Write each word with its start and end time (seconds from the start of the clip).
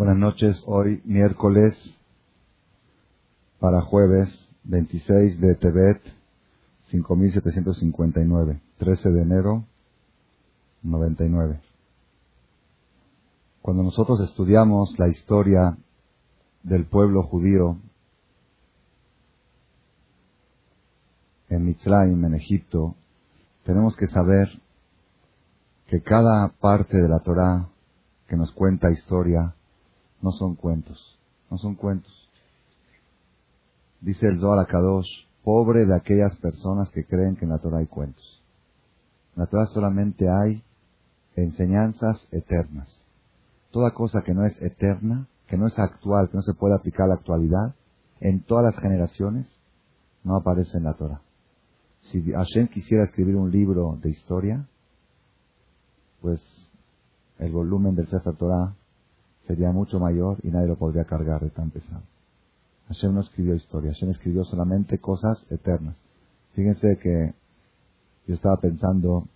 Buenas 0.00 0.16
noches, 0.16 0.62
hoy 0.64 1.02
miércoles 1.04 1.74
para 3.58 3.82
jueves 3.82 4.30
26 4.64 5.38
de 5.38 5.54
Tebet 5.56 6.00
5759, 6.90 8.62
13 8.78 9.10
de 9.10 9.22
enero 9.22 9.66
99. 10.82 11.60
Cuando 13.60 13.82
nosotros 13.82 14.22
estudiamos 14.22 14.98
la 14.98 15.08
historia 15.08 15.76
del 16.62 16.86
pueblo 16.86 17.24
judío 17.24 17.76
en 21.50 21.66
Mitzrayim, 21.66 22.24
en 22.24 22.36
Egipto, 22.36 22.94
tenemos 23.64 23.94
que 23.96 24.06
saber 24.06 24.48
que 25.88 26.00
cada 26.00 26.48
parte 26.58 26.96
de 26.96 27.08
la 27.10 27.18
Torá 27.18 27.68
que 28.28 28.36
nos 28.36 28.50
cuenta 28.52 28.90
historia 28.90 29.56
no 30.22 30.32
son 30.32 30.54
cuentos, 30.54 31.18
no 31.50 31.58
son 31.58 31.74
cuentos. 31.74 32.12
Dice 34.00 34.26
el 34.26 34.40
Zohar 34.40 34.66
Kadosh, 34.66 35.08
pobre 35.44 35.86
de 35.86 35.94
aquellas 35.94 36.36
personas 36.36 36.90
que 36.90 37.04
creen 37.04 37.36
que 37.36 37.44
en 37.44 37.50
la 37.50 37.58
Torah 37.58 37.78
hay 37.78 37.86
cuentos. 37.86 38.42
En 39.36 39.42
la 39.42 39.46
Torah 39.46 39.66
solamente 39.66 40.28
hay 40.28 40.62
enseñanzas 41.36 42.26
eternas. 42.30 42.88
Toda 43.70 43.92
cosa 43.92 44.22
que 44.22 44.34
no 44.34 44.44
es 44.44 44.60
eterna, 44.60 45.28
que 45.46 45.56
no 45.56 45.66
es 45.66 45.78
actual, 45.78 46.28
que 46.30 46.36
no 46.36 46.42
se 46.42 46.54
puede 46.54 46.74
aplicar 46.74 47.04
a 47.04 47.08
la 47.08 47.14
actualidad, 47.14 47.74
en 48.20 48.42
todas 48.42 48.64
las 48.64 48.82
generaciones, 48.82 49.46
no 50.24 50.36
aparece 50.36 50.78
en 50.78 50.84
la 50.84 50.94
Torah. 50.94 51.22
Si 52.02 52.22
Hashem 52.32 52.68
quisiera 52.68 53.04
escribir 53.04 53.36
un 53.36 53.50
libro 53.50 53.98
de 54.02 54.10
historia, 54.10 54.66
pues 56.20 56.40
el 57.38 57.52
volumen 57.52 57.94
del 57.94 58.08
Sefer 58.08 58.36
Torah 58.36 58.74
sería 59.50 59.72
mucho 59.72 59.98
mayor 59.98 60.38
y 60.44 60.48
nadie 60.48 60.68
lo 60.68 60.76
podría 60.76 61.04
cargar 61.04 61.42
de 61.42 61.50
tan 61.50 61.70
pesado. 61.70 62.02
Hashem 62.86 63.12
no 63.12 63.20
escribió 63.20 63.56
historia, 63.56 63.92
Hashem 63.92 64.10
escribió 64.10 64.44
solamente 64.44 64.98
cosas 64.98 65.44
eternas. 65.50 65.96
Fíjense 66.54 66.98
que 66.98 67.34
yo 68.28 68.34
estaba 68.34 68.58
pensando 68.58 69.26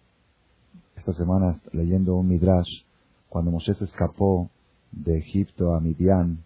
esta 0.97 1.13
semana 1.15 1.61
leyendo 1.73 2.15
un 2.15 2.29
midrash 2.29 2.85
cuando 3.29 3.51
Moshe 3.51 3.75
se 3.75 3.87
escapó 3.87 4.51
de 4.93 5.19
Egipto 5.19 5.75
a 5.75 5.81
Midian 5.81 6.45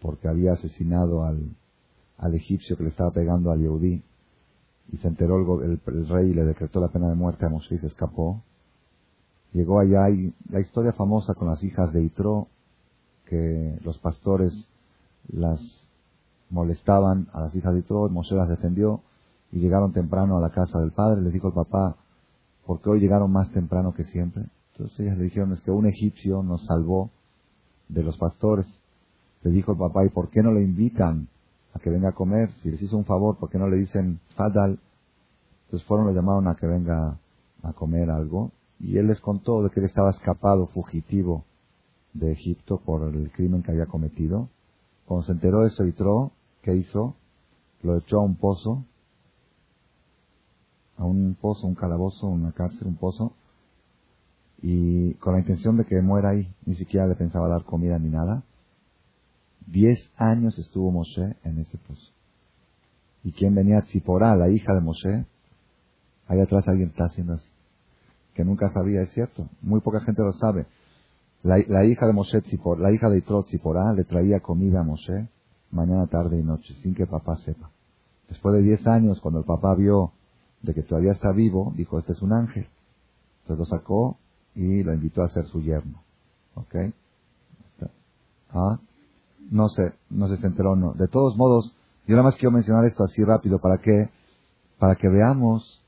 porque 0.00 0.28
había 0.28 0.52
asesinado 0.52 1.24
al, 1.24 1.56
al 2.18 2.34
egipcio 2.34 2.76
que 2.76 2.84
le 2.84 2.90
estaba 2.90 3.10
pegando 3.10 3.50
al 3.50 3.58
Yehudí 3.58 4.04
y 4.92 4.96
se 4.98 5.08
enteró 5.08 5.62
el, 5.64 5.80
el, 5.84 6.08
rey 6.08 6.30
y 6.30 6.34
le 6.34 6.44
decretó 6.44 6.80
la 6.80 6.92
pena 6.92 7.08
de 7.08 7.16
muerte 7.16 7.44
a 7.44 7.48
Moshe 7.48 7.74
y 7.74 7.78
se 7.78 7.88
escapó. 7.88 8.40
Llegó 9.52 9.80
allá 9.80 10.10
y 10.10 10.32
la 10.48 10.60
historia 10.60 10.92
famosa 10.92 11.34
con 11.34 11.48
las 11.48 11.62
hijas 11.64 11.92
de 11.92 12.04
Itro, 12.04 12.48
que 13.26 13.78
los 13.82 13.98
pastores 13.98 14.52
las 15.28 15.60
molestaban 16.50 17.28
a 17.32 17.40
las 17.40 17.54
hijas 17.54 17.74
de 17.74 17.80
Itro, 17.80 18.08
Moshe 18.08 18.34
las 18.34 18.48
defendió 18.48 19.00
y 19.50 19.58
llegaron 19.58 19.92
temprano 19.92 20.36
a 20.36 20.40
la 20.40 20.50
casa 20.50 20.78
del 20.78 20.92
padre. 20.92 21.22
Les 21.22 21.32
dijo 21.32 21.48
el 21.48 21.54
papá, 21.54 21.96
¿por 22.66 22.80
qué 22.80 22.90
hoy 22.90 23.00
llegaron 23.00 23.32
más 23.32 23.50
temprano 23.52 23.94
que 23.94 24.04
siempre? 24.04 24.44
Entonces 24.72 25.00
ellas 25.00 25.18
le 25.18 25.24
dijeron, 25.24 25.52
es 25.52 25.60
que 25.60 25.70
un 25.70 25.86
egipcio 25.86 26.42
nos 26.42 26.64
salvó 26.66 27.10
de 27.88 28.02
los 28.02 28.16
pastores. 28.18 28.66
Le 29.42 29.50
dijo 29.50 29.72
el 29.72 29.78
papá, 29.78 30.04
¿y 30.04 30.08
por 30.08 30.30
qué 30.30 30.42
no 30.42 30.52
le 30.52 30.62
invitan 30.62 31.28
a 31.74 31.78
que 31.78 31.90
venga 31.90 32.10
a 32.10 32.14
comer? 32.14 32.50
Si 32.62 32.70
les 32.70 32.82
hizo 32.82 32.96
un 32.96 33.04
favor, 33.04 33.36
¿por 33.36 33.50
qué 33.50 33.58
no 33.58 33.68
le 33.68 33.76
dicen 33.76 34.20
Fadal? 34.36 34.78
Entonces 35.66 35.86
fueron, 35.86 36.06
lo 36.06 36.12
llamaron 36.12 36.48
a 36.48 36.56
que 36.56 36.66
venga 36.66 37.18
a 37.62 37.72
comer 37.72 38.10
algo. 38.10 38.52
Y 38.80 38.98
él 38.98 39.06
les 39.06 39.20
contó 39.20 39.62
de 39.62 39.70
que 39.70 39.80
él 39.80 39.86
estaba 39.86 40.10
escapado, 40.10 40.66
fugitivo 40.68 41.44
de 42.14 42.32
Egipto 42.32 42.78
por 42.78 43.14
el 43.14 43.30
crimen 43.32 43.62
que 43.62 43.72
había 43.72 43.86
cometido. 43.86 44.48
Cuando 45.04 45.26
se 45.26 45.32
enteró 45.32 45.60
de 45.60 45.68
eso, 45.68 46.32
¿qué 46.62 46.74
hizo? 46.74 47.14
Lo 47.82 47.98
echó 47.98 48.20
a 48.20 48.24
un 48.24 48.36
pozo, 48.36 48.84
a 50.96 51.04
un 51.04 51.36
pozo, 51.38 51.66
un 51.66 51.74
calabozo, 51.74 52.26
una 52.28 52.52
cárcel, 52.52 52.86
un 52.86 52.96
pozo, 52.96 53.32
y 54.62 55.12
con 55.14 55.34
la 55.34 55.40
intención 55.40 55.76
de 55.76 55.84
que 55.84 56.00
muera 56.00 56.30
ahí, 56.30 56.50
ni 56.64 56.74
siquiera 56.76 57.06
le 57.06 57.16
pensaba 57.16 57.48
dar 57.48 57.64
comida 57.64 57.98
ni 57.98 58.08
nada. 58.08 58.42
Diez 59.66 60.10
años 60.16 60.58
estuvo 60.58 60.90
Moshe 60.90 61.36
en 61.44 61.58
ese 61.58 61.76
pozo. 61.78 62.10
¿Y 63.24 63.32
quién 63.32 63.54
venía? 63.54 63.82
Tziporá, 63.82 64.36
la 64.36 64.48
hija 64.48 64.74
de 64.74 64.80
Moshe. 64.80 65.24
Ahí 66.28 66.40
atrás 66.40 66.68
alguien 66.68 66.88
está 66.88 67.06
haciendo 67.06 67.34
así. 67.34 67.48
Que 68.34 68.44
nunca 68.44 68.68
sabía, 68.70 69.02
es 69.02 69.12
cierto. 69.12 69.48
Muy 69.62 69.80
poca 69.80 70.00
gente 70.00 70.22
lo 70.22 70.32
sabe. 70.32 70.66
La, 71.44 71.84
hija 71.84 72.06
de 72.06 72.14
Moshe 72.14 72.42
la 72.78 72.90
hija 72.90 73.10
de 73.10 73.18
Itro 73.18 73.44
le 73.94 74.04
traía 74.04 74.40
comida 74.40 74.80
a 74.80 74.82
Moshe 74.82 75.28
mañana, 75.70 76.06
tarde 76.06 76.38
y 76.38 76.42
noche, 76.42 76.74
sin 76.82 76.94
que 76.94 77.06
papá 77.06 77.36
sepa. 77.36 77.70
Después 78.30 78.54
de 78.54 78.62
diez 78.62 78.86
años, 78.86 79.20
cuando 79.20 79.40
el 79.40 79.44
papá 79.44 79.74
vio 79.74 80.12
de 80.62 80.72
que 80.72 80.82
todavía 80.82 81.12
está 81.12 81.32
vivo, 81.32 81.74
dijo, 81.76 81.98
este 81.98 82.12
es 82.12 82.22
un 82.22 82.32
ángel. 82.32 82.66
Entonces 83.42 83.58
lo 83.58 83.66
sacó 83.66 84.16
y 84.54 84.82
lo 84.82 84.94
invitó 84.94 85.22
a 85.22 85.28
ser 85.28 85.44
su 85.44 85.60
yerno. 85.60 86.02
¿Ok? 86.54 86.76
¿Ah? 88.50 88.78
No 89.50 89.68
sé, 89.68 89.92
no 90.08 90.28
sé 90.28 90.36
si 90.36 90.42
se 90.42 90.46
enteró 90.46 90.76
no. 90.76 90.94
De 90.94 91.08
todos 91.08 91.36
modos, 91.36 91.74
yo 92.06 92.14
nada 92.14 92.22
más 92.22 92.36
quiero 92.36 92.52
mencionar 92.52 92.86
esto 92.86 93.04
así 93.04 93.22
rápido 93.22 93.58
para 93.58 93.78
que, 93.82 94.08
para 94.78 94.96
que 94.96 95.08
veamos, 95.08 95.82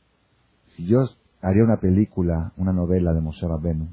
si 0.67 0.87
yo 0.87 0.99
haría 1.41 1.65
una 1.65 1.79
película, 1.79 2.53
una 2.59 2.75
novela 2.75 3.15
de 3.15 3.23
Moshe 3.23 3.49
Rabenu, 3.49 3.89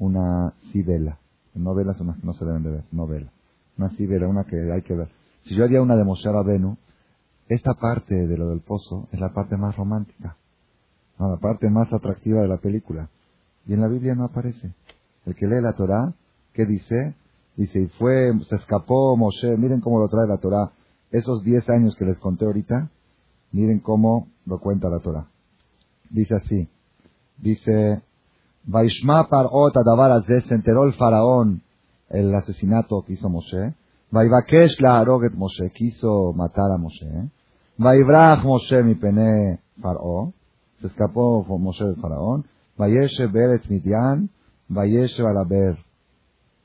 una 0.00 0.54
civela, 0.72 1.18
novelas 1.54 2.00
no 2.00 2.32
se 2.32 2.44
deben 2.44 2.62
de 2.62 2.70
ver, 2.70 2.84
novela, 2.90 3.30
una 3.78 3.90
civela, 3.90 4.26
una 4.26 4.44
que 4.44 4.56
hay 4.72 4.82
que 4.82 4.94
ver. 4.94 5.08
Si 5.44 5.54
yo 5.54 5.64
haría 5.64 5.82
una 5.82 5.94
de 5.94 6.04
Moshe 6.04 6.30
Rabenu, 6.30 6.76
esta 7.48 7.74
parte 7.74 8.14
de 8.14 8.36
lo 8.36 8.48
del 8.48 8.60
pozo 8.60 9.08
es 9.12 9.20
la 9.20 9.32
parte 9.32 9.56
más 9.56 9.76
romántica, 9.76 10.36
la 11.18 11.36
parte 11.36 11.68
más 11.70 11.92
atractiva 11.92 12.40
de 12.40 12.48
la 12.48 12.56
película. 12.56 13.08
Y 13.66 13.74
en 13.74 13.82
la 13.82 13.88
Biblia 13.88 14.14
no 14.14 14.24
aparece. 14.24 14.72
El 15.26 15.34
que 15.34 15.46
lee 15.46 15.60
la 15.60 15.74
Torah, 15.74 16.14
¿qué 16.54 16.64
dice? 16.64 17.14
Dice, 17.56 17.80
y 17.80 17.86
fue, 17.88 18.32
se 18.48 18.56
escapó 18.56 19.16
Moshe, 19.16 19.56
miren 19.58 19.80
cómo 19.80 20.00
lo 20.00 20.08
trae 20.08 20.26
la 20.26 20.38
Torah. 20.38 20.72
Esos 21.10 21.44
diez 21.44 21.68
años 21.68 21.94
que 21.96 22.06
les 22.06 22.18
conté 22.18 22.46
ahorita, 22.46 22.88
miren 23.52 23.80
cómo 23.80 24.28
lo 24.46 24.60
cuenta 24.60 24.88
la 24.88 25.00
Torah. 25.00 25.26
Dice 26.08 26.34
así, 26.36 26.68
dice, 27.36 28.02
Vaishma 28.70 29.28
parot 29.28 29.76
adavar 29.76 30.22
se 30.24 30.54
enteró 30.54 30.84
el 30.84 30.94
faraón 30.94 31.62
el 32.08 32.32
asesinato 32.34 33.02
que 33.04 33.14
hizo 33.14 33.28
Moshe. 33.28 33.74
Vaivakesh 34.10 34.80
la 34.80 34.98
aroget 34.98 35.34
Moshe, 35.34 35.70
quiso 35.70 36.32
matar 36.32 36.70
a 36.70 36.76
Moshe. 36.76 37.30
Vaibrach 37.78 38.44
Moshe 38.44 38.82
mi 38.82 38.94
pene 38.94 39.60
paró, 39.82 40.32
se 40.80 40.86
escapó 40.86 41.44
Moshe 41.58 41.84
del 41.84 41.96
faraón. 41.96 42.46
Vayeshe 42.76 43.26
Beret 43.26 43.68
Midian, 43.68 44.30
Vayeshe 44.68 45.22
Balaber. 45.22 45.76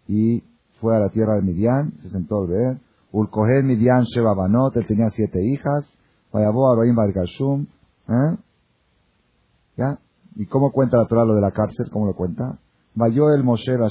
Y 0.08 0.44
fue 0.80 0.96
a 0.96 1.00
la 1.00 1.10
tierra 1.10 1.36
de 1.36 1.42
Midian, 1.42 1.94
se 2.02 2.10
sentó 2.10 2.42
al 2.42 2.48
ver. 2.48 2.78
Ulkohen 3.12 3.66
Midian 3.66 4.04
Sheba 4.04 4.34
Banot, 4.34 4.76
él 4.78 4.86
tenía 4.88 5.10
siete 5.10 5.44
hijas. 5.44 5.86
Vayabó 6.32 6.72
Aroim 6.72 6.96
Bargashum. 6.96 7.66
¿Eh? 8.10 8.38
¿Ya? 9.78 10.00
¿Y 10.35 10.46
cómo 10.47 10.72
cuenta 10.72 10.97
la 10.97 11.07
Torah 11.07 11.25
lo 11.25 11.35
de 11.35 11.41
la 11.41 11.51
cárcel? 11.51 11.90
¿Cómo 11.91 12.06
lo 12.06 12.16
cuenta? 12.16 12.59
Vayó 12.94 13.34
el 13.34 13.44
Moshe 13.44 13.78
la. 13.78 13.90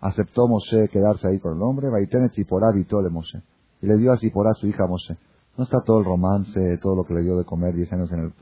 Aceptó 0.00 0.48
Moshe 0.48 0.88
quedarse 0.88 1.28
ahí 1.28 1.38
con 1.38 1.56
el 1.56 1.62
hombre. 1.62 1.88
Vaitene 1.88 2.28
Tziporá 2.28 2.68
habitó 2.68 3.02
de 3.02 3.10
Moshe. 3.10 3.42
Y 3.82 3.86
le 3.86 3.96
dio 3.96 4.12
a 4.12 4.16
Tziporá 4.16 4.52
su 4.54 4.66
hija 4.66 4.86
Moshe. 4.86 5.16
No 5.56 5.64
está 5.64 5.78
todo 5.84 6.00
el 6.00 6.04
romance, 6.04 6.78
todo 6.78 6.96
lo 6.96 7.04
que 7.04 7.14
le 7.14 7.22
dio 7.22 7.36
de 7.36 7.44
comer 7.44 7.74
diez 7.74 7.92
años 7.92 8.10
en 8.12 8.20
el... 8.20 8.32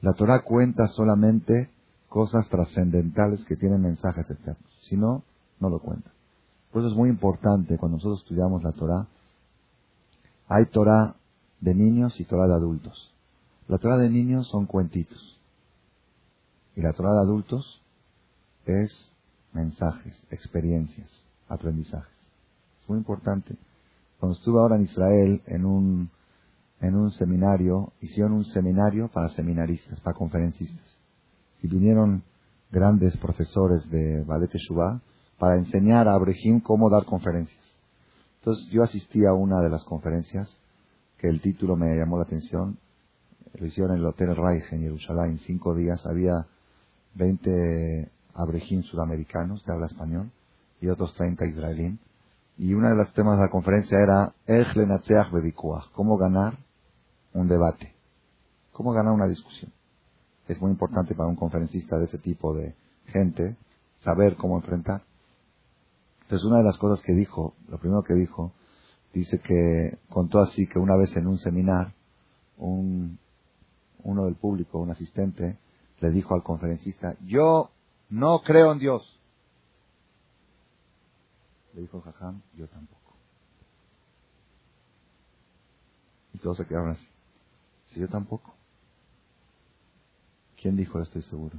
La 0.00 0.12
Torah 0.12 0.42
cuenta 0.42 0.86
solamente 0.88 1.70
cosas 2.08 2.48
trascendentales 2.48 3.44
que 3.44 3.56
tienen 3.56 3.82
mensajes 3.82 4.30
eternos. 4.30 4.70
Si 4.88 4.96
no, 4.96 5.22
no 5.60 5.68
lo 5.68 5.80
cuenta. 5.80 6.10
Por 6.72 6.82
eso 6.82 6.90
es 6.90 6.96
muy 6.96 7.08
importante 7.08 7.76
cuando 7.78 7.96
nosotros 7.96 8.22
estudiamos 8.22 8.62
la 8.62 8.72
Torah. 8.72 9.06
Hay 10.48 10.66
Torah 10.66 11.16
de 11.60 11.74
niños 11.74 12.18
y 12.20 12.24
Torah 12.24 12.46
de 12.46 12.54
adultos. 12.54 13.14
La 13.68 13.78
Torah 13.78 13.96
de 13.96 14.10
niños 14.10 14.48
son 14.48 14.66
cuentitos. 14.66 15.40
Y 16.76 16.82
la 16.82 16.92
Torah 16.92 17.12
de 17.12 17.20
adultos 17.20 17.80
es 18.66 19.10
mensajes, 19.52 20.24
experiencias, 20.30 21.26
aprendizajes. 21.48 22.16
Es 22.80 22.88
muy 22.88 22.98
importante. 22.98 23.56
Cuando 24.18 24.36
estuve 24.36 24.58
ahora 24.58 24.76
en 24.76 24.82
Israel 24.82 25.42
en 25.46 25.64
un, 25.64 26.10
en 26.80 26.96
un 26.96 27.10
seminario, 27.12 27.92
hicieron 28.00 28.32
un 28.32 28.44
seminario 28.44 29.08
para 29.08 29.28
seminaristas, 29.28 30.00
para 30.00 30.16
conferencistas 30.16 30.98
y 31.64 31.66
vinieron 31.66 32.22
grandes 32.70 33.16
profesores 33.16 33.88
de 33.88 34.22
Ballet 34.24 34.52
Shubá 34.52 35.00
para 35.38 35.56
enseñar 35.56 36.06
a 36.06 36.12
Abraham 36.12 36.60
cómo 36.62 36.90
dar 36.90 37.06
conferencias. 37.06 37.78
Entonces 38.40 38.68
yo 38.70 38.82
asistí 38.82 39.24
a 39.24 39.32
una 39.32 39.62
de 39.62 39.70
las 39.70 39.82
conferencias 39.84 40.58
que 41.16 41.26
el 41.26 41.40
título 41.40 41.74
me 41.74 41.96
llamó 41.96 42.18
la 42.18 42.24
atención. 42.24 42.76
Lo 43.54 43.66
hicieron 43.66 43.92
en 43.92 44.00
el 44.00 44.06
Hotel 44.06 44.36
Reich 44.36 44.70
en 44.72 44.82
Jerusalén. 44.82 45.40
Cinco 45.46 45.74
días 45.74 46.04
había 46.04 46.46
20 47.14 48.10
Abraham 48.34 48.82
sudamericanos 48.82 49.64
de 49.64 49.72
habla 49.72 49.86
español 49.86 50.30
y 50.80 50.88
otros 50.88 51.14
30 51.14 51.46
israelíes. 51.46 51.98
Y 52.56 52.74
uno 52.74 52.88
de 52.88 52.96
los 52.96 53.12
temas 53.14 53.38
de 53.38 53.44
la 53.44 53.50
conferencia 53.50 53.98
era 53.98 54.32
cómo 55.92 56.16
ganar 56.16 56.58
un 57.32 57.48
debate, 57.48 57.92
cómo 58.72 58.92
ganar 58.92 59.12
una 59.12 59.26
discusión. 59.26 59.72
Es 60.46 60.60
muy 60.60 60.70
importante 60.70 61.14
para 61.14 61.28
un 61.28 61.36
conferencista 61.36 61.98
de 61.98 62.04
ese 62.04 62.18
tipo 62.18 62.54
de 62.54 62.74
gente 63.06 63.56
saber 64.02 64.36
cómo 64.36 64.56
enfrentar. 64.56 65.02
Entonces 66.22 66.46
una 66.46 66.58
de 66.58 66.64
las 66.64 66.78
cosas 66.78 67.04
que 67.04 67.12
dijo, 67.12 67.54
lo 67.68 67.78
primero 67.78 68.02
que 68.02 68.14
dijo, 68.14 68.52
dice 69.12 69.40
que 69.40 69.98
contó 70.08 70.40
así 70.40 70.66
que 70.66 70.78
una 70.78 70.96
vez 70.96 71.16
en 71.16 71.26
un 71.26 71.38
seminar, 71.38 71.92
un, 72.58 73.18
uno 74.02 74.24
del 74.26 74.36
público, 74.36 74.78
un 74.78 74.90
asistente, 74.90 75.58
le 76.04 76.10
dijo 76.10 76.34
al 76.34 76.42
conferencista, 76.42 77.16
yo 77.24 77.70
no 78.10 78.42
creo 78.42 78.72
en 78.72 78.78
Dios. 78.78 79.18
Le 81.72 81.80
dijo 81.80 82.02
Jajam, 82.02 82.42
yo 82.54 82.68
tampoco. 82.68 83.16
Y 86.34 86.38
todos 86.38 86.58
se 86.58 86.66
quedaron 86.66 86.90
así. 86.90 87.08
Si 87.86 88.00
yo 88.00 88.08
tampoco. 88.08 88.54
¿Quién 90.60 90.76
dijo 90.76 91.00
estoy 91.00 91.22
seguro? 91.22 91.58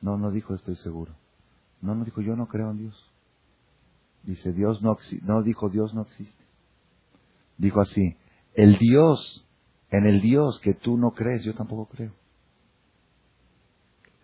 No, 0.00 0.16
no 0.16 0.30
dijo 0.30 0.54
estoy 0.54 0.76
seguro. 0.76 1.16
No, 1.80 1.96
no 1.96 2.04
dijo 2.04 2.20
yo 2.20 2.36
no 2.36 2.46
creo 2.46 2.70
en 2.70 2.78
Dios. 2.78 3.10
Dice 4.22 4.52
Dios 4.52 4.80
no, 4.80 4.96
no 5.22 5.42
dijo 5.42 5.70
Dios 5.70 5.92
no 5.92 6.02
existe. 6.02 6.44
Dijo 7.58 7.80
así, 7.80 8.16
el 8.54 8.78
Dios, 8.78 9.44
en 9.90 10.06
el 10.06 10.20
Dios 10.20 10.60
que 10.60 10.74
tú 10.74 10.96
no 10.96 11.14
crees, 11.14 11.42
yo 11.42 11.56
tampoco 11.56 11.86
creo. 11.86 12.21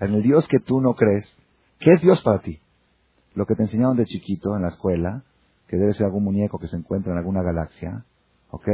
En 0.01 0.15
el 0.15 0.23
Dios 0.23 0.47
que 0.49 0.61
tú 0.61 0.81
no 0.81 0.95
crees, 0.95 1.37
¿qué 1.79 1.93
es 1.93 2.01
Dios 2.01 2.23
para 2.23 2.41
ti? 2.41 2.61
lo 3.39 3.47
que 3.47 3.55
te 3.55 3.63
enseñaron 3.63 3.97
de 3.97 4.05
chiquito 4.05 4.57
en 4.57 4.63
la 4.63 4.69
escuela, 4.69 5.23
que 5.69 5.77
debe 5.77 5.95
ser 5.95 6.07
algún 6.07 6.25
muñeco 6.25 6.59
que 6.59 6.67
se 6.67 6.77
encuentra 6.77 7.13
en 7.13 7.19
alguna 7.19 7.41
galaxia, 7.41 8.05
¿ok? 8.51 8.67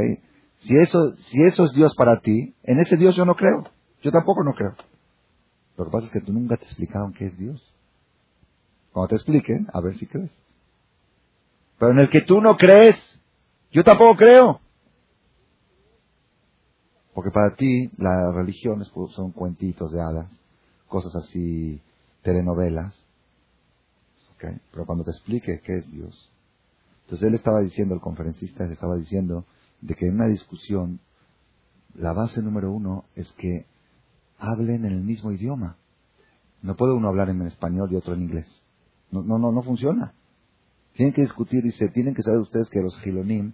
Si 0.57 0.75
eso, 0.75 1.11
si 1.29 1.43
eso 1.43 1.65
es 1.65 1.73
Dios 1.73 1.93
para 1.95 2.19
ti, 2.19 2.55
en 2.63 2.79
ese 2.79 2.97
Dios 2.97 3.15
yo 3.15 3.25
no 3.25 3.35
creo. 3.35 3.65
Yo 4.01 4.11
tampoco 4.11 4.43
no 4.43 4.53
creo. 4.53 4.75
Lo 5.77 5.85
que 5.85 5.91
pasa 5.91 6.07
es 6.07 6.11
que 6.11 6.21
tú 6.21 6.33
nunca 6.33 6.57
te 6.57 6.63
explicaron 6.63 7.13
qué 7.13 7.27
es 7.27 7.37
Dios. 7.37 7.61
Cuando 8.91 9.09
te 9.09 9.15
expliquen, 9.15 9.67
a 9.71 9.81
ver 9.81 9.93
si 9.99 10.07
crees. 10.07 10.31
Pero 11.77 11.91
en 11.91 11.99
el 11.99 12.09
que 12.09 12.21
tú 12.21 12.41
no 12.41 12.57
crees, 12.57 12.97
yo 13.71 13.83
tampoco 13.83 14.17
creo. 14.17 14.61
Porque 17.13 17.29
para 17.29 17.55
ti 17.55 17.91
las 17.97 18.33
religiones 18.33 18.89
pues, 18.89 19.11
son 19.11 19.31
cuentitos 19.31 19.91
de 19.91 20.01
hadas, 20.01 20.31
cosas 20.95 21.13
así, 21.25 21.81
telenovelas. 22.23 22.95
Pero 24.71 24.85
cuando 24.85 25.03
te 25.03 25.11
explique 25.11 25.59
qué 25.61 25.79
es 25.79 25.91
Dios. 25.91 26.31
Entonces 27.03 27.27
él 27.27 27.35
estaba 27.35 27.59
diciendo, 27.59 27.95
el 27.95 27.99
conferencista 27.99 28.63
estaba 28.65 28.95
diciendo, 28.95 29.43
de 29.81 29.93
que 29.95 30.05
en 30.05 30.15
una 30.15 30.27
discusión, 30.27 31.01
la 31.95 32.13
base 32.13 32.41
número 32.41 32.71
uno 32.71 33.05
es 33.15 33.29
que 33.33 33.65
hablen 34.37 34.85
en 34.85 34.93
el 34.93 35.03
mismo 35.03 35.33
idioma. 35.33 35.75
No 36.61 36.77
puede 36.77 36.93
uno 36.93 37.09
hablar 37.09 37.29
en 37.29 37.41
español 37.41 37.89
y 37.91 37.97
otro 37.97 38.13
en 38.13 38.21
inglés. 38.21 38.47
No, 39.11 39.21
no, 39.21 39.37
no, 39.37 39.51
no 39.51 39.63
funciona. 39.63 40.13
Tienen 40.93 41.13
que 41.13 41.23
discutir, 41.23 41.61
dice, 41.61 41.89
tienen 41.89 42.13
que 42.13 42.21
saber 42.21 42.39
ustedes 42.39 42.69
que 42.69 42.81
los 42.81 42.97
gilonim 43.01 43.51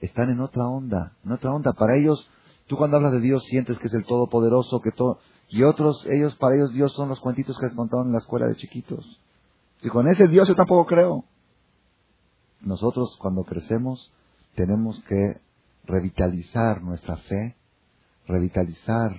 están 0.00 0.30
en 0.30 0.40
otra 0.40 0.68
onda, 0.68 1.16
en 1.24 1.32
otra 1.32 1.52
onda. 1.52 1.72
Para 1.72 1.96
ellos, 1.96 2.30
tú 2.68 2.76
cuando 2.76 2.98
hablas 2.98 3.12
de 3.12 3.20
Dios 3.20 3.42
sientes 3.46 3.78
que 3.78 3.88
es 3.88 3.94
el 3.94 4.04
Todopoderoso, 4.04 4.80
que 4.80 4.92
todo, 4.92 5.18
y 5.48 5.62
otros, 5.62 6.04
ellos, 6.06 6.34
para 6.36 6.56
ellos 6.56 6.72
Dios 6.72 6.92
son 6.94 7.08
los 7.08 7.20
cuentitos 7.20 7.56
que 7.58 7.66
les 7.66 7.74
contaron 7.74 8.06
en 8.06 8.12
la 8.12 8.18
escuela 8.18 8.46
de 8.46 8.56
chiquitos. 8.56 9.20
Y 9.82 9.88
con 9.88 10.08
ese 10.08 10.28
Dios 10.28 10.48
yo 10.48 10.54
tampoco 10.54 10.86
creo. 10.86 11.24
Nosotros 12.60 13.16
cuando 13.20 13.44
crecemos 13.44 14.10
tenemos 14.54 15.02
que 15.04 15.40
revitalizar 15.84 16.82
nuestra 16.82 17.16
fe, 17.16 17.56
revitalizar 18.26 19.14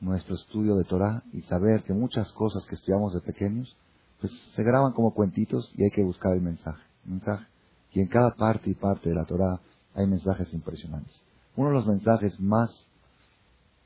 nuestro 0.00 0.34
estudio 0.34 0.76
de 0.76 0.84
Torah 0.84 1.22
y 1.32 1.42
saber 1.42 1.82
que 1.84 1.92
muchas 1.92 2.30
cosas 2.32 2.64
que 2.66 2.74
estudiamos 2.74 3.14
de 3.14 3.20
pequeños 3.20 3.76
pues 4.20 4.32
se 4.54 4.62
graban 4.62 4.92
como 4.92 5.14
cuentitos 5.14 5.72
y 5.76 5.84
hay 5.84 5.90
que 5.90 6.02
buscar 6.02 6.34
el 6.34 6.42
mensaje, 6.42 6.82
mensaje. 7.04 7.46
Y 7.92 8.00
en 8.00 8.08
cada 8.08 8.34
parte 8.34 8.70
y 8.70 8.74
parte 8.74 9.08
de 9.08 9.14
la 9.14 9.24
Torah 9.24 9.60
hay 9.94 10.06
mensajes 10.06 10.52
impresionantes. 10.52 11.22
Uno 11.56 11.70
de 11.70 11.74
los 11.74 11.86
mensajes 11.86 12.38
más 12.40 12.86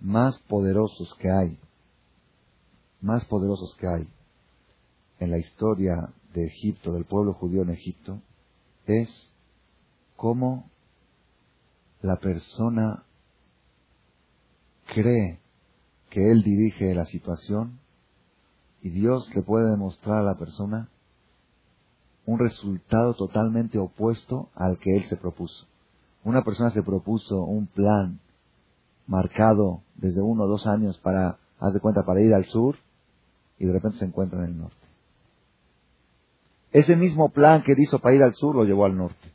más 0.03 0.37
poderosos 0.49 1.15
que 1.15 1.31
hay, 1.31 1.59
más 3.01 3.25
poderosos 3.25 3.75
que 3.77 3.87
hay 3.87 4.09
en 5.21 5.31
la 5.31 5.39
historia 5.39 6.13
de 6.35 6.45
Egipto, 6.45 6.93
del 6.93 7.05
pueblo 7.05 7.35
judío 7.35 7.63
en 7.63 7.71
Egipto, 7.71 8.21
es 8.87 9.33
cómo 10.17 10.69
la 12.01 12.17
persona 12.17 13.05
cree 14.93 15.39
que 16.11 16.31
él 16.31 16.43
dirige 16.43 16.95
la 16.95 17.05
situación 17.05 17.79
y 18.83 18.91
Dios 18.91 19.31
le 19.35 19.43
puede 19.43 19.71
demostrar 19.71 20.19
a 20.19 20.25
la 20.25 20.35
persona 20.35 20.89
un 22.27 22.41
resultado 22.41 23.15
totalmente 23.15 23.79
opuesto 23.79 24.49
al 24.57 24.79
que 24.79 24.97
él 24.97 25.05
se 25.09 25.17
propuso. 25.17 25.67
Una 26.25 26.43
persona 26.43 26.71
se 26.71 26.83
propuso 26.83 27.43
un 27.45 27.67
plan 27.67 28.19
marcado 29.07 29.83
desde 29.97 30.21
uno 30.21 30.45
o 30.45 30.49
dos 30.49 30.67
años 30.67 30.99
para, 30.99 31.39
haz 31.59 31.75
de 31.75 31.81
cuenta, 31.81 32.05
para 32.05 32.21
ir 32.21 32.35
al 32.35 32.45
sur 32.45 32.77
y 33.59 33.67
de 33.67 33.73
repente 33.73 33.99
se 33.99 34.05
encuentra 34.05 34.39
en 34.41 34.47
el 34.47 34.59
norte. 34.59 34.77
Ese 36.73 36.97
mismo 36.97 37.29
plan 37.31 37.63
que 37.63 37.73
él 37.73 37.81
hizo 37.81 37.99
para 37.99 38.15
ir 38.15 38.23
al 38.23 38.35
sur 38.35 38.57
lo 38.57 38.65
llevó 38.65 38.87
al 38.87 38.97
norte. 38.97 39.33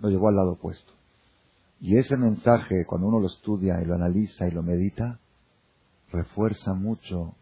Lo 0.00 0.08
llevó 0.08 0.28
al 0.28 0.36
lado 0.36 0.52
opuesto. 0.52 0.92
Y 1.80 1.96
ese 1.96 2.16
mensaje, 2.16 2.84
cuando 2.86 3.06
uno 3.06 3.20
lo 3.20 3.28
estudia 3.28 3.80
y 3.80 3.86
lo 3.86 3.94
analiza 3.94 4.46
y 4.46 4.50
lo 4.50 4.62
medita, 4.62 5.18
refuerza 6.10 6.74
mucho 6.74 7.34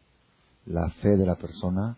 la 0.66 0.90
fe 0.90 1.16
de 1.16 1.26
la 1.26 1.36
persona. 1.36 1.96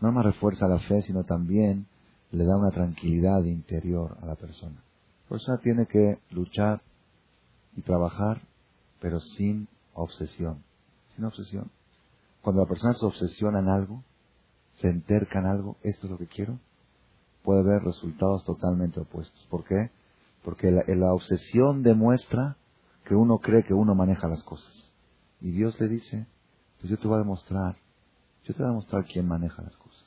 No 0.00 0.12
más 0.12 0.24
refuerza 0.24 0.68
la 0.68 0.78
fe, 0.78 1.02
sino 1.02 1.24
también 1.24 1.86
le 2.30 2.44
da 2.44 2.56
una 2.56 2.70
tranquilidad 2.70 3.44
interior 3.44 4.16
a 4.22 4.26
la 4.26 4.36
persona. 4.36 4.76
La 5.24 5.28
persona 5.28 5.58
tiene 5.58 5.86
que 5.86 6.20
luchar 6.30 6.80
y 7.76 7.82
trabajar, 7.82 8.42
pero 9.00 9.20
sin 9.20 9.68
obsesión. 9.94 10.62
Sin 11.14 11.24
obsesión. 11.24 11.70
Cuando 12.42 12.62
la 12.62 12.68
persona 12.68 12.92
se 12.94 13.06
obsesiona 13.06 13.60
en 13.60 13.68
algo, 13.68 14.02
se 14.74 14.88
enterca 14.88 15.38
en 15.38 15.46
algo, 15.46 15.76
esto 15.82 16.06
es 16.06 16.10
lo 16.10 16.18
que 16.18 16.26
quiero, 16.26 16.58
puede 17.42 17.62
ver 17.62 17.82
resultados 17.82 18.44
totalmente 18.44 19.00
opuestos. 19.00 19.46
¿Por 19.50 19.64
qué? 19.64 19.90
Porque 20.42 20.70
la, 20.70 21.12
obsesión 21.12 21.82
demuestra 21.82 22.56
que 23.04 23.14
uno 23.14 23.38
cree 23.38 23.64
que 23.64 23.74
uno 23.74 23.94
maneja 23.94 24.28
las 24.28 24.42
cosas. 24.42 24.92
Y 25.40 25.50
Dios 25.52 25.78
le 25.80 25.88
dice, 25.88 26.26
pues 26.80 26.90
yo 26.90 26.98
te 26.98 27.06
voy 27.06 27.16
a 27.16 27.20
demostrar, 27.22 27.76
yo 28.44 28.54
te 28.54 28.58
voy 28.58 28.66
a 28.66 28.70
demostrar 28.70 29.04
quién 29.04 29.26
maneja 29.26 29.62
las 29.62 29.76
cosas. 29.76 30.04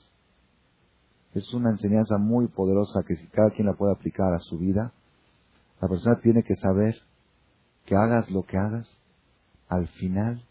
Es 1.33 1.53
una 1.53 1.69
enseñanza 1.69 2.17
muy 2.17 2.47
poderosa 2.47 3.03
que 3.07 3.15
si 3.15 3.27
cada 3.27 3.51
quien 3.51 3.67
la 3.67 3.73
puede 3.73 3.93
aplicar 3.93 4.33
a 4.33 4.39
su 4.39 4.57
vida, 4.57 4.93
la 5.79 5.87
persona 5.87 6.19
tiene 6.19 6.43
que 6.43 6.55
saber 6.55 6.95
que 7.87 7.95
hagas 7.95 8.29
lo 8.29 8.43
que 8.43 8.57
hagas, 8.57 8.99
al 9.69 9.87
final 9.87 10.45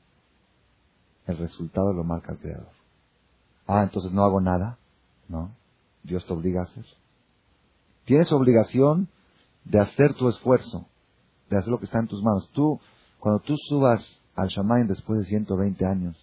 el 1.27 1.37
resultado 1.37 1.93
lo 1.93 2.03
marca 2.03 2.33
el 2.33 2.39
Creador. 2.39 2.73
Ah, 3.67 3.83
entonces 3.83 4.11
no 4.11 4.25
hago 4.25 4.41
nada. 4.41 4.79
No, 5.29 5.51
Dios 6.03 6.25
te 6.27 6.33
obliga 6.33 6.63
a 6.63 6.65
hacer. 6.65 6.85
Tienes 8.07 8.33
obligación 8.33 9.09
de 9.65 9.81
hacer 9.81 10.15
tu 10.15 10.29
esfuerzo, 10.29 10.87
de 11.51 11.59
hacer 11.59 11.71
lo 11.71 11.79
que 11.79 11.85
está 11.85 11.99
en 11.99 12.07
tus 12.07 12.23
manos. 12.23 12.49
Tú, 12.55 12.81
cuando 13.21 13.41
tú 13.41 13.57
subas 13.69 14.03
al 14.35 14.49
Shamaim 14.49 14.87
después 14.87 15.21
de 15.21 15.27
120 15.27 15.85
años, 15.85 16.17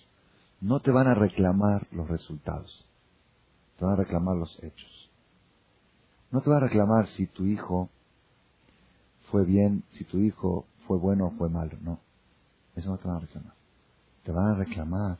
no 0.61 0.79
te 0.79 0.89
van 0.89 1.07
a 1.07 1.13
reclamar 1.13 1.87
los 1.91 2.07
resultados, 2.07 2.87
te 3.77 3.85
van 3.85 3.93
a 3.93 3.97
reclamar 3.97 4.35
los 4.35 4.57
hechos. 4.63 5.11
No 6.31 6.41
te 6.41 6.49
van 6.49 6.63
a 6.63 6.67
reclamar 6.67 7.05
si 7.07 7.27
tu 7.27 7.45
hijo 7.45 7.89
fue 9.29 9.45
bien, 9.45 9.83
si 9.91 10.05
tu 10.05 10.17
hijo 10.19 10.65
fue 10.87 10.97
bueno 10.97 11.27
o 11.27 11.31
fue 11.31 11.49
malo, 11.49 11.77
no. 11.81 11.99
Eso 12.75 12.89
no 12.89 12.97
te 12.97 13.07
van 13.07 13.17
a 13.17 13.19
reclamar. 13.21 13.53
Te 14.23 14.31
van 14.31 14.55
a 14.55 14.55
reclamar 14.55 15.17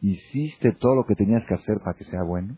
¿Hiciste 0.00 0.72
todo 0.72 0.94
lo 0.94 1.04
que 1.04 1.14
tenías 1.14 1.44
que 1.44 1.54
hacer 1.54 1.78
para 1.80 1.96
que 1.96 2.04
sea 2.04 2.22
bueno? 2.22 2.56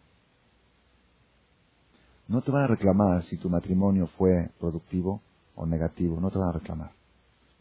No 2.28 2.40
te 2.40 2.52
van 2.52 2.64
a 2.64 2.66
reclamar 2.68 3.24
si 3.24 3.36
tu 3.36 3.50
matrimonio 3.50 4.06
fue 4.18 4.50
productivo 4.60 5.20
o 5.56 5.66
negativo, 5.66 6.20
no 6.20 6.30
te 6.30 6.38
van 6.38 6.50
a 6.50 6.52
reclamar. 6.52 6.92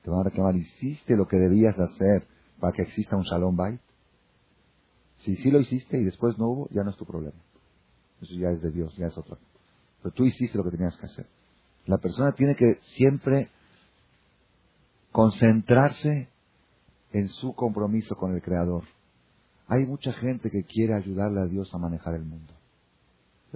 Te 0.03 0.09
van 0.09 0.19
a 0.19 0.23
reclamar, 0.23 0.55
¿hiciste 0.55 1.15
lo 1.15 1.27
que 1.27 1.37
debías 1.37 1.75
de 1.75 1.83
hacer 1.83 2.27
para 2.59 2.73
que 2.73 2.83
exista 2.83 3.17
un 3.17 3.23
shalom 3.23 3.55
bait? 3.55 3.81
Si 5.17 5.35
sí 5.37 5.51
lo 5.51 5.59
hiciste 5.59 5.99
y 5.99 6.03
después 6.03 6.37
no 6.37 6.47
hubo, 6.47 6.69
ya 6.69 6.83
no 6.83 6.91
es 6.91 6.97
tu 6.97 7.05
problema. 7.05 7.37
Eso 8.21 8.33
ya 8.35 8.49
es 8.49 8.61
de 8.61 8.71
Dios, 8.71 8.95
ya 8.97 9.07
es 9.07 9.17
otra. 9.17 9.37
Pero 10.01 10.13
tú 10.13 10.25
hiciste 10.25 10.57
lo 10.57 10.63
que 10.63 10.71
tenías 10.71 10.95
que 10.97 11.07
hacer. 11.07 11.27
La 11.85 11.97
persona 11.97 12.33
tiene 12.33 12.55
que 12.55 12.79
siempre 12.95 13.49
concentrarse 15.11 16.29
en 17.11 17.27
su 17.27 17.53
compromiso 17.53 18.15
con 18.15 18.33
el 18.33 18.41
Creador. 18.41 18.83
Hay 19.67 19.85
mucha 19.85 20.13
gente 20.13 20.49
que 20.49 20.63
quiere 20.63 20.95
ayudarle 20.95 21.41
a 21.41 21.45
Dios 21.45 21.73
a 21.73 21.77
manejar 21.77 22.15
el 22.15 22.25
mundo. 22.25 22.53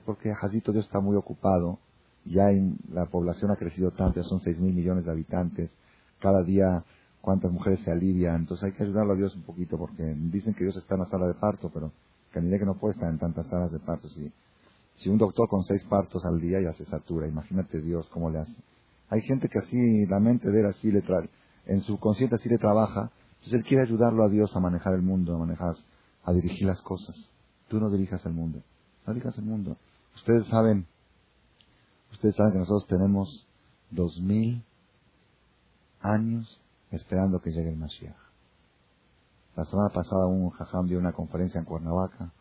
Porque 0.05 0.33
Jazito 0.33 0.71
Dios 0.71 0.85
está 0.85 0.99
muy 0.99 1.15
ocupado. 1.15 1.79
Ya 2.25 2.45
la 2.91 3.05
población 3.05 3.51
ha 3.51 3.55
crecido 3.55 3.91
tanto, 3.91 4.21
ya 4.21 4.27
son 4.27 4.41
6 4.41 4.59
mil 4.59 4.73
millones 4.73 5.05
de 5.05 5.11
habitantes. 5.11 5.71
Cada 6.19 6.43
día 6.43 6.83
cuántas 7.21 7.51
mujeres 7.51 7.79
se 7.81 7.91
alivian. 7.91 8.41
Entonces 8.41 8.65
hay 8.65 8.71
que 8.73 8.83
ayudarlo 8.83 9.13
a 9.13 9.15
Dios 9.15 9.35
un 9.35 9.43
poquito 9.43 9.77
porque 9.77 10.03
dicen 10.03 10.53
que 10.53 10.63
Dios 10.63 10.75
está 10.77 10.95
en 10.95 11.01
la 11.01 11.07
sala 11.07 11.27
de 11.27 11.33
parto, 11.35 11.69
pero 11.73 11.91
ni 12.41 12.59
que 12.59 12.65
no 12.65 12.75
puede 12.75 12.93
estar 12.93 13.09
en 13.09 13.17
tantas 13.17 13.47
salas 13.47 13.71
de 13.71 13.79
parto. 13.79 14.09
Si, 14.09 14.31
si 14.97 15.09
un 15.09 15.17
doctor 15.17 15.47
con 15.49 15.63
seis 15.63 15.83
partos 15.85 16.23
al 16.25 16.39
día 16.39 16.59
ya 16.61 16.73
se 16.73 16.85
satura, 16.85 17.27
imagínate 17.27 17.81
Dios 17.81 18.07
cómo 18.09 18.29
le 18.29 18.39
hace. 18.39 18.55
Hay 19.09 19.21
gente 19.21 19.49
que 19.49 19.59
así, 19.59 20.05
la 20.07 20.19
mente 20.19 20.49
de 20.49 20.59
él 20.59 20.65
así 20.67 20.91
le 20.91 21.01
trae, 21.01 21.29
en 21.65 21.81
su 21.81 21.99
consciente 21.99 22.35
así 22.35 22.49
le 22.49 22.57
trabaja. 22.57 23.11
Entonces 23.35 23.53
él 23.53 23.63
quiere 23.63 23.83
ayudarlo 23.83 24.23
a 24.23 24.29
Dios 24.29 24.55
a 24.55 24.59
manejar 24.59 24.93
el 24.93 25.01
mundo, 25.01 25.35
a 25.35 25.37
manejar, 25.37 25.75
a 26.23 26.31
dirigir 26.31 26.67
las 26.67 26.81
cosas. 26.81 27.15
Tú 27.67 27.79
no 27.79 27.89
dirijas 27.89 28.25
el 28.25 28.33
mundo, 28.33 28.61
no 29.05 29.13
dirijas 29.13 29.37
el 29.37 29.45
mundo. 29.45 29.77
Ustedes 30.15 30.47
saben, 30.47 30.85
ustedes 32.11 32.35
saben 32.35 32.53
que 32.53 32.59
nosotros 32.59 32.87
tenemos 32.87 33.47
dos 33.91 34.19
mil 34.19 34.63
años 36.01 36.61
esperando 36.91 37.41
que 37.41 37.51
llegue 37.51 37.69
el 37.69 37.77
Mashiach. 37.77 38.15
La 39.55 39.65
semana 39.65 39.89
pasada 39.89 40.27
un 40.27 40.49
jajam 40.49 40.87
dio 40.87 40.99
una 40.99 41.13
conferencia 41.13 41.59
en 41.59 41.65
Cuernavaca, 41.65 42.31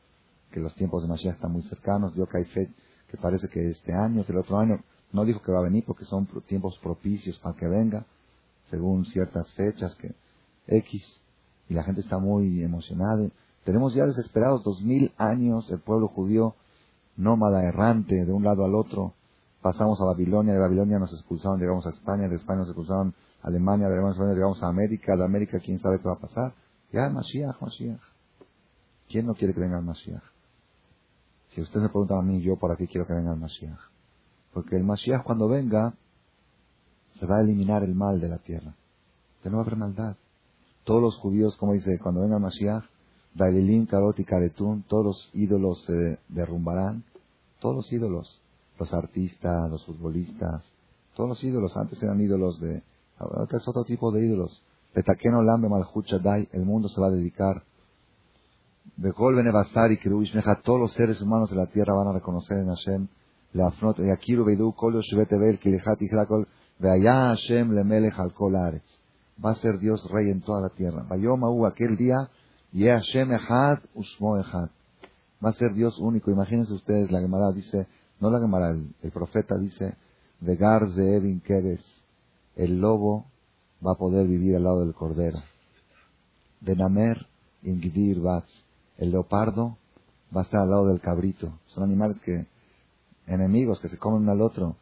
que 0.51 0.61
los 0.61 0.75
tiempos 0.75 1.03
de 1.03 1.09
Mashiach 1.09 1.35
están 1.35 1.53
muy 1.53 1.63
cercanos, 1.63 2.15
dio 2.15 2.27
que 2.27 2.39
hay 2.39 2.45
que 2.45 3.17
parece 3.21 3.49
que 3.49 3.71
este 3.71 3.93
año, 3.93 4.25
que 4.25 4.33
el 4.33 4.39
otro 4.39 4.59
año, 4.59 4.81
no 5.13 5.25
dijo 5.25 5.41
que 5.41 5.53
va 5.53 5.61
a 5.61 5.63
venir 5.63 5.85
porque 5.87 6.05
son 6.05 6.27
tiempos 6.47 6.79
propicios 6.83 7.39
para 7.39 7.55
que 7.55 7.69
venga, 7.69 8.05
según 8.71 9.05
ciertas 9.07 9.51
fechas 9.53 9.95
que 9.97 10.15
X, 10.67 11.23
y 11.69 11.75
la 11.75 11.83
gente 11.83 12.01
está 12.01 12.19
muy 12.19 12.63
emocionada. 12.63 13.29
Tenemos 13.65 13.95
ya 13.95 14.05
desesperados 14.05 14.63
dos 14.63 14.83
mil 14.83 15.13
años 15.17 15.71
el 15.71 15.81
pueblo 15.81 16.09
judío 16.09 16.55
nómada 17.17 17.65
errante 17.65 18.25
de 18.25 18.33
un 18.33 18.45
lado 18.45 18.65
al 18.65 18.75
otro. 18.75 19.15
Pasamos 19.63 20.01
a 20.01 20.05
Babilonia, 20.05 20.53
de 20.53 20.59
Babilonia 20.59 20.99
nos 20.99 21.13
expulsaron, 21.13 21.59
llegamos 21.59 21.87
a 21.87 21.91
España, 21.91 22.29
de 22.29 22.37
España 22.37 22.61
nos 22.61 22.69
expulsaron 22.69 23.15
a 23.43 23.49
Alemania, 23.49 23.89
de 23.89 23.95
Alemania 23.95 24.35
llegamos 24.35 24.63
a 24.63 24.69
América, 24.69 25.17
de 25.17 25.25
América 25.25 25.59
quién 25.61 25.79
sabe 25.81 25.99
qué 25.99 26.09
va 26.09 26.15
a 26.15 26.19
pasar. 26.19 26.53
Ya, 26.93 27.09
Mashiach, 27.09 27.61
Mashiach. 27.61 28.01
¿Quién 29.09 29.27
no 29.27 29.35
quiere 29.35 29.55
que 29.55 29.61
venga 29.61 29.79
el 29.79 29.85
Mashiach? 29.85 30.23
Si 31.49 31.61
usted 31.61 31.81
me 31.81 31.89
pregunta 31.89 32.19
a 32.19 32.23
mí, 32.23 32.43
yo 32.43 32.57
para 32.57 32.77
qué 32.77 32.87
quiero 32.87 33.07
que 33.07 33.15
venga 33.15 33.33
el 33.33 33.39
Mashiach. 33.39 33.79
Porque 34.53 34.77
el 34.77 34.85
Mashiach 34.85 35.23
cuando 35.25 35.49
venga, 35.49 35.95
se 37.25 37.31
va 37.31 37.39
a 37.39 37.41
eliminar 37.41 37.83
el 37.83 37.95
mal 37.95 38.21
de 38.21 38.29
la 38.29 38.37
tierra. 38.37 38.75
Ya 39.43 39.51
no 39.51 39.57
va 39.57 39.63
a 39.63 39.67
haber 39.67 39.79
maldad. 39.79 40.17
Todos 40.85 41.01
los 41.01 41.17
judíos, 41.17 41.57
como 41.57 41.73
dice, 41.73 41.99
cuando 41.99 42.21
venga 42.21 42.39
Mashiach, 42.39 42.85
Baililín, 43.35 43.87
Karot 43.87 44.19
y 44.19 44.25
Karetún, 44.25 44.85
todos 44.87 45.05
los 45.07 45.31
ídolos 45.33 45.83
se 45.87 46.19
derrumbarán. 46.29 47.03
Todos 47.61 47.77
los 47.77 47.93
ídolos. 47.93 48.43
Los 48.79 48.93
artistas, 48.93 49.71
los 49.71 49.87
futbolistas, 49.87 50.71
todos 51.17 51.31
los 51.31 51.45
ídolos. 51.45 51.75
Antes 51.77 52.03
eran 52.03 52.21
ídolos 52.21 52.61
de... 52.61 52.83
Ahora 53.17 53.47
es 53.51 53.69
otro 53.69 53.85
tipo 53.85 54.13
de 54.13 54.27
ídolos. 54.27 54.63
Lambe 54.95 55.69
el 56.53 56.65
mundo 56.65 56.89
se 56.89 57.01
va 57.01 57.07
a 57.07 57.11
dedicar. 57.11 57.63
Bekol 58.97 59.37
Benebasar 59.37 59.91
y 59.93 59.99
todos 60.63 60.79
los 60.79 60.93
seres 60.93 61.23
humanos 61.23 61.49
de 61.49 61.57
la 61.57 61.67
tierra 61.67 61.95
van 61.95 62.09
a 62.09 62.13
reconocer 62.13 62.59
en 62.59 62.67
Hashem. 62.67 63.09
Leafnot, 63.55 63.99
Yakiru 63.99 64.45
Beidu, 64.45 64.73
Kol 64.73 64.95
Yoshvetebel, 64.95 65.59
Kilechat 65.59 66.03
Ichrakol, 66.03 66.47
Veaya 66.85 67.29
Hashem 67.29 67.73
Lemelech 67.73 68.19
al. 68.19 68.35
Va 69.43 69.51
a 69.51 69.55
ser 69.55 69.79
Dios 69.79 70.07
rey 70.11 70.31
en 70.31 70.43
toda 70.43 70.61
la 70.61 70.69
tierra. 70.69 71.03
Vayoma 71.09 71.49
aquel 71.67 71.97
día, 71.97 72.29
Ye 72.73 72.91
Hashem 72.91 73.33
Echad, 73.33 73.79
Usmo 73.95 74.37
Echad. 74.39 74.69
Va 75.43 75.49
a 75.49 75.53
ser 75.55 75.73
Dios 75.73 75.99
único. 75.99 76.31
Imagínense 76.31 76.75
ustedes, 76.75 77.11
la 77.11 77.21
Gemara 77.21 77.53
dice, 77.53 77.87
no 78.21 78.29
la 78.31 78.39
Gemara, 78.39 78.73
el, 78.73 79.11
profeta 79.13 79.57
dice, 79.57 79.97
Vegar 80.41 80.83
Evin 80.95 81.41
Keres, 81.41 81.83
el 82.55 82.79
lobo 82.79 83.25
va 83.85 83.93
a 83.93 83.99
poder 83.99 84.27
vivir 84.27 84.55
al 84.55 84.65
lado 84.65 84.85
del 84.85 84.93
cordero. 84.93 85.39
De 86.61 86.77
Namer, 86.77 87.27
Ingidir 87.63 88.21
Bats, 88.21 88.63
el 88.99 89.11
leopardo 89.11 89.79
va 90.37 90.43
a 90.43 90.45
estar 90.45 90.61
al 90.61 90.71
lado 90.71 90.89
del 90.89 91.01
cabrito. 91.01 91.51
Son 91.67 91.83
animales 91.83 92.21
que, 92.21 92.47
enemigos 93.27 93.81
que 93.81 93.89
se 93.89 93.99
comen 93.99 94.23
uno 94.23 94.33
al 94.33 94.41
otro. 94.41 94.77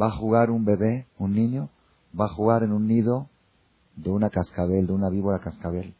Va 0.00 0.08
a 0.08 0.16
jugar 0.18 0.50
un 0.50 0.64
bebé, 0.64 1.06
un 1.18 1.32
niño, 1.32 1.70
va 2.18 2.26
a 2.26 2.34
jugar 2.34 2.62
en 2.62 2.72
un 2.72 2.86
nido 2.86 3.28
de 3.96 4.10
una 4.10 4.30
cascabel, 4.30 4.86
de 4.86 4.92
una 4.92 5.08
víbora 5.08 5.40
cascabel. 5.40 5.94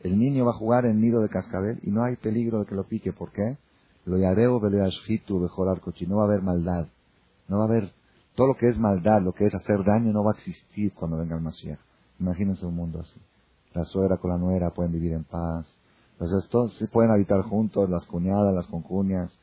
El 0.00 0.18
niño 0.18 0.44
va 0.44 0.52
a 0.52 0.58
jugar 0.58 0.84
en 0.86 1.00
nido 1.00 1.20
de 1.20 1.28
cascabel 1.28 1.80
y 1.82 1.90
no 1.90 2.04
hay 2.04 2.16
peligro 2.16 2.60
de 2.60 2.66
que 2.66 2.74
lo 2.74 2.84
pique. 2.84 3.12
¿Por 3.12 3.32
qué? 3.32 3.56
Lo 4.04 4.18
yareo 4.18 4.60
mejorar 4.60 5.80
cochi. 5.80 6.06
No 6.06 6.16
va 6.16 6.22
a 6.22 6.26
haber 6.26 6.42
maldad. 6.42 6.86
No 7.48 7.58
va 7.58 7.64
a 7.64 7.68
haber 7.68 7.92
todo 8.34 8.48
lo 8.48 8.54
que 8.54 8.68
es 8.68 8.78
maldad, 8.78 9.22
lo 9.22 9.32
que 9.32 9.46
es 9.46 9.54
hacer 9.54 9.82
daño, 9.84 10.12
no 10.12 10.22
va 10.22 10.32
a 10.32 10.34
existir 10.34 10.92
cuando 10.92 11.18
venga 11.18 11.36
el 11.36 11.42
Mashiach. 11.42 11.78
Imagínense 12.20 12.66
un 12.66 12.74
mundo 12.76 13.00
así. 13.00 13.18
La 13.72 13.84
suegra 13.84 14.18
con 14.18 14.30
la 14.30 14.38
nuera 14.38 14.70
pueden 14.70 14.92
vivir 14.92 15.12
en 15.12 15.24
paz. 15.24 15.66
Entonces 16.18 16.48
todos 16.48 16.74
sí 16.78 16.86
pueden 16.86 17.10
habitar 17.10 17.42
juntos, 17.42 17.90
las 17.90 18.06
cuñadas, 18.06 18.54
las 18.54 18.66
concuñas. 18.68 19.38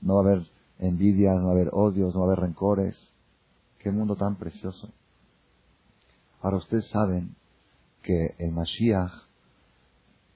No 0.00 0.14
va 0.14 0.20
a 0.20 0.24
haber 0.24 0.46
envidias, 0.78 1.36
no 1.36 1.46
va 1.46 1.50
a 1.50 1.54
haber 1.54 1.70
odios, 1.72 2.14
no 2.14 2.20
va 2.20 2.26
a 2.26 2.32
haber 2.32 2.44
rencores. 2.44 2.96
Qué 3.78 3.90
mundo 3.90 4.14
tan 4.16 4.36
precioso. 4.36 4.88
Ahora 6.40 6.58
ustedes 6.58 6.86
saben 6.88 7.34
que 8.02 8.36
el 8.38 8.52
Mashiach, 8.52 9.10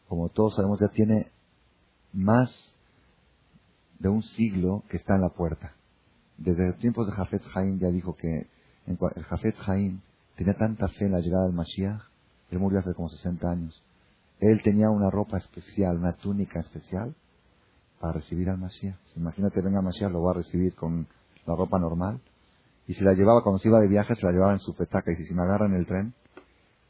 como 0.08 0.28
todos 0.28 0.56
sabemos, 0.56 0.80
ya 0.80 0.88
tiene 0.88 1.30
más 2.12 2.72
de 4.00 4.08
un 4.08 4.22
siglo 4.22 4.82
que 4.88 4.96
está 4.96 5.14
en 5.14 5.20
la 5.20 5.28
puerta. 5.28 5.74
Desde 6.36 6.72
tiempos 6.78 7.06
de 7.06 7.12
Jafet 7.12 7.42
Haim 7.54 7.78
ya 7.78 7.88
dijo 7.88 8.16
que 8.16 8.48
el 8.86 9.24
Jafet 9.24 9.54
Haim 9.66 10.00
tenía 10.36 10.54
tanta 10.54 10.88
fe 10.88 11.04
en 11.04 11.12
la 11.12 11.20
llegada 11.20 11.44
del 11.44 11.52
Mashiach, 11.52 12.02
él 12.50 12.58
murió 12.58 12.80
hace 12.80 12.94
como 12.94 13.08
60 13.08 13.48
años. 13.48 13.80
Él 14.40 14.62
tenía 14.62 14.88
una 14.88 15.10
ropa 15.10 15.36
especial, 15.36 15.98
una 15.98 16.14
túnica 16.14 16.60
especial 16.60 17.14
para 18.00 18.14
recibir 18.14 18.48
al 18.48 18.58
Mashiach. 18.58 18.96
Imagínate, 19.16 19.60
venga 19.60 19.82
Mashiach, 19.82 20.10
lo 20.10 20.22
va 20.22 20.30
a 20.30 20.34
recibir 20.34 20.74
con 20.74 21.06
la 21.46 21.54
ropa 21.54 21.78
normal. 21.78 22.20
Y 22.86 22.94
si 22.94 23.04
la 23.04 23.12
llevaba 23.12 23.42
cuando 23.42 23.58
se 23.58 23.68
iba 23.68 23.78
de 23.80 23.86
viaje, 23.86 24.14
se 24.14 24.24
la 24.24 24.32
llevaba 24.32 24.52
en 24.52 24.58
su 24.58 24.74
petaca. 24.74 25.12
Y 25.12 25.16
si, 25.16 25.34
me 25.34 25.42
agarra 25.42 25.66
en 25.66 25.74
el 25.74 25.86
tren, 25.86 26.14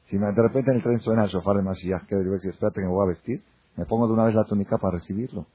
si 0.07 0.17
de 0.17 0.43
repente 0.43 0.71
en 0.71 0.77
el 0.77 0.83
tren 0.83 1.01
suena 1.01 1.25
el 1.25 1.31
shofar 1.31 1.57
de 1.57 1.63
Mashiach, 1.63 2.07
que 2.07 2.17
digo, 2.17 2.39
si 2.39 2.49
espérate 2.49 2.81
que 2.81 2.87
me 2.87 2.93
voy 2.93 3.05
a 3.05 3.09
vestir, 3.09 3.43
me 3.77 3.85
pongo 3.85 4.07
de 4.07 4.13
una 4.15 4.25
vez 4.25 4.35
la 4.35 4.45
túnica 4.45 4.79
para 4.79 4.99
recibirlo. 4.99 5.47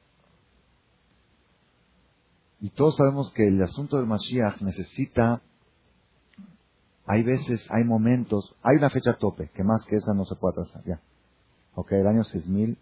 Y 2.59 2.71
todos 2.71 2.97
sabemos 2.97 3.31
que 3.33 3.47
el 3.47 3.61
asunto 3.61 3.97
del 3.97 4.05
Mashiach 4.05 4.61
necesita, 4.61 5.41
hay 7.05 7.23
veces, 7.23 7.65
hay 7.69 7.85
momentos, 7.85 8.55
hay 8.63 8.77
una 8.77 8.89
fecha 8.89 9.13
tope, 9.13 9.49
que 9.53 9.63
más 9.63 9.85
que 9.87 9.95
esa 9.95 10.13
no 10.13 10.25
se 10.25 10.35
puede 10.35 10.53
atrasar, 10.53 10.83
ya. 10.85 10.99
Ok, 11.75 11.91
el 11.91 12.07
año 12.07 12.23
6000, 12.23 12.77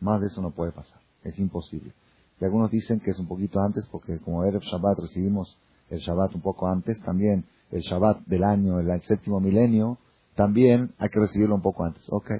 más 0.00 0.20
de 0.20 0.28
eso 0.28 0.40
no 0.40 0.52
puede 0.52 0.72
pasar, 0.72 1.00
es 1.24 1.38
imposible. 1.38 1.92
Y 2.40 2.44
algunos 2.44 2.70
dicen 2.70 3.00
que 3.00 3.10
es 3.10 3.18
un 3.18 3.26
poquito 3.26 3.60
antes, 3.60 3.86
porque 3.90 4.18
como 4.18 4.44
el 4.44 4.58
Shabbat 4.58 4.98
recibimos 5.00 5.58
el 5.90 5.98
Shabbat 5.98 6.34
un 6.34 6.42
poco 6.42 6.68
antes, 6.68 7.00
también 7.00 7.44
el 7.70 7.80
Shabbat 7.80 8.20
del 8.26 8.44
año, 8.44 8.78
el 8.78 9.02
séptimo 9.02 9.40
milenio, 9.40 9.98
también 10.34 10.92
hay 10.98 11.08
que 11.08 11.20
recibirlo 11.20 11.54
un 11.54 11.62
poco 11.62 11.84
antes, 11.84 12.04
ok. 12.10 12.30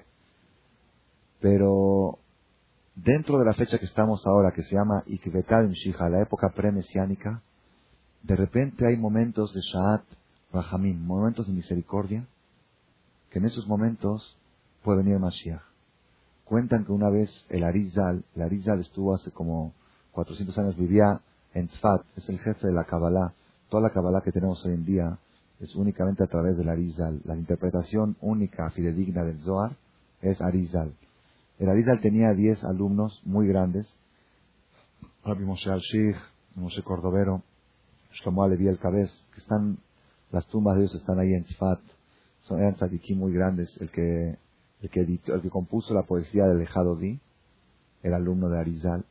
Pero 1.40 2.18
dentro 2.94 3.38
de 3.38 3.44
la 3.44 3.54
fecha 3.54 3.78
que 3.78 3.86
estamos 3.86 4.26
ahora, 4.26 4.52
que 4.52 4.62
se 4.62 4.76
llama 4.76 5.02
Ikvetal 5.06 5.70
Shija, 5.72 6.08
la 6.08 6.22
época 6.22 6.50
pre-mesiánica, 6.54 7.42
de 8.22 8.36
repente 8.36 8.86
hay 8.86 8.96
momentos 8.96 9.52
de 9.54 9.60
Shabbat 9.60 10.04
Rahamim, 10.52 11.04
momentos 11.04 11.46
de 11.46 11.52
misericordia, 11.52 12.26
que 13.30 13.38
en 13.38 13.46
esos 13.46 13.66
momentos 13.66 14.36
puede 14.82 15.02
venir 15.02 15.18
Mashiach. 15.18 15.75
Cuentan 16.46 16.84
que 16.84 16.92
una 16.92 17.10
vez 17.10 17.28
el 17.48 17.64
Arizal, 17.64 18.24
el 18.36 18.42
Arizal 18.42 18.78
estuvo 18.78 19.12
hace 19.12 19.32
como 19.32 19.72
400 20.12 20.56
años, 20.58 20.76
vivía 20.76 21.20
en 21.54 21.66
Tzfat, 21.66 22.02
es 22.16 22.28
el 22.28 22.38
jefe 22.38 22.68
de 22.68 22.72
la 22.72 22.84
Kabbalah. 22.84 23.34
Toda 23.68 23.82
la 23.82 23.90
Kabbalah 23.90 24.20
que 24.20 24.30
tenemos 24.30 24.64
hoy 24.64 24.74
en 24.74 24.84
día 24.84 25.18
es 25.58 25.74
únicamente 25.74 26.22
a 26.22 26.28
través 26.28 26.56
del 26.56 26.68
Arizal. 26.68 27.20
La 27.24 27.36
interpretación 27.36 28.16
única, 28.20 28.70
fidedigna 28.70 29.24
del 29.24 29.40
Zohar 29.40 29.76
es 30.22 30.40
Arizal. 30.40 30.94
El 31.58 31.68
Arizal 31.68 32.00
tenía 32.00 32.32
10 32.32 32.62
alumnos 32.62 33.20
muy 33.24 33.48
grandes. 33.48 33.96
Rabbi 35.24 35.44
Moshe 35.44 35.68
Al-Shich, 35.68 36.16
Moshe 36.54 36.80
Cordovero, 36.84 37.42
Shlomo 38.12 38.44
Alevi 38.44 38.68
El 38.68 38.78
que 38.78 39.40
están, 39.40 39.78
las 40.30 40.46
tumbas 40.46 40.76
de 40.76 40.82
ellos 40.82 40.94
están 40.94 41.18
ahí 41.18 41.32
en 41.34 41.42
Tzfat. 41.42 41.80
Son, 42.42 42.60
eran 42.60 42.76
muy 43.16 43.32
grandes. 43.32 43.76
El 43.80 43.90
que, 43.90 44.38
el 44.94 45.42
que, 45.42 45.50
compuso 45.50 45.94
la 45.94 46.02
poesía 46.02 46.44
de 46.44 46.56
Lejado 46.56 46.96
Di, 46.96 47.20
el 48.02 48.14
alumno 48.14 48.48
de 48.48 48.58
Arizal. 48.58 49.04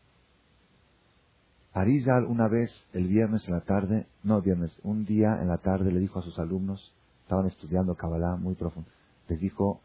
Arizal 1.73 2.25
una 2.25 2.47
vez, 2.47 2.71
el 2.93 3.07
viernes 3.07 3.47
en 3.47 3.53
la 3.53 3.61
tarde, 3.61 4.07
no 4.23 4.41
viernes, 4.41 4.79
un 4.83 5.05
día 5.05 5.37
en 5.41 5.47
la 5.47 5.57
tarde 5.57 5.91
le 5.91 5.99
dijo 5.99 6.19
a 6.19 6.23
sus 6.23 6.39
alumnos, 6.39 6.93
estaban 7.23 7.47
estudiando 7.47 7.95
Kabbalah 7.95 8.37
muy 8.37 8.55
profundo, 8.55 8.89
les 9.27 9.39
dijo, 9.39 9.81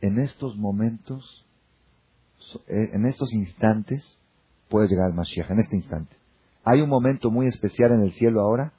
en 0.00 0.18
estos 0.18 0.56
momentos, 0.56 1.46
eh, 2.68 2.90
en 2.92 3.06
estos 3.06 3.32
instantes, 3.32 4.18
puede 4.68 4.88
llegar 4.88 5.08
el 5.10 5.14
Mashiach, 5.14 5.50
en 5.50 5.60
este 5.60 5.76
instante. 5.76 6.16
Hay 6.64 6.80
un 6.80 6.88
momento 6.88 7.30
muy 7.30 7.46
especial 7.46 7.92
en 7.92 8.00
el 8.00 8.12
cielo 8.12 8.40
ahora, 8.40 8.72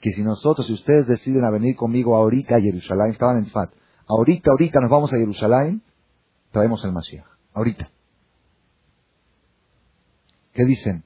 que 0.00 0.10
si 0.10 0.22
nosotros, 0.22 0.66
si 0.66 0.72
ustedes 0.72 1.06
deciden 1.06 1.44
a 1.44 1.50
venir 1.50 1.76
conmigo 1.76 2.16
ahorita 2.16 2.56
a 2.56 2.60
Jerusalén, 2.60 3.12
estaban 3.12 3.38
en 3.38 3.46
Fat, 3.46 3.70
ahorita, 4.08 4.50
ahorita 4.50 4.80
nos 4.80 4.90
vamos 4.90 5.12
a 5.12 5.16
Jerusalén, 5.16 5.82
traemos 6.50 6.84
el 6.84 6.92
Mashiach. 6.92 7.26
Ahorita. 7.54 7.90
¿Qué 10.52 10.64
dicen? 10.64 11.04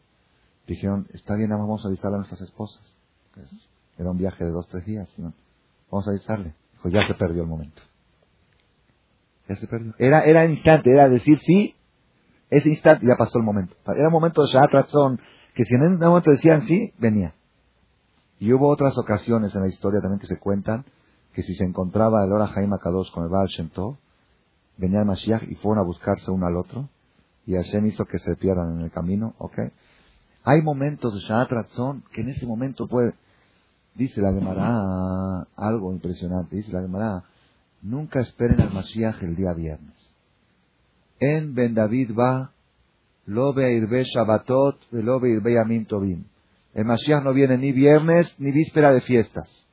Dijeron, 0.67 1.07
está 1.12 1.37
bien, 1.37 1.50
vamos 1.50 1.85
a 1.85 1.88
avisarle 1.88 2.17
a 2.17 2.19
nuestras 2.19 2.41
esposas. 2.41 2.83
Era 3.97 4.11
un 4.11 4.19
viaje 4.19 4.45
de 4.45 4.50
dos, 4.50 4.67
tres 4.69 4.85
días. 4.85 5.09
Vamos 5.91 6.07
a 6.07 6.11
avisarle. 6.11 6.55
Dijo, 6.73 6.88
ya 6.88 7.03
se 7.03 7.15
perdió 7.15 7.43
el 7.43 7.49
momento. 7.49 7.83
Ya 9.49 9.57
se 9.57 9.67
perdió. 9.67 9.95
Era, 9.99 10.25
era 10.25 10.45
instante, 10.45 10.91
era 10.91 11.09
decir 11.09 11.38
sí, 11.38 11.76
ese 12.50 12.69
instante 12.69 13.07
ya 13.07 13.17
pasó 13.17 13.38
el 13.38 13.45
momento. 13.45 13.76
Era 13.87 14.09
un 14.09 14.12
momento 14.12 14.43
de 14.43 14.49
Shahat 14.49 14.73
Ratzon, 14.73 15.21
que 15.55 15.65
si 15.65 15.75
en 15.75 15.95
ese 15.95 16.07
momento 16.07 16.31
decían 16.31 16.62
sí, 16.62 16.93
venía. 16.99 17.35
Y 18.38 18.53
hubo 18.53 18.69
otras 18.69 18.99
ocasiones 18.99 19.55
en 19.55 19.62
la 19.62 19.69
historia 19.69 20.00
también 20.00 20.21
que 20.21 20.26
se 20.26 20.38
cuentan, 20.38 20.85
que 21.37 21.43
si 21.43 21.55
se 21.55 21.64
encontraba 21.64 22.25
el 22.25 22.33
Ora 22.33 22.47
Jaime 22.47 22.78
Kadosh 22.83 23.12
con 23.12 23.25
el 23.25 23.28
Baal 23.28 23.49
Shem 23.49 23.69
venía 24.78 25.00
el 25.00 25.05
Mashiach 25.05 25.43
y 25.43 25.55
fueron 25.57 25.85
a 25.85 25.87
buscarse 25.87 26.31
uno 26.31 26.47
al 26.47 26.57
otro, 26.57 26.88
y 27.45 27.52
Hashem 27.52 27.85
hizo 27.85 28.07
que 28.07 28.19
se 28.19 28.37
pierdan 28.37 28.78
en 28.78 28.81
el 28.81 28.90
camino, 28.90 29.35
¿ok? 29.37 29.59
Hay 30.45 30.62
momentos 30.62 31.12
de 31.12 31.21
Shahat 31.21 31.50
Ratzon 31.50 32.05
que 32.11 32.23
en 32.23 32.31
ese 32.31 32.47
momento 32.47 32.88
puede, 32.88 33.12
dice 33.95 34.23
la 34.23 34.33
Gemara, 34.33 35.47
algo 35.57 35.93
impresionante, 35.93 36.57
dice 36.57 36.73
la 36.73 36.81
Gemara, 36.81 37.25
nunca 37.83 38.21
esperen 38.21 38.59
al 38.62 38.73
Mashiach 38.73 39.23
el 39.23 39.37
día 39.37 39.52
viernes. 39.52 40.14
En 41.21 41.55
Ben 41.55 41.75
David 41.75 42.12
va, 42.19 42.52
lo 43.26 43.50
irbe 43.61 44.05
Shabbatot, 44.05 44.78
lo 44.90 45.26
irbe 45.26 45.52
Yamim 45.52 45.85
Tovim. 45.85 46.25
El 46.73 46.87
Mashiach 46.87 47.23
no 47.23 47.35
viene 47.35 47.59
ni 47.59 47.73
viernes 47.73 48.35
ni 48.38 48.52
víspera 48.52 48.90
de 48.90 49.02
fiestas. 49.02 49.65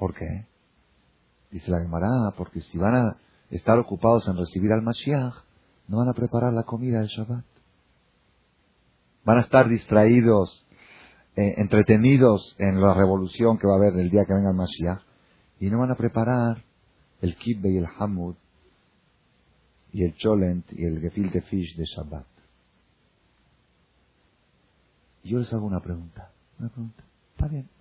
¿Por 0.00 0.14
qué? 0.14 0.46
Dice 1.50 1.70
la 1.70 1.82
Gemara, 1.82 2.08
porque 2.34 2.62
si 2.62 2.78
van 2.78 2.94
a 2.94 3.16
estar 3.50 3.78
ocupados 3.78 4.26
en 4.28 4.38
recibir 4.38 4.72
al 4.72 4.80
Mashiach, 4.80 5.34
no 5.88 5.98
van 5.98 6.08
a 6.08 6.14
preparar 6.14 6.54
la 6.54 6.62
comida 6.62 7.00
del 7.00 7.08
Shabbat. 7.08 7.44
Van 9.26 9.36
a 9.36 9.42
estar 9.42 9.68
distraídos, 9.68 10.66
eh, 11.36 11.52
entretenidos 11.58 12.56
en 12.58 12.80
la 12.80 12.94
revolución 12.94 13.58
que 13.58 13.66
va 13.66 13.74
a 13.74 13.76
haber 13.76 13.92
el 14.00 14.08
día 14.08 14.24
que 14.24 14.32
venga 14.32 14.52
el 14.52 14.56
Mashiach, 14.56 15.02
y 15.58 15.68
no 15.68 15.80
van 15.80 15.90
a 15.90 15.96
preparar 15.96 16.64
el 17.20 17.36
kibbe 17.36 17.70
y 17.70 17.76
el 17.76 17.86
hamud, 17.98 18.36
y 19.92 20.04
el 20.04 20.14
cholent 20.14 20.64
y 20.72 20.86
el 20.86 20.98
gefilte 21.02 21.42
fish 21.42 21.76
de 21.76 21.84
Shabbat. 21.84 22.26
Y 25.24 25.32
yo 25.32 25.40
les 25.40 25.52
hago 25.52 25.66
una 25.66 25.80
pregunta. 25.80 26.32
Una 26.58 26.70
pregunta. 26.70 27.04
Está 27.36 27.48
bien. 27.48 27.79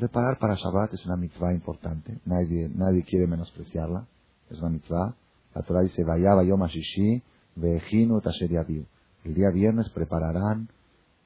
Preparar 0.00 0.38
para 0.38 0.54
Shabbat 0.54 0.94
es 0.94 1.04
una 1.04 1.16
mitzvah 1.16 1.52
importante. 1.52 2.20
Nadie, 2.24 2.70
nadie 2.74 3.04
quiere 3.04 3.26
menospreciarla. 3.26 4.06
Es 4.48 4.58
una 4.58 4.70
mitzvah. 4.70 5.14
La 5.54 5.60
Torah 5.60 5.82
dice, 5.82 6.02
Vayaba 6.04 6.42
yom 6.42 6.62
ashishi, 6.62 7.22
vejinu 7.54 8.22
El 9.24 9.34
día 9.34 9.50
viernes 9.50 9.90
prepararán 9.90 10.70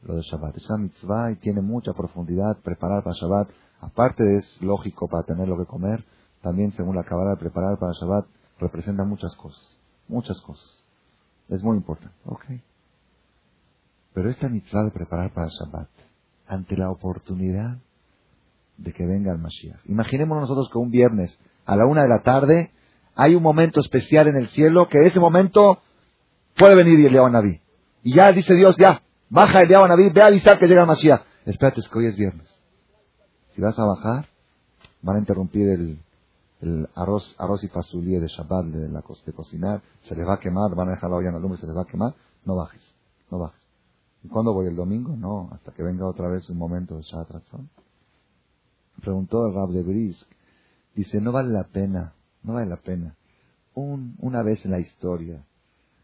lo 0.02 0.16
de 0.16 0.22
Shabbat. 0.22 0.56
Es 0.56 0.68
una 0.70 0.78
mitzvah 0.78 1.30
y 1.30 1.36
tiene 1.36 1.60
mucha 1.60 1.92
profundidad. 1.92 2.58
Preparar 2.64 3.04
para 3.04 3.14
Shabbat, 3.14 3.50
aparte 3.80 4.38
es 4.38 4.60
lógico 4.60 5.06
para 5.06 5.22
tener 5.22 5.46
lo 5.46 5.56
que 5.56 5.66
comer, 5.66 6.04
también 6.42 6.72
según 6.72 6.96
la 6.96 7.04
Kabbalah, 7.04 7.36
preparar 7.36 7.78
para 7.78 7.92
Shabbat 7.92 8.26
representa 8.58 9.04
muchas 9.04 9.36
cosas. 9.36 9.78
Muchas 10.08 10.40
cosas. 10.40 10.82
Es 11.48 11.62
muy 11.62 11.76
importante. 11.76 12.16
Ok. 12.24 12.44
Pero 14.14 14.30
esta 14.30 14.48
mitzvah 14.48 14.82
de 14.82 14.90
preparar 14.90 15.32
para 15.32 15.46
Shabbat, 15.46 15.90
ante 16.48 16.76
la 16.76 16.90
oportunidad 16.90 17.78
de 18.76 18.92
que 18.92 19.06
venga 19.06 19.32
el 19.32 19.38
Mashiach. 19.38 19.80
Imaginémonos 19.86 20.42
nosotros 20.42 20.68
que 20.72 20.78
un 20.78 20.90
viernes 20.90 21.38
a 21.64 21.76
la 21.76 21.86
una 21.86 22.02
de 22.02 22.08
la 22.08 22.22
tarde 22.22 22.72
hay 23.14 23.34
un 23.34 23.42
momento 23.42 23.80
especial 23.80 24.28
en 24.28 24.36
el 24.36 24.48
cielo 24.48 24.88
que 24.88 24.98
ese 25.00 25.20
momento 25.20 25.78
puede 26.56 26.74
venir 26.74 27.06
el 27.06 27.32
Naví. 27.32 27.60
Y 28.02 28.14
ya 28.14 28.32
dice 28.32 28.54
Dios, 28.54 28.76
ya, 28.76 29.02
baja 29.30 29.62
el 29.62 29.70
Naví, 29.70 30.10
ve 30.10 30.22
a 30.22 30.26
avisar 30.26 30.58
que 30.58 30.66
llega 30.66 30.82
el 30.82 30.88
Mashiach. 30.88 31.22
Espérate, 31.46 31.80
es 31.80 31.88
que 31.88 31.98
hoy 31.98 32.06
es 32.06 32.16
viernes. 32.16 32.58
Si 33.54 33.60
vas 33.60 33.78
a 33.78 33.84
bajar, 33.84 34.26
van 35.02 35.16
a 35.16 35.18
interrumpir 35.20 35.68
el, 35.68 36.00
el 36.60 36.88
arroz, 36.94 37.36
arroz 37.38 37.62
y 37.62 37.68
fasulí 37.68 38.18
de 38.18 38.26
Shabbat 38.26 38.66
de, 38.66 38.88
la, 38.88 39.02
de 39.24 39.32
cocinar, 39.32 39.82
se 40.02 40.16
les 40.16 40.26
va 40.26 40.34
a 40.34 40.40
quemar, 40.40 40.74
van 40.74 40.88
a 40.88 40.92
dejar 40.92 41.10
la 41.10 41.16
olla 41.16 41.28
en 41.28 41.34
la 41.34 41.40
lumbre, 41.40 41.60
se 41.60 41.66
les 41.66 41.76
va 41.76 41.82
a 41.82 41.86
quemar, 41.86 42.14
no 42.44 42.56
bajes, 42.56 42.82
no 43.30 43.38
bajes. 43.38 43.62
¿Y 44.22 44.28
cuándo 44.28 44.54
voy 44.54 44.66
el 44.66 44.74
domingo? 44.74 45.14
No, 45.16 45.50
hasta 45.52 45.72
que 45.72 45.82
venga 45.82 46.06
otra 46.06 46.28
vez 46.28 46.48
un 46.48 46.56
momento 46.56 46.96
de 46.96 47.02
Shabbat 47.02 47.44
Preguntó 49.00 49.50
Rab 49.50 49.70
de 49.70 49.82
Brisk, 49.82 50.28
dice, 50.94 51.20
no 51.20 51.32
vale 51.32 51.50
la 51.50 51.64
pena, 51.64 52.14
no 52.42 52.54
vale 52.54 52.66
la 52.66 52.76
pena, 52.76 53.16
un, 53.74 54.16
una 54.20 54.42
vez 54.42 54.64
en 54.64 54.70
la 54.70 54.80
historia, 54.80 55.44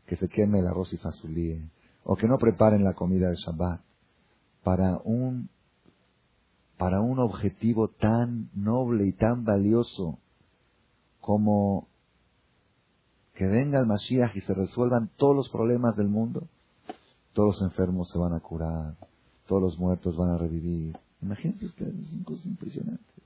que 0.07 0.17
se 0.17 0.29
queme 0.29 0.59
el 0.59 0.67
arroz 0.67 0.93
y 0.93 0.97
fasulí, 0.97 1.71
o 2.05 2.17
que 2.17 2.27
no 2.27 2.37
preparen 2.39 2.85
la 2.85 2.95
comida 2.95 3.29
de 3.29 3.37
Shabbat, 3.37 3.81
para 4.63 4.99
un, 5.05 5.49
para 6.77 7.01
un 7.01 7.19
objetivo 7.19 7.89
tan 7.89 8.51
noble 8.55 9.07
y 9.07 9.13
tan 9.13 9.45
valioso 9.45 10.19
como 11.21 11.89
que 13.35 13.47
venga 13.47 13.79
el 13.79 13.87
Mashiach 13.87 14.37
y 14.37 14.41
se 14.41 14.53
resuelvan 14.53 15.11
todos 15.17 15.35
los 15.35 15.49
problemas 15.49 15.97
del 15.97 16.09
mundo, 16.09 16.49
todos 17.33 17.61
los 17.61 17.71
enfermos 17.71 18.11
se 18.11 18.19
van 18.19 18.35
a 18.35 18.41
curar, 18.41 18.97
todos 19.47 19.63
los 19.63 19.79
muertos 19.79 20.17
van 20.17 20.31
a 20.31 20.39
revivir. 20.39 20.97
Imagínense 21.23 21.67
ustedes, 21.67 22.11
son 22.11 22.25
cosas 22.25 22.47
impresionantes. 22.47 23.25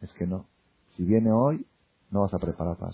Es 0.00 0.12
que 0.12 0.26
no. 0.26 0.46
Si 0.94 1.04
viene 1.04 1.32
hoy, 1.32 1.66
no 2.10 2.20
vas 2.20 2.34
a 2.34 2.38
preparar 2.38 2.76
para. 2.76 2.92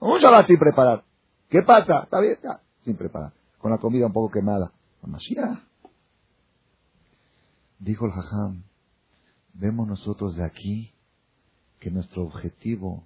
Un 0.00 0.18
Shabbat 0.18 0.46
sin 0.46 0.58
preparar. 0.58 1.04
¿Qué 1.48 1.62
pasa? 1.62 2.04
¿Está 2.04 2.20
bien? 2.20 2.38
Sin 2.84 2.96
preparar. 2.96 3.32
Con 3.58 3.70
la 3.70 3.78
comida 3.78 4.06
un 4.06 4.12
poco 4.12 4.30
quemada. 4.30 4.72
Mashiach. 5.02 5.58
Dijo 7.78 8.06
el 8.06 8.12
Jajam, 8.12 8.62
vemos 9.54 9.88
nosotros 9.88 10.36
de 10.36 10.44
aquí 10.44 10.94
que 11.80 11.90
nuestro 11.90 12.22
objetivo 12.22 13.04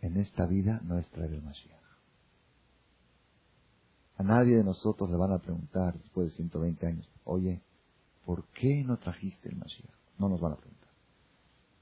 en 0.00 0.16
esta 0.16 0.46
vida 0.46 0.80
no 0.84 0.98
es 0.98 1.06
traer 1.10 1.34
el 1.34 1.42
Mashiach. 1.42 1.77
A 4.18 4.24
nadie 4.24 4.56
de 4.56 4.64
nosotros 4.64 5.08
le 5.10 5.16
van 5.16 5.32
a 5.32 5.38
preguntar 5.38 5.94
después 5.94 6.28
de 6.28 6.36
120 6.36 6.86
años, 6.86 7.08
oye, 7.24 7.62
¿por 8.26 8.44
qué 8.48 8.82
no 8.84 8.98
trajiste 8.98 9.48
el 9.48 9.56
Mashiach? 9.56 9.94
No 10.18 10.28
nos 10.28 10.40
van 10.40 10.54
a 10.54 10.56
preguntar. 10.56 10.88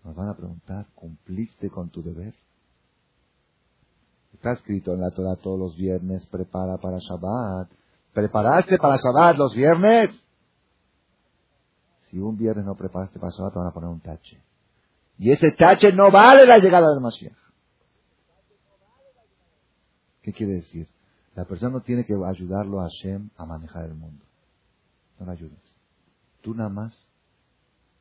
Nos 0.04 0.14
van 0.14 0.28
a 0.28 0.36
preguntar, 0.36 0.86
¿cumpliste 0.94 1.70
con 1.70 1.88
tu 1.88 2.02
deber? 2.02 2.34
Está 4.34 4.52
escrito 4.52 4.92
en 4.92 5.00
la 5.00 5.10
Torah 5.12 5.36
todos 5.36 5.58
los 5.58 5.76
viernes, 5.76 6.26
prepara 6.26 6.76
para 6.76 6.98
Shabbat. 6.98 7.70
¿Preparaste 8.12 8.76
para 8.76 8.98
Shabbat 8.98 9.38
los 9.38 9.54
viernes? 9.54 10.10
Si 12.10 12.18
un 12.18 12.36
viernes 12.36 12.66
no 12.66 12.76
preparaste 12.76 13.18
para 13.18 13.32
Shabbat, 13.32 13.54
te 13.54 13.58
van 13.58 13.68
a 13.68 13.72
poner 13.72 13.88
un 13.88 14.00
tache. 14.00 14.44
Y 15.16 15.32
ese 15.32 15.52
tache 15.52 15.90
no 15.90 16.12
vale 16.12 16.44
la 16.44 16.58
llegada 16.58 16.86
del 16.92 17.02
Mashiach. 17.02 17.38
¿Qué 20.20 20.32
quiere 20.34 20.52
decir? 20.56 20.86
La 21.36 21.44
persona 21.44 21.74
no 21.74 21.80
tiene 21.82 22.04
que 22.06 22.14
ayudarlo 22.14 22.80
a 22.80 22.88
Hashem 22.88 23.28
a 23.36 23.44
manejar 23.44 23.84
el 23.84 23.94
mundo. 23.94 24.24
No 25.20 25.26
le 25.26 25.32
ayudes. 25.32 25.76
Tú 26.40 26.54
nada 26.54 26.70
más 26.70 27.08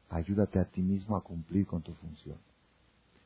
ayúdate 0.10 0.58
a 0.58 0.66
ti 0.66 0.82
mismo 0.82 1.18
a 1.18 1.22
cumplir 1.22 1.68
con 1.68 1.82
tu 1.82 1.94
función. 1.96 2.38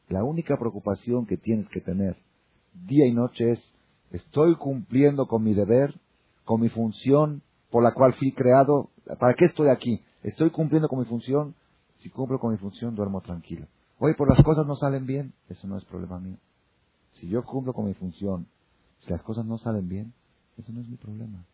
La 0.08 0.24
única 0.24 0.58
preocupación 0.58 1.28
que 1.28 1.38
tienes 1.38 1.70
que 1.70 1.80
tener 1.80 2.18
día 2.74 3.06
y 3.08 3.14
noche 3.14 3.52
es, 3.52 3.74
estoy 4.10 4.56
cumpliendo 4.56 5.28
con 5.28 5.44
mi 5.44 5.54
deber, 5.54 5.94
con 6.44 6.60
mi 6.60 6.70
función 6.70 7.44
por 7.70 7.84
la 7.84 7.94
cual 7.94 8.14
fui 8.14 8.32
creado. 8.32 8.90
¿Para 9.20 9.36
qué 9.36 9.46
estoy 9.46 9.70
aquí? 9.70 10.04
Estoy 10.24 10.50
cumpliendo 10.50 10.88
con 10.88 11.00
mi 11.00 11.06
función. 11.06 11.54
Si 12.00 12.10
cumplo 12.10 12.40
con 12.40 12.52
mi 12.52 12.58
función, 12.58 12.96
duermo 12.96 13.22
tranquilo. 13.22 13.68
Oye, 14.00 14.16
por 14.16 14.28
las 14.28 14.44
cosas 14.44 14.66
no 14.66 14.76
salen 14.76 15.06
bien, 15.06 15.34
eso 15.50 15.68
no 15.68 15.78
es 15.78 15.86
problema 15.86 16.20
mío. 16.20 16.38
Si 17.12 17.28
yo 17.28 17.44
cumplo 17.44 17.74
con 17.74 17.86
mi 17.86 17.94
función, 17.94 18.48
si 19.00 19.12
las 19.12 19.22
cosas 19.24 19.46
no 19.46 19.58
salen 19.58 19.88
bien, 19.88 20.14
eso 20.58 20.72
no 20.72 20.82
es 20.82 20.88
mi 20.88 20.98
problema. 20.98 21.46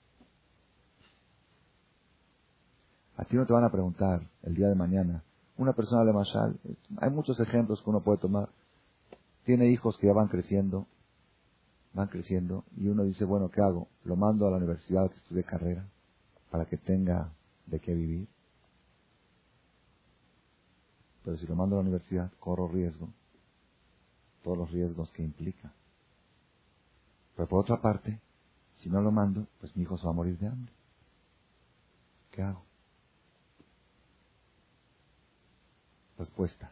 A 3.18 3.26
ti 3.26 3.38
no 3.38 3.46
te 3.46 3.54
van 3.54 3.64
a 3.64 3.72
preguntar 3.72 4.28
el 4.44 4.56
día 4.56 4.68
de 4.68 4.76
mañana. 4.76 5.24
Una 5.58 5.74
persona 5.74 6.04
de 6.04 6.12
Mashal, 6.12 6.60
hay 6.98 7.10
muchos 7.10 7.40
ejemplos 7.40 7.82
que 7.82 7.90
uno 7.90 8.02
puede 8.02 8.18
tomar. 8.18 8.50
Tiene 9.46 9.70
hijos 9.70 9.98
que 9.98 10.08
ya 10.08 10.14
van 10.14 10.28
creciendo, 10.28 10.86
van 11.94 12.08
creciendo, 12.08 12.66
y 12.76 12.88
uno 12.88 13.04
dice, 13.04 13.24
bueno, 13.24 13.50
¿qué 13.50 13.62
hago? 13.62 13.88
Lo 14.04 14.16
mando 14.16 14.48
a 14.48 14.52
la 14.52 14.58
universidad 14.58 15.10
que 15.10 15.16
estudie 15.16 15.44
carrera 15.44 15.86
para 16.52 16.66
que 16.66 16.78
tenga 16.78 17.32
de 17.68 17.80
qué 17.80 17.94
vivir. 17.94 18.28
Pero 21.24 21.38
si 21.38 21.48
lo 21.48 21.56
mando 21.56 21.76
a 21.76 21.78
la 21.78 21.84
universidad, 21.84 22.32
corro 22.40 22.68
riesgo. 22.68 23.10
Todos 24.44 24.58
los 24.58 24.72
riesgos 24.72 25.12
que 25.12 25.24
implica. 25.24 25.74
Pero 27.36 27.48
por 27.48 27.60
otra 27.60 27.82
parte, 27.82 28.20
si 28.76 28.90
no 28.90 29.02
lo 29.02 29.12
mando, 29.12 29.48
pues 29.60 29.76
mi 29.76 29.84
hijo 29.84 29.98
se 29.98 30.06
va 30.06 30.12
a 30.12 30.16
morir 30.16 30.38
de 30.38 30.48
hambre. 30.48 30.74
¿Qué 32.32 32.42
hago? 32.42 32.64
Respuesta. 36.18 36.72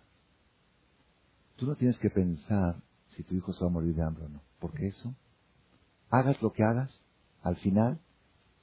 Tú 1.57 1.65
no 1.65 1.75
tienes 1.75 1.99
que 1.99 2.09
pensar 2.09 2.81
si 3.09 3.23
tu 3.23 3.35
hijo 3.35 3.53
se 3.53 3.63
va 3.63 3.69
a 3.69 3.73
morir 3.73 3.95
de 3.95 4.03
hambre 4.03 4.25
o 4.25 4.29
no. 4.29 4.41
Porque 4.59 4.87
eso, 4.87 5.13
hagas 6.09 6.41
lo 6.41 6.53
que 6.53 6.63
hagas, 6.63 7.01
al 7.41 7.57
final, 7.57 7.99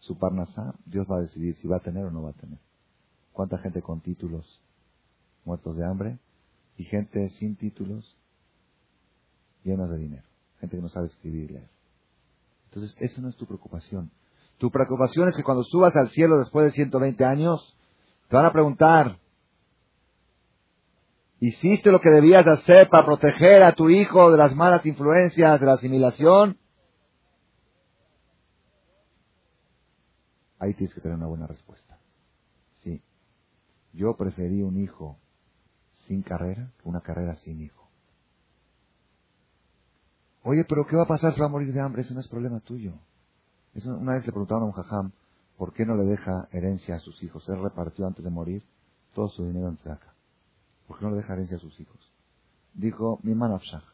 su 0.00 0.18
parnasá, 0.18 0.74
Dios 0.86 1.06
va 1.10 1.16
a 1.18 1.20
decidir 1.20 1.54
si 1.56 1.68
va 1.68 1.76
a 1.76 1.82
tener 1.82 2.04
o 2.06 2.10
no 2.10 2.22
va 2.22 2.30
a 2.30 2.34
tener. 2.34 2.58
¿Cuánta 3.32 3.58
gente 3.58 3.82
con 3.82 4.00
títulos 4.00 4.60
muertos 5.44 5.76
de 5.76 5.84
hambre? 5.84 6.18
Y 6.76 6.84
gente 6.84 7.28
sin 7.30 7.56
títulos 7.56 8.16
llenos 9.64 9.90
de 9.90 9.98
dinero. 9.98 10.26
Gente 10.60 10.76
que 10.76 10.82
no 10.82 10.88
sabe 10.88 11.06
escribir 11.06 11.50
y 11.50 11.52
leer. 11.54 11.79
Entonces, 12.70 12.96
eso 13.00 13.20
no 13.20 13.28
es 13.28 13.36
tu 13.36 13.46
preocupación. 13.46 14.12
Tu 14.58 14.70
preocupación 14.70 15.28
es 15.28 15.36
que 15.36 15.42
cuando 15.42 15.64
subas 15.64 15.96
al 15.96 16.10
cielo 16.10 16.38
después 16.38 16.66
de 16.66 16.70
120 16.70 17.24
años, 17.24 17.76
te 18.28 18.36
van 18.36 18.44
a 18.44 18.52
preguntar, 18.52 19.18
¿hiciste 21.40 21.90
lo 21.90 22.00
que 22.00 22.10
debías 22.10 22.46
hacer 22.46 22.88
para 22.88 23.06
proteger 23.06 23.64
a 23.64 23.72
tu 23.72 23.90
hijo 23.90 24.30
de 24.30 24.38
las 24.38 24.54
malas 24.54 24.86
influencias, 24.86 25.58
de 25.58 25.66
la 25.66 25.72
asimilación? 25.72 26.58
Ahí 30.60 30.74
tienes 30.74 30.94
que 30.94 31.00
tener 31.00 31.16
una 31.16 31.26
buena 31.26 31.48
respuesta. 31.48 31.98
Sí. 32.84 33.02
Yo 33.92 34.14
preferí 34.16 34.62
un 34.62 34.78
hijo 34.80 35.18
sin 36.06 36.22
carrera 36.22 36.70
que 36.80 36.88
una 36.88 37.00
carrera 37.00 37.34
sin 37.34 37.62
hijo. 37.62 37.79
Oye, 40.42 40.64
pero 40.68 40.86
¿qué 40.86 40.96
va 40.96 41.02
a 41.02 41.08
pasar 41.08 41.34
si 41.34 41.40
va 41.40 41.46
a 41.46 41.50
morir 41.50 41.72
de 41.72 41.80
hambre? 41.80 42.02
Eso 42.02 42.14
no 42.14 42.20
es 42.20 42.28
problema 42.28 42.60
tuyo. 42.60 42.94
Eso, 43.74 43.90
una 43.94 44.14
vez 44.14 44.26
le 44.26 44.32
preguntaron 44.32 44.64
a 44.64 44.66
un 44.66 44.72
jajam, 44.72 45.12
¿por 45.58 45.72
qué 45.72 45.84
no 45.84 45.94
le 45.94 46.04
deja 46.04 46.48
herencia 46.52 46.96
a 46.96 47.00
sus 47.00 47.22
hijos? 47.22 47.46
Él 47.48 47.62
repartió 47.62 48.06
antes 48.06 48.24
de 48.24 48.30
morir 48.30 48.62
todo 49.14 49.28
su 49.28 49.44
dinero 49.44 49.68
en 49.68 49.76
tzedakah. 49.76 50.14
¿Por 50.88 50.98
qué 50.98 51.04
no 51.04 51.10
le 51.10 51.18
deja 51.18 51.34
herencia 51.34 51.58
a 51.58 51.60
sus 51.60 51.78
hijos? 51.78 52.12
Dijo, 52.74 53.20
mi 53.22 53.34
manafshach. 53.34 53.84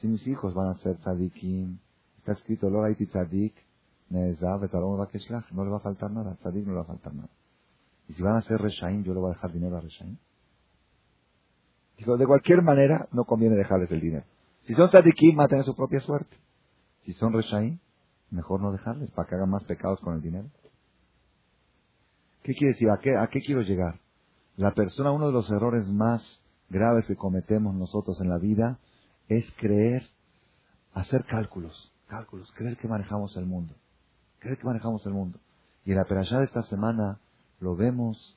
Si 0.00 0.06
mis 0.06 0.24
hijos 0.28 0.54
van 0.54 0.68
a 0.68 0.74
ser 0.74 0.96
tzadikim, 0.98 1.78
está 2.18 2.32
escrito, 2.32 2.70
lo 2.70 2.82
tzadik, 2.94 3.54
no 4.10 4.20
le 5.64 5.70
va 5.70 5.76
a 5.76 5.80
faltar 5.80 6.10
nada, 6.12 6.36
tzadik 6.36 6.64
no 6.64 6.72
le 6.72 6.76
va 6.76 6.82
a 6.82 6.86
faltar 6.86 7.14
nada. 7.14 7.28
Y 8.08 8.12
si 8.12 8.22
van 8.22 8.36
a 8.36 8.42
ser 8.42 8.60
reshaim, 8.60 9.02
yo 9.02 9.12
le 9.12 9.20
voy 9.20 9.30
a 9.30 9.34
dejar 9.34 9.52
dinero 9.52 9.76
a 9.76 9.80
reshaim. 9.80 10.16
Dijo, 11.98 12.16
de 12.16 12.26
cualquier 12.26 12.62
manera, 12.62 13.08
no 13.10 13.24
conviene 13.24 13.56
dejarles 13.56 13.90
el 13.90 14.00
dinero. 14.00 14.24
Si 14.68 14.74
son 14.74 14.90
tzadikim, 14.90 15.34
van 15.34 15.46
a 15.46 15.48
tener 15.48 15.64
su 15.64 15.74
propia 15.74 15.98
suerte. 15.98 16.36
Si 17.06 17.14
son 17.14 17.32
reshaim, 17.32 17.78
mejor 18.30 18.60
no 18.60 18.70
dejarles 18.70 19.10
para 19.12 19.26
que 19.26 19.34
hagan 19.34 19.48
más 19.48 19.64
pecados 19.64 19.98
con 20.00 20.14
el 20.14 20.20
dinero. 20.20 20.50
¿Qué 22.42 22.52
quiere 22.52 22.74
decir? 22.74 22.90
¿A 22.90 22.98
qué, 22.98 23.16
¿A 23.16 23.28
quiero 23.28 23.62
llegar? 23.62 23.98
La 24.56 24.72
persona, 24.72 25.10
uno 25.10 25.28
de 25.28 25.32
los 25.32 25.50
errores 25.50 25.88
más 25.88 26.42
graves 26.68 27.06
que 27.06 27.16
cometemos 27.16 27.74
nosotros 27.74 28.20
en 28.20 28.28
la 28.28 28.36
vida 28.36 28.78
es 29.28 29.50
creer, 29.56 30.06
hacer 30.92 31.24
cálculos, 31.24 31.90
cálculos, 32.06 32.52
creer 32.52 32.76
que 32.76 32.88
manejamos 32.88 33.38
el 33.38 33.46
mundo, 33.46 33.74
creer 34.38 34.58
que 34.58 34.66
manejamos 34.66 35.06
el 35.06 35.14
mundo. 35.14 35.38
Y 35.86 35.92
en 35.92 35.96
la 35.96 36.04
perashá 36.04 36.40
de 36.40 36.44
esta 36.44 36.62
semana 36.64 37.20
lo 37.60 37.74
vemos 37.74 38.36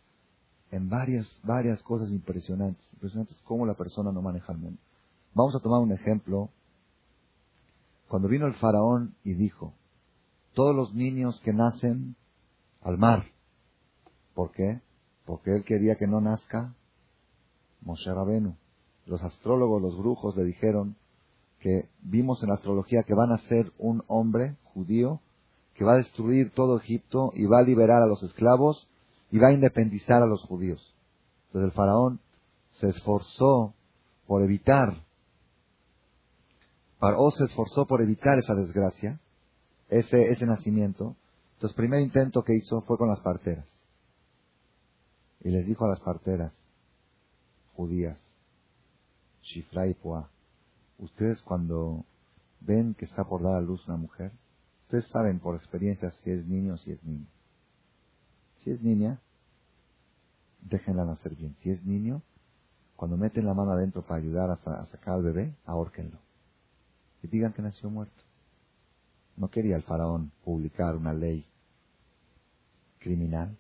en 0.72 0.88
varias, 0.88 1.28
varias 1.44 1.84
cosas 1.84 2.10
impresionantes, 2.10 2.88
impresionantes 2.94 3.36
cómo 3.44 3.66
la 3.66 3.74
persona 3.74 4.14
no 4.14 4.22
maneja 4.22 4.54
el 4.54 4.60
mundo. 4.60 4.80
Vamos 5.34 5.56
a 5.56 5.60
tomar 5.60 5.82
un 5.82 5.92
ejemplo. 5.92 6.50
Cuando 8.08 8.28
vino 8.28 8.48
el 8.48 8.56
faraón 8.56 9.16
y 9.24 9.34
dijo, 9.34 9.74
todos 10.54 10.76
los 10.76 10.94
niños 10.94 11.40
que 11.44 11.54
nacen 11.54 12.16
al 12.82 12.98
mar. 12.98 13.26
¿Por 14.34 14.52
qué? 14.52 14.82
Porque 15.26 15.56
él 15.56 15.64
quería 15.64 15.96
que 15.96 16.08
no 16.08 16.20
nazca 16.20 16.74
Moshe 17.82 18.14
Rabenu. 18.14 18.56
Los 19.06 19.22
astrólogos, 19.22 19.82
los 19.82 19.98
brujos 19.98 20.36
le 20.36 20.44
dijeron 20.44 20.96
que 21.60 21.90
vimos 22.02 22.42
en 22.44 22.50
la 22.50 22.56
astrología 22.56 23.04
que 23.04 23.14
van 23.14 23.32
a 23.32 23.38
ser 23.48 23.72
un 23.78 24.04
hombre 24.08 24.58
judío 24.74 25.22
que 25.76 25.86
va 25.86 25.94
a 25.94 25.98
destruir 25.98 26.52
todo 26.54 26.78
Egipto 26.78 27.32
y 27.34 27.46
va 27.46 27.60
a 27.60 27.64
liberar 27.64 28.02
a 28.02 28.08
los 28.08 28.22
esclavos 28.24 28.88
y 29.32 29.38
va 29.38 29.48
a 29.48 29.54
independizar 29.54 30.22
a 30.22 30.28
los 30.28 30.44
judíos. 30.44 30.94
Entonces 31.48 31.70
el 31.70 31.76
faraón 31.76 32.20
se 32.70 32.90
esforzó 32.90 33.74
por 34.28 34.44
evitar 34.44 34.96
Paró 37.02 37.32
se 37.32 37.46
esforzó 37.46 37.88
por 37.88 38.00
evitar 38.04 38.38
esa 38.38 38.54
desgracia, 38.54 39.20
ese, 39.90 40.30
ese 40.30 40.46
nacimiento. 40.46 41.16
Entonces, 41.56 41.76
primer 41.76 42.00
intento 42.00 42.44
que 42.44 42.54
hizo 42.54 42.82
fue 42.82 42.96
con 42.96 43.10
las 43.10 43.20
parteras. 43.22 43.66
Y 45.40 45.50
les 45.50 45.66
dijo 45.66 45.84
a 45.84 45.88
las 45.90 46.00
parteras 46.00 46.54
judías, 47.74 48.20
Shifra 49.42 49.88
y 49.88 49.96
Pua, 49.96 50.30
ustedes 51.00 51.42
cuando 51.42 52.06
ven 52.60 52.94
que 52.94 53.06
está 53.06 53.24
por 53.24 53.42
dar 53.42 53.56
a 53.56 53.62
luz 53.62 53.84
una 53.88 53.98
mujer, 53.98 54.32
ustedes 54.84 55.08
saben 55.08 55.40
por 55.40 55.56
experiencia 55.56 56.12
si 56.12 56.30
es 56.30 56.46
niño 56.46 56.76
o 56.76 56.78
si 56.78 56.92
es 56.92 57.04
niña. 57.04 57.32
Si 58.58 58.70
es 58.70 58.80
niña, 58.80 59.20
déjenla 60.62 61.06
nacer 61.06 61.34
bien. 61.36 61.56
Si 61.64 61.72
es 61.72 61.84
niño, 61.84 62.22
cuando 62.96 63.18
meten 63.18 63.48
la 63.48 63.56
mano 63.56 63.72
adentro 63.72 64.04
para 64.04 64.22
ayudar 64.22 64.52
a, 64.52 64.86
sacar 64.86 65.16
al 65.16 65.24
bebé, 65.24 65.56
ahórquenlo 65.66 66.20
y 67.24 67.28
digan 67.28 67.54
que 67.54 67.62
nació 67.62 67.90
muerto. 67.90 68.24
No 69.38 69.50
quería 69.50 69.76
el 69.76 69.84
faraón 69.84 70.32
publicar 70.44 70.96
una 70.96 71.14
ley 71.14 71.46
criminal. 73.00 73.58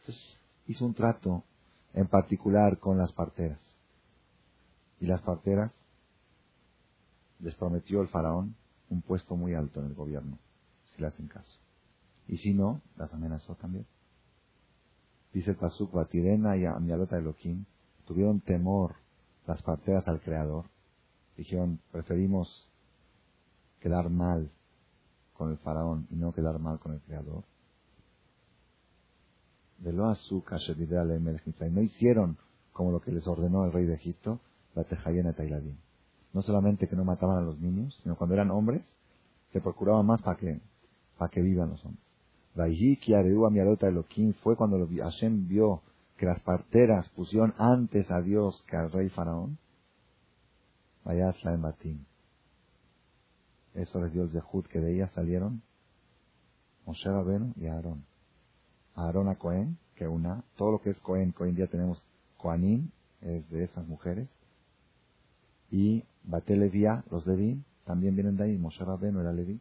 Entonces 0.00 0.38
hizo 0.66 0.84
un 0.84 0.94
trato 0.94 1.44
en 1.92 2.06
particular 2.06 2.78
con 2.78 2.98
las 2.98 3.12
parteras. 3.12 3.60
Y 5.00 5.06
las 5.06 5.22
parteras 5.22 5.74
les 7.40 7.54
prometió 7.54 8.00
el 8.00 8.08
faraón 8.08 8.56
un 8.88 9.02
puesto 9.02 9.36
muy 9.36 9.54
alto 9.54 9.80
en 9.80 9.86
el 9.86 9.94
gobierno, 9.94 10.38
si 10.94 11.00
le 11.00 11.08
hacen 11.08 11.28
caso. 11.28 11.58
Y 12.26 12.38
si 12.38 12.54
no, 12.54 12.80
las 12.96 13.12
amenazó 13.12 13.54
también. 13.56 13.86
Dice 15.32 15.50
el 15.50 15.56
Pasuk, 15.56 15.92
Batirena 15.92 16.56
y 16.56 16.64
Amialota 16.64 17.18
Elohim 17.18 17.64
tuvieron 18.06 18.40
temor 18.40 18.94
las 19.46 19.62
parteras 19.62 20.06
al 20.06 20.20
Creador. 20.20 20.66
Dijeron, 21.36 21.80
preferimos 21.90 22.68
quedar 23.84 24.08
mal 24.08 24.50
con 25.34 25.50
el 25.50 25.58
faraón 25.58 26.06
y 26.10 26.14
no 26.14 26.32
quedar 26.32 26.58
mal 26.58 26.78
con 26.78 26.94
el 26.94 27.00
creador. 27.00 27.44
De 29.76 29.92
lo 29.92 30.06
azúcar 30.06 30.58
no 31.70 31.82
hicieron 31.82 32.38
como 32.72 32.92
lo 32.92 33.02
que 33.02 33.12
les 33.12 33.26
ordenó 33.26 33.66
el 33.66 33.72
rey 33.72 33.84
de 33.84 33.92
Egipto, 33.92 34.40
la 34.74 34.84
tejayena 34.84 35.34
Tailadín. 35.34 35.76
No 36.32 36.40
solamente 36.40 36.88
que 36.88 36.96
no 36.96 37.04
mataban 37.04 37.36
a 37.36 37.42
los 37.42 37.60
niños, 37.60 37.94
sino 38.02 38.16
cuando 38.16 38.32
eran 38.34 38.50
hombres, 38.50 38.82
se 39.52 39.60
procuraban 39.60 40.06
más 40.06 40.22
para 40.22 40.38
que, 40.38 40.60
para 41.18 41.30
que 41.30 41.42
vivan 41.42 41.68
los 41.68 41.84
hombres. 41.84 42.02
fue 44.42 44.56
cuando 44.56 44.78
Hashem 44.86 45.46
vio 45.46 45.82
que 46.16 46.24
las 46.24 46.40
parteras 46.40 47.10
pusieron 47.10 47.52
antes 47.58 48.10
a 48.10 48.22
Dios 48.22 48.64
que 48.66 48.78
al 48.78 48.90
rey 48.90 49.10
faraón. 49.10 49.58
Vayas 51.04 51.36
en. 51.44 52.13
Eso 53.74 54.00
les 54.00 54.12
dio 54.12 54.22
el 54.22 54.30
Zehut, 54.30 54.66
que 54.68 54.80
de 54.80 54.94
ella 54.94 55.08
salieron 55.08 55.62
Moshe 56.86 57.10
Rabenu 57.10 57.52
y 57.56 57.66
Aarón. 57.66 58.04
Aarón 58.94 59.28
a 59.28 59.36
Cohen, 59.36 59.78
que 59.96 60.06
una, 60.06 60.44
todo 60.56 60.72
lo 60.72 60.80
que 60.80 60.90
es 60.90 61.00
Cohen, 61.00 61.34
hoy 61.38 61.50
en 61.50 61.56
día 61.56 61.66
tenemos 61.66 62.02
Coanim, 62.36 62.90
es 63.20 63.48
de 63.50 63.64
esas 63.64 63.86
mujeres. 63.86 64.28
Y 65.70 66.04
Batelevia, 66.22 67.04
los 67.10 67.26
Leví, 67.26 67.62
también 67.84 68.14
vienen 68.14 68.36
de 68.36 68.44
ahí. 68.44 68.58
Moshe 68.58 68.84
Rabenu 68.84 69.20
era 69.20 69.32
Leví. 69.32 69.60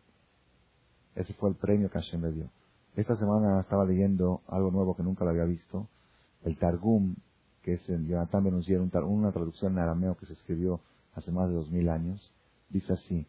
Ese 1.15 1.33
fue 1.33 1.49
el 1.49 1.55
premio 1.55 1.89
que 1.89 1.99
Hashem 1.99 2.21
le 2.21 2.31
dio. 2.31 2.49
Esta 2.95 3.15
semana 3.15 3.59
estaba 3.59 3.85
leyendo 3.85 4.41
algo 4.47 4.69
nuevo 4.69 4.95
que 4.95 5.03
nunca 5.03 5.23
lo 5.23 5.31
había 5.31 5.45
visto. 5.45 5.87
El 6.43 6.57
Targum, 6.57 7.15
que 7.63 7.73
es 7.75 7.89
en 7.89 8.07
Jonathan 8.07 8.43
Benuzier, 8.43 8.81
una 8.81 9.31
traducción 9.31 9.73
en 9.73 9.79
arameo 9.79 10.15
que 10.17 10.25
se 10.25 10.33
escribió 10.33 10.81
hace 11.15 11.31
más 11.31 11.49
de 11.49 11.55
dos 11.55 11.71
mil 11.71 11.89
años. 11.89 12.31
Dice 12.69 12.93
así, 12.93 13.25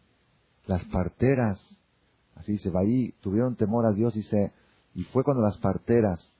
las 0.66 0.84
parteras, 0.86 1.58
así 2.36 2.52
dice, 2.52 2.72
ahí 2.76 3.12
tuvieron 3.20 3.56
temor 3.56 3.86
a 3.86 3.92
Dios, 3.92 4.14
dice, 4.14 4.52
y 4.94 5.04
fue 5.04 5.24
cuando 5.24 5.42
las 5.42 5.58
parteras 5.58 6.32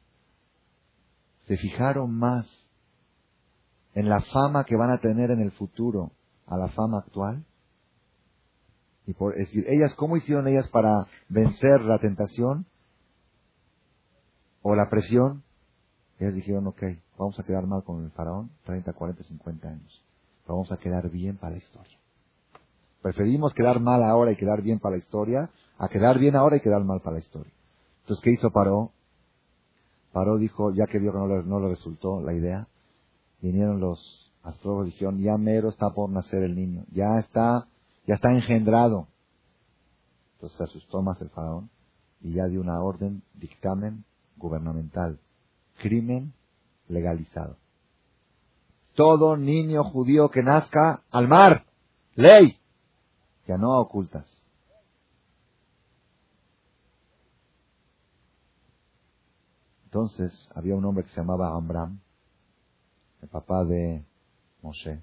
se 1.43 1.57
fijaron 1.57 2.11
más 2.13 2.47
en 3.95 4.09
la 4.09 4.21
fama 4.23 4.65
que 4.65 4.77
van 4.77 4.91
a 4.91 4.99
tener 4.99 5.31
en 5.31 5.41
el 5.41 5.53
futuro 5.53 6.13
a 6.47 6.57
la 6.57 6.69
fama 6.69 6.99
actual. 6.99 7.45
Y 9.07 9.13
por, 9.13 9.35
es 9.35 9.49
decir, 9.49 9.65
ellas, 9.69 9.95
¿cómo 9.95 10.17
hicieron 10.17 10.49
ellas 10.49 10.69
para 10.69 11.07
vencer 11.29 11.83
la 11.83 11.99
tentación 11.99 12.67
o 14.63 14.75
la 14.75 14.89
presión? 14.89 15.43
Ellas 16.19 16.35
dijeron, 16.35 16.67
ok, 16.67 16.83
vamos 17.19 17.39
a 17.39 17.45
quedar 17.45 17.67
mal 17.67 17.85
con 17.85 18.05
el 18.05 18.11
faraón 18.13 18.51
30, 18.65 18.93
40, 18.93 19.23
50 19.23 19.69
años. 19.69 20.05
Pero 20.43 20.55
vamos 20.55 20.73
a 20.73 20.79
quedar 20.79 21.11
bien 21.11 21.37
para 21.37 21.53
la 21.53 21.59
historia. 21.59 21.99
Preferimos 23.05 23.53
quedar 23.53 23.81
mal 23.81 24.03
ahora 24.03 24.33
y 24.33 24.37
quedar 24.37 24.63
bien 24.63 24.79
para 24.79 24.97
la 24.97 25.03
historia, 25.03 25.51
a 25.77 25.89
quedar 25.91 26.19
bien 26.19 26.35
ahora 26.37 26.57
y 26.57 26.61
quedar 26.61 26.83
mal 26.85 27.03
para 27.03 27.17
la 27.17 27.23
historia. 27.23 27.53
Entonces, 28.01 28.25
¿qué 28.25 28.31
hizo 28.31 28.51
Paró? 28.51 28.93
Paró 30.11 30.39
dijo, 30.39 30.73
ya 30.73 30.87
que 30.87 30.99
vio 30.99 31.13
que 31.13 31.19
no 31.19 31.27
le, 31.27 31.43
no 31.43 31.61
le 31.61 31.69
resultó 31.69 32.23
la 32.23 32.33
idea, 32.33 32.67
vinieron 33.43 33.79
los 33.79 34.33
astrólogos 34.43 34.87
y 34.87 34.91
dijeron, 34.93 35.19
ya 35.19 35.37
mero 35.37 35.69
está 35.69 35.91
por 35.91 36.09
nacer 36.09 36.45
el 36.45 36.57
niño, 36.57 36.87
ya 36.93 37.19
está, 37.19 37.69
ya 38.07 38.15
está 38.15 38.33
engendrado. 38.33 39.09
Entonces 40.37 40.59
asustó 40.63 41.03
más 41.03 41.21
el 41.21 41.29
faraón 41.29 41.69
y 42.23 42.33
ya 42.33 42.47
dio 42.47 42.63
una 42.63 42.81
orden, 42.81 43.23
dictamen 43.35 44.07
gubernamental, 44.39 45.21
crimen 45.77 46.33
legalizado. 46.89 47.59
Todo 48.95 49.37
niño 49.37 49.85
judío 49.85 50.31
que 50.31 50.43
nazca 50.43 51.03
al 51.11 51.29
mar, 51.29 51.67
ley, 52.15 52.59
ya 53.47 53.59
no 53.59 53.79
ocultas. 53.79 54.45
Entonces 59.85 60.51
había 60.55 60.75
un 60.75 60.85
hombre 60.85 61.05
que 61.05 61.11
se 61.11 61.21
llamaba 61.21 61.55
Amram, 61.57 62.01
el 63.23 63.29
papá 63.29 63.65
de 63.65 64.05
Moshe, 64.61 65.03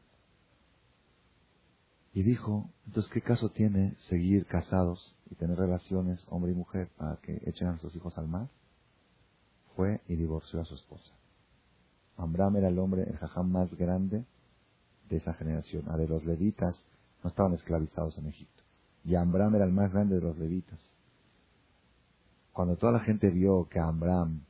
y 2.14 2.24
dijo, 2.24 2.70
entonces, 2.88 3.10
¿qué 3.14 3.22
caso 3.22 3.50
tiene 3.50 3.96
seguir 4.10 4.46
casados 4.46 5.16
y 5.30 5.36
tener 5.36 5.58
relaciones 5.58 6.26
hombre 6.30 6.52
y 6.52 6.56
mujer 6.56 6.90
para 6.98 7.16
que 7.18 7.42
echen 7.46 7.70
a 7.70 7.80
sus 7.80 7.96
hijos 7.96 8.18
al 8.18 8.28
mar? 8.28 8.50
Fue 9.78 10.02
y 10.10 10.16
divorció 10.16 10.60
a 10.60 10.66
su 10.66 10.76
esposa. 10.76 11.14
Amram 12.18 12.58
era 12.58 12.68
el 12.68 12.78
hombre, 12.80 13.04
el 13.04 13.18
jajam 13.18 13.50
más 13.50 13.74
grande 13.76 14.26
de 15.10 15.18
esa 15.18 15.34
generación. 15.36 15.90
A 15.90 15.96
de 15.96 16.08
los 16.08 16.26
levitas 16.26 16.84
no 17.24 17.30
estaban 17.30 17.54
esclavizados 17.54 18.18
en 18.18 18.28
Egipto. 18.28 18.64
Y 19.04 19.16
Amram 19.16 19.56
era 19.56 19.66
el 19.66 19.72
más 19.72 19.92
grande 19.92 20.16
de 20.16 20.22
los 20.22 20.38
levitas. 20.38 20.80
Cuando 22.54 22.76
toda 22.76 22.92
la 22.92 23.00
gente 23.00 23.30
vio 23.30 23.68
que 23.70 23.80
Amram 23.80 24.42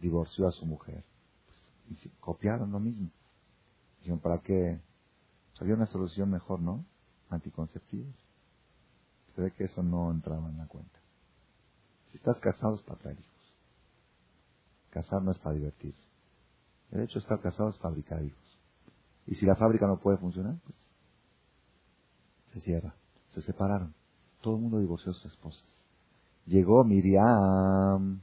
divorció 0.00 0.46
a 0.46 0.52
su 0.52 0.66
mujer, 0.66 1.02
pues, 1.88 2.08
copiaron 2.20 2.70
lo 2.70 2.80
mismo. 2.80 3.10
Dijeron, 3.98 4.20
¿para 4.20 4.38
qué? 4.40 4.80
había 5.60 5.74
una 5.74 5.86
solución 5.86 6.30
mejor, 6.30 6.60
¿no? 6.60 6.86
Anticonceptivos. 7.28 8.14
Se 9.34 9.42
ve 9.42 9.52
que 9.52 9.64
eso 9.64 9.82
no 9.82 10.10
entraba 10.10 10.48
en 10.48 10.56
la 10.56 10.66
cuenta. 10.66 10.98
Si 12.06 12.16
estás 12.16 12.40
casado 12.40 12.76
es 12.76 12.82
para 12.82 12.98
traer 12.98 13.20
hijos. 13.20 13.54
Casar 14.88 15.22
no 15.22 15.30
es 15.30 15.38
para 15.38 15.54
divertirse. 15.54 16.08
El 16.90 17.02
hecho 17.02 17.14
de 17.14 17.20
estar 17.20 17.40
casado 17.40 17.68
es 17.68 17.78
fabricar 17.78 18.24
hijos. 18.24 18.58
Y 19.26 19.34
si 19.34 19.46
la 19.46 19.54
fábrica 19.54 19.86
no 19.86 20.00
puede 20.00 20.16
funcionar, 20.16 20.56
pues 20.64 20.76
se 22.50 22.60
cierra. 22.60 22.94
Se 23.30 23.42
separaron. 23.42 23.94
Todo 24.40 24.56
el 24.56 24.62
mundo 24.62 24.78
divorció 24.78 25.12
a 25.12 25.14
sus 25.14 25.26
esposas. 25.26 25.64
Llegó 26.46 26.84
Miriam. 26.84 28.20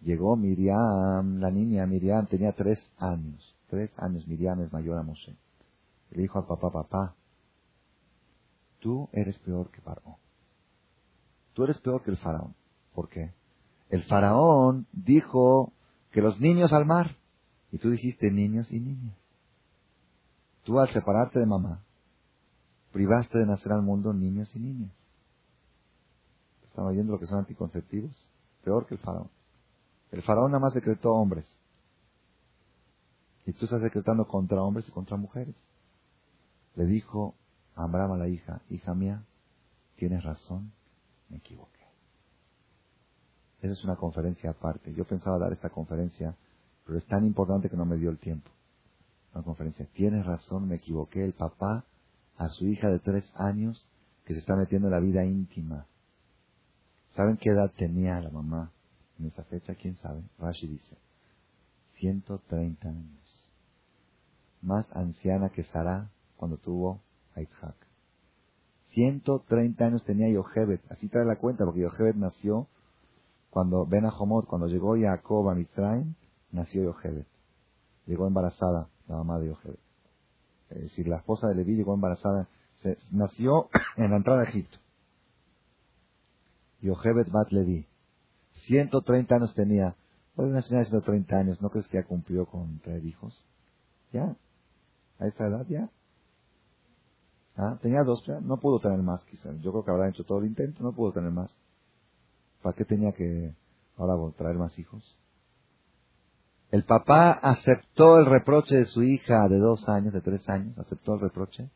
Llegó 0.00 0.36
Miriam, 0.36 1.38
la 1.38 1.50
niña 1.50 1.86
Miriam 1.86 2.26
tenía 2.26 2.52
tres 2.52 2.78
años. 2.98 3.56
Tres 3.68 3.90
años. 3.96 4.26
Miriam 4.28 4.60
es 4.60 4.72
mayor 4.72 4.98
a 4.98 5.02
Moshe. 5.02 5.36
Le 6.10 6.22
dijo 6.22 6.38
al 6.38 6.46
papá, 6.46 6.70
papá, 6.70 7.14
tú 8.78 9.08
eres 9.12 9.38
peor 9.40 9.70
que 9.70 9.80
Faraón. 9.80 10.16
Tú 11.56 11.64
eres 11.64 11.78
peor 11.78 12.02
que 12.02 12.10
el 12.10 12.18
faraón. 12.18 12.54
¿Por 12.94 13.08
qué? 13.08 13.32
El 13.88 14.02
faraón 14.04 14.86
dijo 14.92 15.72
que 16.12 16.20
los 16.20 16.38
niños 16.38 16.70
al 16.74 16.84
mar. 16.84 17.16
Y 17.72 17.78
tú 17.78 17.90
dijiste 17.90 18.30
niños 18.30 18.70
y 18.70 18.78
niñas. 18.78 19.16
Tú 20.64 20.78
al 20.78 20.90
separarte 20.90 21.38
de 21.38 21.46
mamá, 21.46 21.82
privaste 22.96 23.36
de 23.36 23.44
nacer 23.44 23.72
al 23.72 23.82
mundo 23.82 24.14
niños 24.14 24.50
y 24.56 24.58
niñas. 24.58 24.90
¿Están 26.64 26.86
oyendo 26.86 27.12
lo 27.12 27.20
que 27.20 27.26
son 27.26 27.40
anticonceptivos? 27.40 28.10
Peor 28.64 28.86
que 28.86 28.94
el 28.94 29.00
faraón. 29.00 29.28
El 30.12 30.22
faraón 30.22 30.50
nada 30.50 30.62
más 30.62 30.72
decretó 30.72 31.12
hombres. 31.12 31.44
Y 33.44 33.52
tú 33.52 33.66
estás 33.66 33.82
decretando 33.82 34.26
contra 34.26 34.62
hombres 34.62 34.88
y 34.88 34.92
contra 34.92 35.18
mujeres 35.18 35.54
le 36.74 36.86
dijo 36.86 37.34
a 37.74 37.84
Abraham 37.84 38.12
a 38.12 38.16
la 38.16 38.28
hija, 38.28 38.62
hija 38.70 38.94
mía, 38.94 39.22
tienes 39.96 40.24
razón, 40.24 40.72
me 41.28 41.36
equivoqué. 41.36 41.84
Esa 43.60 43.74
es 43.74 43.84
una 43.84 43.96
conferencia 43.96 44.48
aparte. 44.48 44.94
Yo 44.94 45.04
pensaba 45.04 45.36
dar 45.36 45.52
esta 45.52 45.68
conferencia, 45.68 46.34
pero 46.86 46.96
es 46.96 47.04
tan 47.04 47.26
importante 47.26 47.68
que 47.68 47.76
no 47.76 47.84
me 47.84 47.98
dio 47.98 48.08
el 48.08 48.16
tiempo. 48.16 48.50
Una 49.34 49.44
conferencia. 49.44 49.86
Tienes 49.92 50.24
razón, 50.24 50.66
me 50.66 50.76
equivoqué. 50.76 51.22
El 51.22 51.34
papá 51.34 51.84
a 52.38 52.48
su 52.48 52.66
hija 52.66 52.88
de 52.88 52.98
tres 52.98 53.30
años 53.34 53.86
que 54.24 54.34
se 54.34 54.40
está 54.40 54.56
metiendo 54.56 54.88
en 54.88 54.92
la 54.92 55.00
vida 55.00 55.24
íntima. 55.24 55.86
¿Saben 57.12 57.36
qué 57.38 57.50
edad 57.50 57.72
tenía 57.76 58.20
la 58.20 58.30
mamá 58.30 58.72
en 59.18 59.26
esa 59.26 59.44
fecha? 59.44 59.74
¿Quién 59.74 59.96
sabe? 59.96 60.22
Rashi 60.38 60.66
dice, 60.66 60.96
130 61.98 62.88
años. 62.88 63.50
Más 64.60 64.86
anciana 64.94 65.50
que 65.50 65.64
Sara, 65.64 66.10
cuando 66.36 66.58
tuvo 66.58 67.00
a 67.34 67.40
Isaac. 67.40 67.76
130 68.90 69.84
años 69.84 70.04
tenía 70.04 70.28
Yochebet, 70.28 70.80
así 70.90 71.08
trae 71.08 71.24
la 71.24 71.36
cuenta, 71.36 71.64
porque 71.64 71.80
Yochebet 71.80 72.16
nació 72.16 72.66
cuando 73.50 73.86
Ben 73.86 74.04
Ahomot, 74.04 74.46
cuando 74.46 74.66
llegó 74.66 74.96
Jacob 74.98 75.48
a 75.48 75.54
Mitzrayim, 75.54 76.14
nació 76.52 76.82
Yochebet. 76.84 77.26
Llegó 78.06 78.26
embarazada 78.26 78.88
la 79.08 79.16
mamá 79.16 79.38
de 79.38 79.48
Yochebet. 79.48 79.85
Es 80.70 80.82
decir, 80.82 81.08
la 81.08 81.18
esposa 81.18 81.48
de 81.48 81.54
Leví 81.54 81.76
llegó 81.76 81.94
embarazada, 81.94 82.48
se, 82.82 82.98
nació 83.10 83.68
en 83.96 84.10
la 84.10 84.16
entrada 84.16 84.42
de 84.42 84.48
Egipto. 84.48 84.78
Yochebet 86.80 87.30
Bat 87.30 87.50
Leví. 87.52 87.86
130 88.66 89.34
años 89.34 89.54
tenía. 89.54 89.96
Hoy 90.36 90.46
una 90.50 90.62
señora 90.62 90.80
de 90.80 90.90
130 90.90 91.36
años, 91.36 91.62
¿no 91.62 91.70
crees 91.70 91.88
que 91.88 91.98
ya 91.98 92.04
cumplió 92.04 92.46
con 92.46 92.78
traer 92.80 93.04
hijos? 93.04 93.44
¿Ya? 94.12 94.36
¿A 95.18 95.26
esa 95.26 95.46
edad 95.46 95.66
ya? 95.68 95.88
¿Ah? 97.56 97.78
Tenía 97.80 98.02
dos, 98.02 98.22
no 98.42 98.58
pudo 98.58 98.80
tener 98.80 98.98
más 98.98 99.24
quizás. 99.24 99.58
Yo 99.62 99.72
creo 99.72 99.84
que 99.84 99.90
habrá 99.90 100.08
hecho 100.08 100.24
todo 100.24 100.40
el 100.40 100.46
intento, 100.46 100.82
no 100.82 100.92
pudo 100.92 101.12
tener 101.12 101.30
más. 101.30 101.54
¿Para 102.62 102.76
qué 102.76 102.84
tenía 102.84 103.12
que 103.12 103.54
ahora 103.96 104.32
traer 104.36 104.56
más 104.56 104.78
hijos? 104.78 105.16
El 106.70 106.84
papá 106.84 107.30
aceptó 107.30 108.18
el 108.18 108.26
reproche 108.26 108.76
de 108.76 108.84
su 108.86 109.02
hija 109.02 109.48
de 109.48 109.58
dos 109.58 109.88
años, 109.88 110.12
de 110.12 110.20
tres 110.20 110.48
años, 110.48 110.76
aceptó 110.78 111.14
el 111.14 111.20
reproche. 111.20 111.70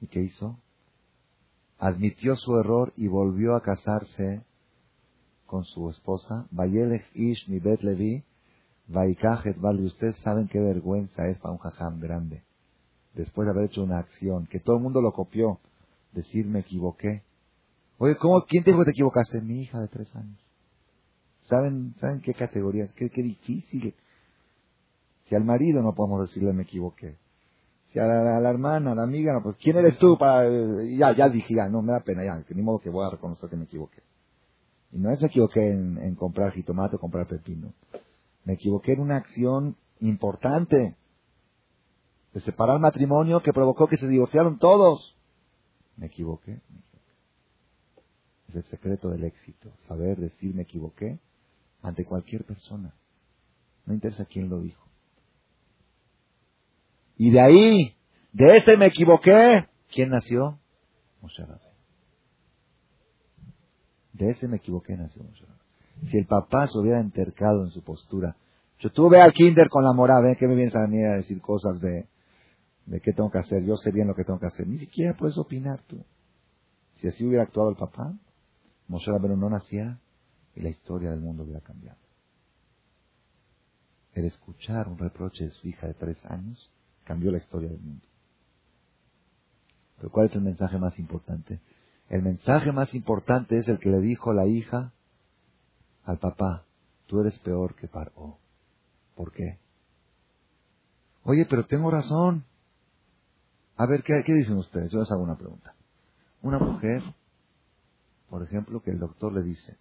¿Y 0.00 0.08
qué 0.08 0.20
hizo? 0.20 0.58
Admitió 1.78 2.36
su 2.36 2.58
error 2.58 2.92
y 2.96 3.06
volvió 3.06 3.54
a 3.54 3.62
casarse 3.62 4.42
con 5.46 5.64
su 5.64 5.88
esposa. 5.90 6.46
Vayelech 6.50 7.04
Ish 7.14 7.48
mi 7.48 7.60
Bet 7.60 7.82
Levi, 7.82 8.24
Vaikachet 8.88 9.56
Ustedes 9.58 10.16
saben 10.16 10.48
qué 10.48 10.58
vergüenza 10.58 11.26
es 11.28 11.38
para 11.38 11.52
un 11.52 11.58
jajam 11.58 12.00
grande 12.00 12.42
después 13.16 13.46
de 13.46 13.52
haber 13.52 13.64
hecho 13.64 13.82
una 13.82 13.98
acción, 13.98 14.46
que 14.46 14.60
todo 14.60 14.76
el 14.76 14.82
mundo 14.82 15.00
lo 15.00 15.12
copió, 15.12 15.58
decir 16.12 16.46
me 16.46 16.60
equivoqué. 16.60 17.22
Oye, 17.98 18.16
¿cómo, 18.16 18.44
¿quién 18.46 18.62
te 18.62 18.70
dijo 18.70 18.80
que 18.80 18.86
te 18.86 18.90
equivocaste? 18.92 19.40
Mi 19.40 19.62
hija 19.62 19.80
de 19.80 19.88
tres 19.88 20.14
años. 20.14 20.38
¿Saben, 21.46 21.94
¿saben 22.00 22.20
qué 22.20 22.34
categorías? 22.34 22.92
Qué, 22.92 23.08
qué 23.10 23.22
difícil. 23.22 23.94
Si 25.28 25.34
al 25.34 25.44
marido 25.44 25.82
no 25.82 25.94
podemos 25.94 26.28
decirle 26.28 26.52
me 26.52 26.64
equivoqué. 26.64 27.16
Si 27.86 27.98
a 28.00 28.04
la, 28.04 28.50
hermana, 28.50 28.92
a 28.92 28.94
la 28.94 29.04
amiga, 29.04 29.32
no, 29.32 29.42
pues 29.42 29.56
¿quién 29.56 29.76
eres 29.76 29.96
tú 29.98 30.18
para...? 30.18 30.48
Ya, 30.98 31.12
ya 31.16 31.28
dije, 31.28 31.54
ya, 31.54 31.68
no, 31.68 31.82
me 31.82 31.92
da 31.92 32.00
pena, 32.00 32.24
ya, 32.24 32.42
que 32.42 32.54
ni 32.54 32.62
modo 32.62 32.80
que 32.80 32.90
voy 32.90 33.06
a 33.06 33.10
reconocer 33.10 33.48
que 33.48 33.56
me 33.56 33.64
equivoqué. 33.64 34.02
Y 34.92 34.98
no 34.98 35.10
es 35.10 35.20
me 35.20 35.28
equivoqué 35.28 35.70
en, 35.70 35.98
en 35.98 36.14
comprar 36.16 36.52
jitomate 36.52 36.96
o 36.96 36.98
comprar 36.98 37.28
pepino. 37.28 37.72
Me 38.44 38.54
equivoqué 38.54 38.92
en 38.92 39.00
una 39.00 39.16
acción 39.16 39.76
importante 40.00 40.96
de 42.32 42.40
separar 42.40 42.80
matrimonio 42.80 43.40
que 43.40 43.52
provocó 43.52 43.86
que 43.86 43.96
se 43.96 44.08
divorciaron 44.08 44.58
todos. 44.58 45.16
Me 45.96 46.06
equivoqué, 46.06 46.60
Es 48.48 48.56
el 48.56 48.64
secreto 48.64 49.10
del 49.10 49.24
éxito, 49.24 49.70
saber 49.88 50.18
decir 50.18 50.54
me 50.54 50.62
equivoqué 50.62 51.20
ante 51.86 52.04
cualquier 52.04 52.44
persona. 52.44 52.94
No 53.84 53.94
interesa 53.94 54.24
quién 54.24 54.48
lo 54.48 54.60
dijo. 54.60 54.84
Y 57.16 57.30
de 57.30 57.40
ahí, 57.40 57.96
de 58.32 58.56
ese 58.58 58.76
me 58.76 58.86
equivoqué, 58.86 59.68
¿quién 59.90 60.10
nació? 60.10 60.58
Moshe 61.22 61.44
De 64.12 64.30
ese 64.30 64.48
me 64.48 64.56
equivoqué 64.56 64.96
nació 64.96 65.22
Moshe 65.22 65.44
Si 66.10 66.18
el 66.18 66.26
papá 66.26 66.66
se 66.66 66.78
hubiera 66.78 67.00
entercado 67.00 67.64
en 67.64 67.70
su 67.70 67.82
postura, 67.82 68.36
yo 68.78 68.90
tuve 68.90 69.20
al 69.20 69.32
kinder 69.32 69.68
con 69.70 69.84
la 69.84 69.94
morada. 69.94 70.34
¿qué 70.34 70.46
me 70.46 70.54
vienes 70.54 70.74
a 70.74 70.82
venir 70.82 71.06
a 71.06 71.16
decir 71.16 71.40
cosas 71.40 71.80
de, 71.80 72.06
de 72.84 73.00
qué 73.00 73.12
tengo 73.12 73.30
que 73.30 73.38
hacer, 73.38 73.64
yo 73.64 73.76
sé 73.76 73.90
bien 73.90 74.08
lo 74.08 74.14
que 74.14 74.24
tengo 74.24 74.38
que 74.38 74.46
hacer. 74.46 74.66
Ni 74.66 74.78
siquiera 74.78 75.16
puedes 75.16 75.38
opinar 75.38 75.82
tú. 75.86 76.04
Si 76.96 77.08
así 77.08 77.24
hubiera 77.24 77.44
actuado 77.44 77.70
el 77.70 77.76
papá, 77.76 78.12
Moshe 78.88 79.10
Rabbeinu 79.10 79.36
no 79.36 79.48
nacía 79.48 79.98
y 80.56 80.62
la 80.62 80.70
historia 80.70 81.10
del 81.10 81.20
mundo 81.20 81.44
hubiera 81.44 81.60
cambiado. 81.60 81.98
El 84.14 84.24
escuchar 84.24 84.88
un 84.88 84.98
reproche 84.98 85.44
de 85.44 85.50
su 85.50 85.68
hija 85.68 85.86
de 85.86 85.94
tres 85.94 86.16
años 86.24 86.70
cambió 87.04 87.30
la 87.30 87.38
historia 87.38 87.68
del 87.68 87.80
mundo. 87.80 88.06
Pero 89.98 90.10
¿cuál 90.10 90.26
es 90.26 90.34
el 90.34 90.40
mensaje 90.40 90.78
más 90.78 90.98
importante? 90.98 91.60
El 92.08 92.22
mensaje 92.22 92.72
más 92.72 92.94
importante 92.94 93.58
es 93.58 93.68
el 93.68 93.78
que 93.78 93.90
le 93.90 94.00
dijo 94.00 94.32
la 94.32 94.46
hija 94.46 94.92
al 96.04 96.18
papá, 96.18 96.64
tú 97.06 97.20
eres 97.20 97.38
peor 97.40 97.74
que 97.74 97.88
Paró. 97.88 98.38
¿Por 99.14 99.32
qué? 99.32 99.58
Oye, 101.24 101.46
pero 101.50 101.66
tengo 101.66 101.90
razón. 101.90 102.44
A 103.76 103.86
ver, 103.86 104.02
¿qué, 104.02 104.22
¿qué, 104.24 104.32
dicen 104.32 104.56
ustedes? 104.56 104.90
Yo 104.90 105.00
les 105.00 105.10
hago 105.10 105.22
una 105.22 105.36
pregunta. 105.36 105.74
Una 106.42 106.58
mujer, 106.58 107.02
por 108.30 108.42
ejemplo, 108.42 108.80
que 108.80 108.90
el 108.90 108.98
doctor 108.98 109.32
le 109.32 109.42
dice, 109.42 109.76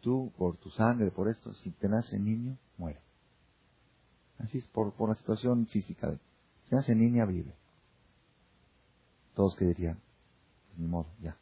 tú 0.00 0.32
por 0.36 0.56
tu 0.58 0.70
sangre, 0.70 1.10
por 1.10 1.28
esto, 1.28 1.52
si 1.54 1.70
te 1.72 1.88
nace 1.88 2.18
niño, 2.18 2.56
muere. 2.76 3.00
Así 4.38 4.58
es 4.58 4.66
por, 4.68 4.92
por 4.94 5.08
la 5.08 5.14
situación 5.14 5.66
física. 5.66 6.18
Si 6.68 6.74
nace 6.74 6.94
niña, 6.94 7.24
vive. 7.24 7.54
Todos 9.34 9.56
que 9.56 9.64
dirían, 9.64 10.00
pues 10.66 10.78
ni 10.78 10.86
modo, 10.86 11.08
ya. 11.20 11.36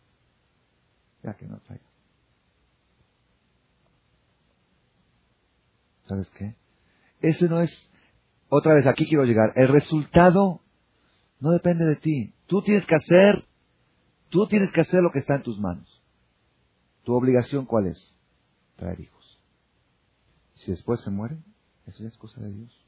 Ya 1.22 1.34
que 1.34 1.46
no 1.46 1.58
traiga. 1.60 1.84
¿Sabes 6.04 6.30
qué? 6.30 6.54
Ese 7.20 7.48
no 7.48 7.60
es, 7.60 7.90
otra 8.48 8.74
vez 8.74 8.86
aquí 8.86 9.06
quiero 9.06 9.24
llegar, 9.24 9.52
el 9.56 9.68
resultado 9.68 10.60
no 11.40 11.50
depende 11.50 11.84
de 11.84 11.96
ti. 11.96 12.34
Tú 12.46 12.62
tienes 12.62 12.86
que 12.86 12.94
hacer, 12.94 13.44
tú 14.28 14.46
tienes 14.46 14.70
que 14.70 14.80
hacer 14.80 15.02
lo 15.02 15.10
que 15.10 15.18
está 15.18 15.34
en 15.34 15.42
tus 15.42 15.58
manos. 15.58 16.02
¿Tu 17.04 17.12
obligación 17.12 17.66
cuál 17.66 17.86
es? 17.86 18.15
Traer 18.76 19.00
hijos. 19.00 19.40
Si 20.54 20.70
después 20.70 21.00
se 21.00 21.10
muere, 21.10 21.38
eso 21.86 22.02
ya 22.02 22.08
es 22.08 22.16
cosa 22.16 22.40
de 22.40 22.52
Dios. 22.52 22.86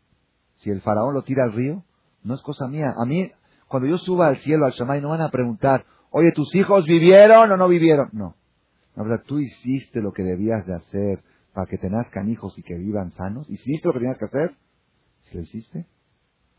Si 0.57 0.71
el 0.71 0.81
faraón 0.81 1.15
lo 1.15 1.23
tira 1.23 1.45
al 1.45 1.53
río, 1.53 1.85
no 2.23 2.35
es 2.35 2.43
cosa 2.43 2.67
mía. 2.69 2.95
A 2.97 3.05
mí, 3.05 3.31
cuando 3.69 3.89
yo 3.89 3.99
suba 3.99 4.29
al 4.29 4.39
cielo, 4.39 4.67
al 4.67 4.73
Shamay, 4.73 5.01
no 5.01 5.11
van 5.11 5.23
a 5.23 5.31
preguntar, 5.31 5.85
oye, 6.11 6.33
¿tus 6.33 6.55
hijos 6.55 6.85
vivieron 6.87 7.51
o 7.51 7.57
no 7.57 7.69
vivieron? 7.69 8.09
No. 8.13 8.35
La 8.97 9.05
verdad, 9.05 9.23
tú 9.27 9.39
hiciste 9.39 10.01
lo 10.01 10.13
que 10.13 10.25
debías 10.25 10.67
de 10.67 10.75
hacer 10.75 11.23
para 11.53 11.67
que 11.67 11.79
te 11.79 11.91
nazcan 11.91 12.29
hijos 12.29 12.59
y 12.59 12.63
que 12.63 12.77
vivan 12.77 13.13
sanos. 13.13 13.49
¿Hiciste 13.49 13.87
lo 13.87 13.93
que 13.93 14.01
tenías 14.01 14.19
que 14.19 14.25
hacer? 14.25 14.57
Si 15.23 15.37
lo 15.37 15.43
hiciste, 15.43 15.87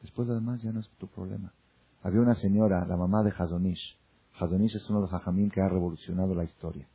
después 0.01 0.27
lo 0.27 0.35
demás 0.35 0.61
ya 0.61 0.71
no 0.71 0.79
es 0.79 0.89
tu 0.97 1.07
problema. 1.07 1.53
Había 2.01 2.21
una 2.21 2.35
señora, 2.35 2.85
la 2.85 2.95
mamá 2.95 3.23
de 3.23 3.33
Hazonish. 3.37 3.97
Hazonish 4.39 4.75
es 4.75 4.89
uno 4.89 4.99
de 4.99 5.07
los 5.07 5.13
hajamim 5.13 5.49
que 5.49 5.61
ha 5.61 5.67
revolucionado 5.67 6.33
la 6.33 6.45
historia. 6.45 6.87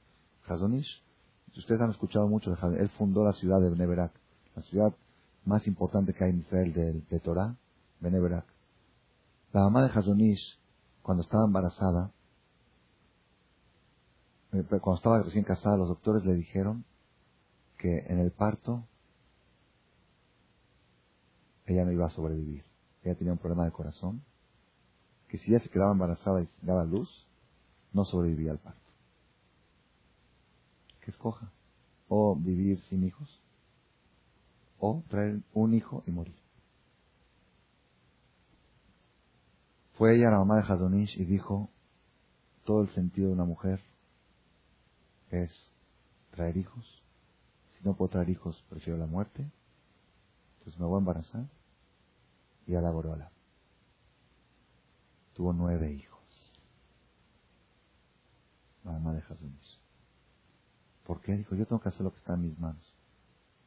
Hazonish, 0.46 1.02
ustedes 1.60 1.80
han 1.80 1.90
escuchado 1.90 2.28
mucho 2.28 2.50
de 2.50 2.56
Hazonish, 2.56 2.80
él 2.80 2.88
fundó 2.90 3.24
la 3.24 3.32
ciudad 3.32 3.60
de 3.60 3.70
Beneberak, 3.70 4.12
la 4.56 4.62
ciudad 4.62 4.94
más 5.44 5.66
importante 5.66 6.12
que 6.14 6.24
hay 6.24 6.30
en 6.30 6.40
Israel 6.40 6.72
de, 6.72 6.92
de 7.00 7.20
Torah, 7.20 7.56
Beneberak. 8.00 8.46
La 9.52 9.62
mamá 9.62 9.82
de 9.82 9.90
Hazonish, 9.92 10.58
cuando 11.02 11.22
estaba 11.22 11.44
embarazada, 11.44 12.10
eh, 14.52 14.64
cuando 14.68 14.96
estaba 14.96 15.22
recién 15.22 15.44
casada, 15.44 15.76
los 15.76 15.88
doctores 15.88 16.24
le 16.24 16.34
dijeron 16.34 16.84
que 17.78 18.06
en 18.08 18.18
el 18.18 18.30
parto 18.30 18.84
ella 21.66 21.84
no 21.84 21.92
iba 21.92 22.06
a 22.06 22.10
sobrevivir. 22.10 22.64
Ella 23.02 23.16
tenía 23.16 23.32
un 23.32 23.38
problema 23.38 23.64
de 23.64 23.72
corazón, 23.72 24.22
que 25.28 25.38
si 25.38 25.50
ella 25.50 25.60
se 25.60 25.70
quedaba 25.70 25.92
embarazada 25.92 26.42
y 26.42 26.48
daba 26.62 26.84
luz, 26.84 27.08
no 27.92 28.04
sobrevivía 28.04 28.52
al 28.52 28.58
parto. 28.58 28.83
Que 31.04 31.10
escoja. 31.10 31.52
O 32.08 32.34
vivir 32.36 32.80
sin 32.88 33.04
hijos, 33.04 33.40
o 34.78 35.02
traer 35.08 35.40
un 35.52 35.74
hijo 35.74 36.02
y 36.06 36.10
morir. 36.10 36.36
Fue 39.94 40.16
ella 40.16 40.30
la 40.30 40.38
mamá 40.38 40.56
de 40.56 40.62
Hadonish 40.62 41.18
y 41.18 41.24
dijo, 41.24 41.70
todo 42.64 42.82
el 42.82 42.88
sentido 42.90 43.28
de 43.28 43.34
una 43.34 43.44
mujer 43.44 43.80
es 45.30 45.50
traer 46.30 46.56
hijos. 46.56 47.02
Si 47.70 47.84
no 47.84 47.94
puedo 47.94 48.10
traer 48.10 48.28
hijos, 48.28 48.62
prefiero 48.68 48.98
la 48.98 49.06
muerte. 49.06 49.50
Entonces 50.58 50.80
me 50.80 50.86
voy 50.86 50.96
a 50.96 50.98
embarazar 50.98 51.46
y 52.66 52.74
a 52.74 52.80
la 52.80 52.90
borola. 52.90 53.30
Tuvo 55.34 55.52
nueve 55.52 55.92
hijos. 55.92 56.20
Mamá 58.82 59.14
de 59.14 59.22
Hadonish. 59.22 59.83
¿Por 61.04 61.20
qué? 61.20 61.36
Dijo, 61.36 61.54
yo 61.54 61.66
tengo 61.66 61.80
que 61.80 61.88
hacer 61.88 62.02
lo 62.02 62.10
que 62.10 62.18
está 62.18 62.34
en 62.34 62.42
mis 62.42 62.58
manos. 62.58 62.94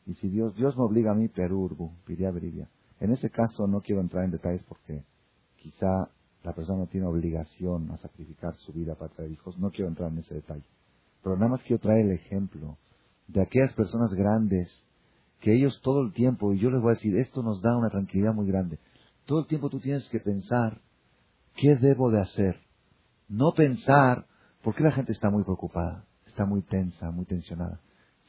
Y 0.06 0.16
si 0.16 0.30
Dios, 0.30 0.56
Dios 0.56 0.78
me 0.78 0.84
obliga 0.84 1.12
a 1.12 1.16
mí, 1.16 1.28
Perú, 1.28 1.92
Piria, 2.06 2.32
Beribia. 2.32 2.70
En 3.00 3.12
ese 3.12 3.30
caso 3.30 3.68
no 3.68 3.82
quiero 3.82 4.02
entrar 4.02 4.24
en 4.24 4.32
detalles 4.32 4.64
porque 4.64 5.04
quizá 5.58 6.10
la 6.44 6.54
persona 6.54 6.80
no 6.80 6.88
tiene 6.88 7.08
obligación 7.08 7.92
a 7.92 7.98
sacrificar 7.98 8.56
su 8.56 8.74
vida 8.74 8.96
para 8.96 9.14
traer 9.14 9.32
hijos. 9.32 9.58
No 9.58 9.70
quiero 9.70 9.90
entrar 9.90 10.12
en 10.12 10.20
ese 10.20 10.34
detalle. 10.34 10.64
Pero 11.22 11.36
nada 11.36 11.50
más 11.52 11.64
quiero 11.64 11.82
traer 11.82 12.06
el 12.06 12.12
ejemplo 12.14 12.78
de 13.28 13.42
aquellas 13.42 13.74
personas 13.74 14.14
grandes 14.14 14.84
que 15.42 15.54
ellos 15.54 15.80
todo 15.84 16.02
el 16.02 16.14
tiempo, 16.14 16.54
y 16.54 16.60
yo 16.60 16.72
les 16.72 16.82
voy 16.82 16.92
a 16.92 16.96
decir, 16.96 17.16
esto 17.18 17.44
nos 17.44 17.62
da 17.62 17.78
una 17.78 17.90
tranquilidad 17.90 18.34
muy 18.34 18.48
grande. 18.48 18.80
Todo 19.26 19.42
el 19.42 19.48
tiempo 19.48 19.70
tú 19.70 19.80
tienes 19.80 20.08
que 20.10 20.20
pensar, 20.20 20.82
¿qué 21.56 21.76
debo 21.76 22.10
de 22.10 22.22
hacer? 22.22 22.62
No 23.28 23.52
pensar, 23.52 24.26
porque 24.64 24.84
la 24.84 24.92
gente 24.92 25.12
está 25.12 25.30
muy 25.30 25.44
preocupada, 25.44 26.06
está 26.38 26.46
muy 26.46 26.62
tensa, 26.62 27.10
muy 27.10 27.26
tensionada. 27.26 27.82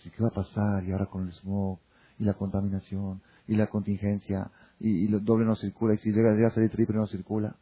¿Qué 0.02 0.22
va 0.22 0.28
a 0.28 0.34
pasar? 0.34 0.82
Y 0.84 0.92
ahora 0.92 1.06
con 1.06 1.26
el 1.26 1.32
smog, 1.32 1.78
y 2.18 2.24
la 2.24 2.32
contaminación, 2.32 3.20
y 3.46 3.54
la 3.54 3.66
contingencia, 3.66 4.50
y, 4.80 5.12
el 5.14 5.22
doble 5.22 5.44
no 5.44 5.54
circula, 5.56 5.92
y 5.92 5.98
si 5.98 6.10
llega, 6.10 6.32
llega 6.32 6.46
a 6.46 6.52
salir 6.52 6.70
triple 6.70 6.96
no 6.96 7.06
circula. 7.06 7.56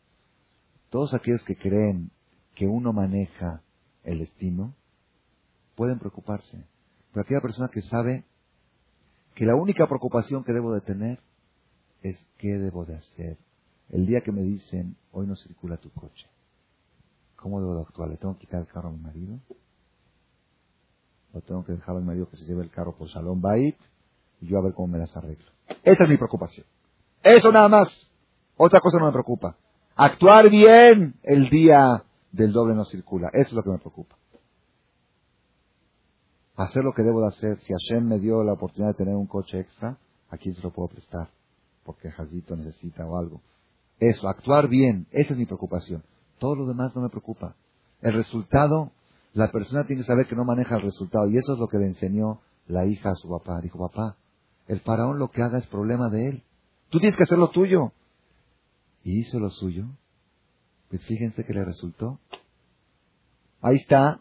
Todos 0.88 1.14
aquellos 1.14 1.42
que 1.42 1.56
creen 1.56 2.12
que 2.54 2.66
uno 2.66 2.92
maneja 2.92 3.62
el 4.04 4.20
destino, 4.20 4.72
pueden 5.74 5.98
preocuparse. 5.98 6.64
Pero 7.12 7.22
aquella 7.22 7.40
persona 7.40 7.68
que 7.68 7.82
sabe 7.82 8.24
que 9.34 9.46
la 9.46 9.56
única 9.56 9.88
preocupación 9.88 10.44
que 10.44 10.52
debo 10.52 10.72
de 10.72 10.80
tener 10.82 11.18
es 12.02 12.24
qué 12.38 12.56
debo 12.56 12.84
de 12.84 12.94
hacer. 12.94 13.36
El 13.88 14.06
día 14.06 14.20
que 14.20 14.30
me 14.30 14.42
dicen, 14.42 14.96
hoy 15.10 15.26
no 15.26 15.34
circula 15.34 15.76
tu 15.78 15.90
coche, 15.90 16.28
¿cómo 17.34 17.60
debo 17.60 17.74
de 17.74 17.82
actuar? 17.82 18.10
¿Le 18.10 18.16
tengo 18.16 18.34
que 18.34 18.46
quitar 18.46 18.60
el 18.60 18.68
carro 18.68 18.90
a 18.90 18.92
mi 18.92 19.00
marido? 19.00 19.40
¿O 21.36 21.40
tengo 21.42 21.64
que 21.64 21.72
dejar 21.72 21.94
a 21.94 22.00
mi 22.00 22.06
marido 22.06 22.30
que 22.30 22.36
se 22.36 22.46
lleve 22.46 22.62
el 22.62 22.70
carro 22.70 22.96
por 22.96 23.10
Salón 23.10 23.42
Bait? 23.42 23.76
Y 24.40 24.46
yo 24.46 24.58
a 24.58 24.62
ver 24.62 24.72
cómo 24.72 24.88
me 24.88 24.98
las 24.98 25.14
arreglo. 25.16 25.44
Esa 25.82 26.04
es 26.04 26.08
mi 26.08 26.16
preocupación. 26.16 26.66
Eso 27.22 27.52
nada 27.52 27.68
más. 27.68 28.10
Otra 28.56 28.80
cosa 28.80 28.98
no 28.98 29.06
me 29.06 29.12
preocupa. 29.12 29.56
Actuar 29.96 30.48
bien 30.48 31.14
el 31.22 31.50
día 31.50 32.04
del 32.32 32.52
doble 32.52 32.74
no 32.74 32.84
circula. 32.86 33.28
Eso 33.34 33.48
es 33.48 33.52
lo 33.52 33.62
que 33.62 33.70
me 33.70 33.78
preocupa. 33.78 34.16
Hacer 36.56 36.82
lo 36.84 36.94
que 36.94 37.02
debo 37.02 37.20
de 37.20 37.28
hacer. 37.28 37.58
Si 37.60 37.72
Hashem 37.74 38.06
me 38.06 38.18
dio 38.18 38.42
la 38.42 38.54
oportunidad 38.54 38.92
de 38.92 39.04
tener 39.04 39.14
un 39.14 39.26
coche 39.26 39.60
extra, 39.60 39.98
¿a 40.30 40.38
quién 40.38 40.54
se 40.54 40.62
lo 40.62 40.70
puedo 40.70 40.88
prestar? 40.88 41.28
Porque 41.84 42.10
Jazito 42.10 42.56
necesita 42.56 43.06
o 43.06 43.18
algo. 43.18 43.42
Eso, 43.98 44.26
actuar 44.26 44.68
bien. 44.68 45.06
Esa 45.10 45.34
es 45.34 45.38
mi 45.38 45.44
preocupación. 45.44 46.02
Todo 46.38 46.54
lo 46.54 46.66
demás 46.66 46.96
no 46.96 47.02
me 47.02 47.10
preocupa. 47.10 47.56
El 48.00 48.14
resultado, 48.14 48.92
la 49.36 49.52
persona 49.52 49.84
tiene 49.84 50.00
que 50.00 50.06
saber 50.06 50.26
que 50.26 50.34
no 50.34 50.46
maneja 50.46 50.76
el 50.76 50.82
resultado. 50.82 51.28
Y 51.28 51.36
eso 51.36 51.52
es 51.52 51.58
lo 51.58 51.68
que 51.68 51.76
le 51.76 51.86
enseñó 51.86 52.40
la 52.68 52.86
hija 52.86 53.10
a 53.10 53.14
su 53.16 53.28
papá. 53.28 53.60
Dijo, 53.60 53.78
papá, 53.78 54.16
el 54.66 54.80
faraón 54.80 55.18
lo 55.18 55.30
que 55.30 55.42
haga 55.42 55.58
es 55.58 55.66
problema 55.66 56.08
de 56.08 56.28
él. 56.30 56.42
Tú 56.88 56.98
tienes 56.98 57.16
que 57.16 57.24
hacer 57.24 57.36
lo 57.36 57.50
tuyo. 57.50 57.92
Y 59.04 59.20
hizo 59.20 59.38
lo 59.38 59.50
suyo. 59.50 59.84
Pues 60.88 61.04
fíjense 61.04 61.44
que 61.44 61.52
le 61.52 61.66
resultó. 61.66 62.18
Ahí 63.60 63.76
está, 63.76 64.20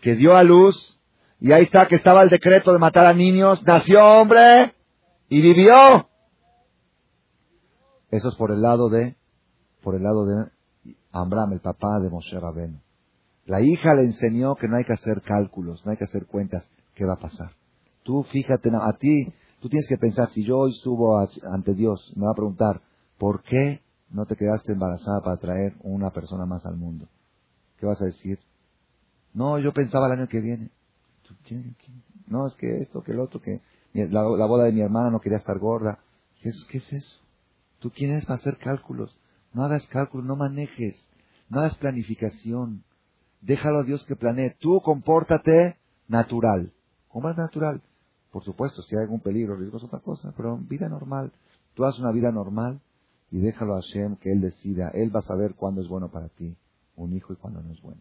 que 0.00 0.14
dio 0.14 0.36
a 0.36 0.44
luz, 0.44 1.00
y 1.40 1.50
ahí 1.50 1.64
está 1.64 1.88
que 1.88 1.96
estaba 1.96 2.22
el 2.22 2.28
decreto 2.28 2.72
de 2.72 2.78
matar 2.78 3.06
a 3.06 3.12
niños, 3.12 3.62
nació 3.64 4.04
hombre 4.04 4.72
y 5.28 5.42
vivió. 5.42 6.08
Eso 8.10 8.28
es 8.28 8.36
por 8.36 8.52
el 8.52 8.62
lado 8.62 8.88
de, 8.88 9.16
por 9.82 9.96
el 9.96 10.04
lado 10.04 10.26
de 10.26 10.48
Abraham, 11.10 11.54
el 11.54 11.60
papá 11.60 11.98
de 11.98 12.10
Moshe 12.10 12.38
Rabenu. 12.38 12.83
La 13.46 13.60
hija 13.60 13.94
le 13.94 14.02
enseñó 14.02 14.54
que 14.54 14.68
no 14.68 14.76
hay 14.76 14.84
que 14.84 14.94
hacer 14.94 15.22
cálculos, 15.22 15.84
no 15.84 15.92
hay 15.92 15.98
que 15.98 16.04
hacer 16.04 16.26
cuentas, 16.26 16.66
qué 16.94 17.04
va 17.04 17.14
a 17.14 17.20
pasar. 17.20 17.52
Tú 18.02 18.22
fíjate, 18.24 18.70
a 18.70 18.92
ti, 18.98 19.32
tú 19.60 19.68
tienes 19.68 19.88
que 19.88 19.98
pensar, 19.98 20.30
si 20.30 20.44
yo 20.44 20.58
hoy 20.58 20.72
subo 20.82 21.18
ante 21.18 21.74
Dios, 21.74 22.12
me 22.16 22.24
va 22.26 22.32
a 22.32 22.36
preguntar, 22.36 22.80
¿por 23.18 23.42
qué 23.42 23.82
no 24.10 24.26
te 24.26 24.36
quedaste 24.36 24.72
embarazada 24.72 25.20
para 25.22 25.36
traer 25.36 25.74
una 25.82 26.10
persona 26.10 26.46
más 26.46 26.64
al 26.64 26.76
mundo? 26.76 27.08
¿Qué 27.78 27.86
vas 27.86 28.00
a 28.00 28.06
decir? 28.06 28.38
No, 29.34 29.58
yo 29.58 29.72
pensaba 29.72 30.06
el 30.06 30.12
año 30.20 30.28
que 30.28 30.40
viene. 30.40 30.70
No, 32.28 32.46
es 32.46 32.54
que 32.54 32.78
esto, 32.78 33.02
que 33.02 33.12
el 33.12 33.20
otro, 33.20 33.40
que 33.40 33.60
la, 33.92 34.22
boda 34.22 34.64
de 34.64 34.72
mi 34.72 34.80
hermana 34.80 35.10
no 35.10 35.20
quería 35.20 35.38
estar 35.38 35.58
gorda. 35.58 35.98
¿Qué 36.40 36.48
es, 36.48 36.66
¿Qué 36.70 36.78
es 36.78 36.92
eso? 36.92 37.20
¿Tú 37.80 37.90
quién 37.90 38.12
eres 38.12 38.24
para 38.24 38.40
hacer 38.40 38.56
cálculos? 38.58 39.18
No 39.52 39.64
hagas 39.64 39.86
cálculos, 39.88 40.26
no 40.26 40.36
manejes, 40.36 40.96
no 41.48 41.60
hagas 41.60 41.76
planificación. 41.76 42.84
Déjalo 43.44 43.80
a 43.80 43.82
Dios 43.84 44.04
que 44.06 44.16
planee. 44.16 44.56
Tú 44.58 44.80
compórtate 44.80 45.76
natural. 46.08 46.72
¿Cómo 47.08 47.28
es 47.28 47.36
natural? 47.36 47.82
Por 48.32 48.42
supuesto, 48.42 48.82
si 48.82 48.96
hay 48.96 49.02
algún 49.02 49.20
peligro, 49.20 49.54
riesgo 49.54 49.76
es 49.76 49.84
otra 49.84 50.00
cosa, 50.00 50.32
pero 50.36 50.56
vida 50.56 50.88
normal. 50.88 51.30
Tú 51.74 51.84
haces 51.84 52.00
una 52.00 52.10
vida 52.10 52.32
normal 52.32 52.80
y 53.30 53.38
déjalo 53.38 53.74
a 53.74 53.82
Hashem 53.82 54.16
que 54.16 54.32
Él 54.32 54.40
decida. 54.40 54.90
Él 54.94 55.14
va 55.14 55.20
a 55.20 55.24
saber 55.24 55.54
cuándo 55.54 55.82
es 55.82 55.88
bueno 55.88 56.10
para 56.10 56.28
ti 56.30 56.56
un 56.96 57.12
hijo 57.12 57.32
y 57.34 57.36
cuándo 57.36 57.62
no 57.62 57.72
es 57.72 57.82
bueno. 57.82 58.00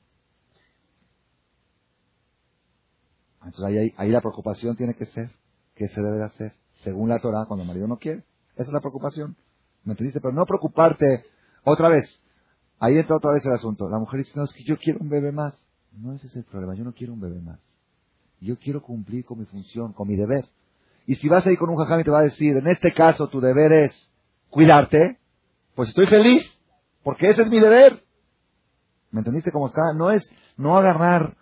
Entonces 3.45 3.65
ahí, 3.65 3.93
ahí 3.97 4.09
la 4.09 4.21
preocupación 4.21 4.77
tiene 4.77 4.93
que 4.93 5.05
ser, 5.07 5.29
¿qué 5.75 5.87
se 5.87 6.01
debe 6.01 6.17
de 6.17 6.23
hacer? 6.23 6.53
Según 6.83 7.09
la 7.09 7.19
Torah, 7.19 7.45
cuando 7.47 7.63
el 7.63 7.67
marido 7.67 7.87
no 7.87 7.97
quiere. 7.97 8.23
Esa 8.53 8.67
es 8.67 8.73
la 8.73 8.79
preocupación. 8.79 9.35
¿Me 9.83 9.91
entendiste? 9.91 10.21
Pero 10.21 10.33
no 10.33 10.45
preocuparte 10.45 11.25
otra 11.65 11.89
vez. 11.89 12.22
Ahí 12.83 12.97
entra 12.97 13.15
otra 13.15 13.31
vez 13.31 13.45
el 13.45 13.53
asunto. 13.53 13.87
La 13.87 13.97
mujer 13.97 14.19
dice, 14.19 14.33
no, 14.35 14.43
es 14.43 14.51
que 14.51 14.65
yo 14.65 14.77
quiero 14.77 14.99
un 14.99 15.07
bebé 15.07 15.31
más. 15.31 15.53
No 15.93 16.11
ese 16.11 16.27
es 16.27 16.35
el 16.35 16.43
problema, 16.43 16.75
yo 16.75 16.83
no 16.83 16.91
quiero 16.91 17.13
un 17.13 17.21
bebé 17.21 17.39
más. 17.39 17.57
Yo 18.41 18.59
quiero 18.59 18.81
cumplir 18.81 19.23
con 19.23 19.39
mi 19.39 19.45
función, 19.45 19.93
con 19.93 20.05
mi 20.05 20.17
deber. 20.17 20.49
Y 21.07 21.15
si 21.15 21.29
vas 21.29 21.47
a 21.47 21.51
ir 21.53 21.57
con 21.57 21.69
un 21.69 21.77
jajam 21.77 22.01
y 22.01 22.03
te 22.03 22.11
va 22.11 22.19
a 22.19 22.23
decir, 22.23 22.57
en 22.57 22.67
este 22.67 22.93
caso 22.93 23.29
tu 23.29 23.39
deber 23.39 23.71
es 23.71 24.11
cuidarte, 24.49 25.17
pues 25.75 25.87
estoy 25.89 26.07
feliz, 26.07 26.43
porque 27.03 27.29
ese 27.29 27.43
es 27.43 27.49
mi 27.49 27.61
deber. 27.61 28.03
¿Me 29.11 29.21
entendiste 29.21 29.53
cómo 29.53 29.67
está? 29.67 29.93
No 29.95 30.11
es 30.11 30.29
no 30.57 30.77
agarrar 30.77 31.37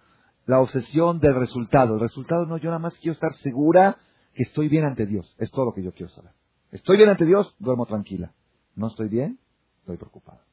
la 0.45 0.59
obsesión 0.59 1.19
del 1.19 1.33
resultado. 1.33 1.95
El 1.95 2.01
resultado 2.01 2.45
no, 2.45 2.57
yo 2.57 2.65
nada 2.65 2.77
más 2.77 2.93
quiero 2.99 3.13
estar 3.13 3.33
segura 3.33 3.97
que 4.35 4.43
estoy 4.43 4.69
bien 4.69 4.85
ante 4.85 5.07
Dios. 5.07 5.35
Es 5.39 5.49
todo 5.49 5.65
lo 5.65 5.73
que 5.73 5.81
yo 5.81 5.91
quiero 5.91 6.11
saber. 6.11 6.33
Estoy 6.69 6.97
bien 6.97 7.09
ante 7.09 7.25
Dios, 7.25 7.55
duermo 7.57 7.87
tranquila. 7.87 8.31
No 8.75 8.89
estoy 8.89 9.09
bien, 9.09 9.39
estoy 9.79 9.97
preocupada. 9.97 10.43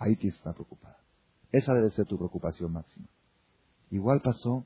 Ahí 0.00 0.16
tienes 0.16 0.40
que 0.40 0.50
preocupada. 0.50 0.98
Esa 1.52 1.74
debe 1.74 1.90
ser 1.90 2.06
tu 2.06 2.16
preocupación 2.16 2.72
máxima. 2.72 3.06
Igual 3.90 4.22
pasó, 4.22 4.64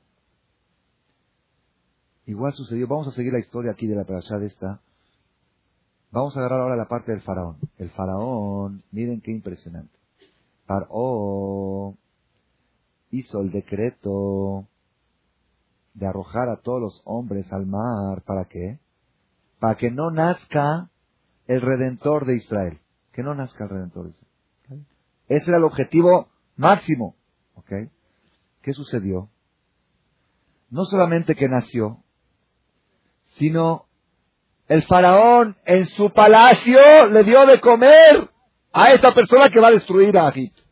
igual 2.25 2.53
sucedió. 2.53 2.87
Vamos 2.87 3.09
a 3.09 3.11
seguir 3.11 3.33
la 3.33 3.39
historia 3.39 3.73
aquí 3.73 3.85
de 3.85 3.95
la 3.95 4.05
parasha 4.05 4.39
de 4.39 4.47
esta. 4.47 4.79
Vamos 6.11 6.35
a 6.35 6.39
agarrar 6.39 6.61
ahora 6.61 6.77
la 6.77 6.87
parte 6.87 7.11
del 7.11 7.21
faraón. 7.21 7.57
El 7.77 7.89
faraón, 7.91 8.83
miren 8.91 9.19
qué 9.19 9.31
impresionante. 9.31 9.93
Paró 10.65 11.97
hizo 13.11 13.41
el 13.41 13.51
decreto 13.51 14.67
de 15.93 16.07
arrojar 16.07 16.49
a 16.49 16.61
todos 16.61 16.81
los 16.81 17.01
hombres 17.03 17.51
al 17.51 17.65
mar. 17.65 18.21
¿Para 18.25 18.45
qué? 18.45 18.79
Para 19.59 19.75
que 19.75 19.91
no 19.91 20.11
nazca 20.11 20.89
el 21.47 21.61
redentor 21.61 22.25
de 22.25 22.37
Israel. 22.37 22.79
Que 23.11 23.23
no 23.23 23.35
nazca 23.35 23.65
el 23.65 23.69
redentor 23.71 24.05
de 24.05 24.09
Israel. 24.11 24.34
Ese 25.27 25.49
era 25.49 25.57
el 25.57 25.63
objetivo 25.63 26.29
máximo. 26.55 27.15
¿Ok? 27.55 27.71
¿Qué 28.61 28.73
sucedió? 28.73 29.29
No 30.69 30.85
solamente 30.85 31.35
que 31.35 31.47
nació, 31.47 32.03
sino 33.37 33.85
el 34.67 34.81
faraón 34.83 35.55
en 35.65 35.85
su 35.85 36.09
palacio 36.11 36.79
le 37.11 37.23
dio 37.23 37.45
de 37.45 37.59
comer 37.59 38.29
a 38.73 38.91
esta 38.91 39.13
persona 39.13 39.49
que 39.49 39.59
va 39.59 39.67
a 39.67 39.71
destruir 39.71 40.17
a 40.17 40.29
Egipto. 40.29 40.63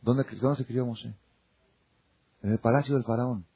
¿Dónde, 0.00 0.24
se 0.56 0.66
crió 0.66 0.84
Moshe? 0.84 1.14
En 2.42 2.50
el 2.50 2.58
palacio 2.58 2.94
del 2.94 3.04
faraón. 3.04 3.46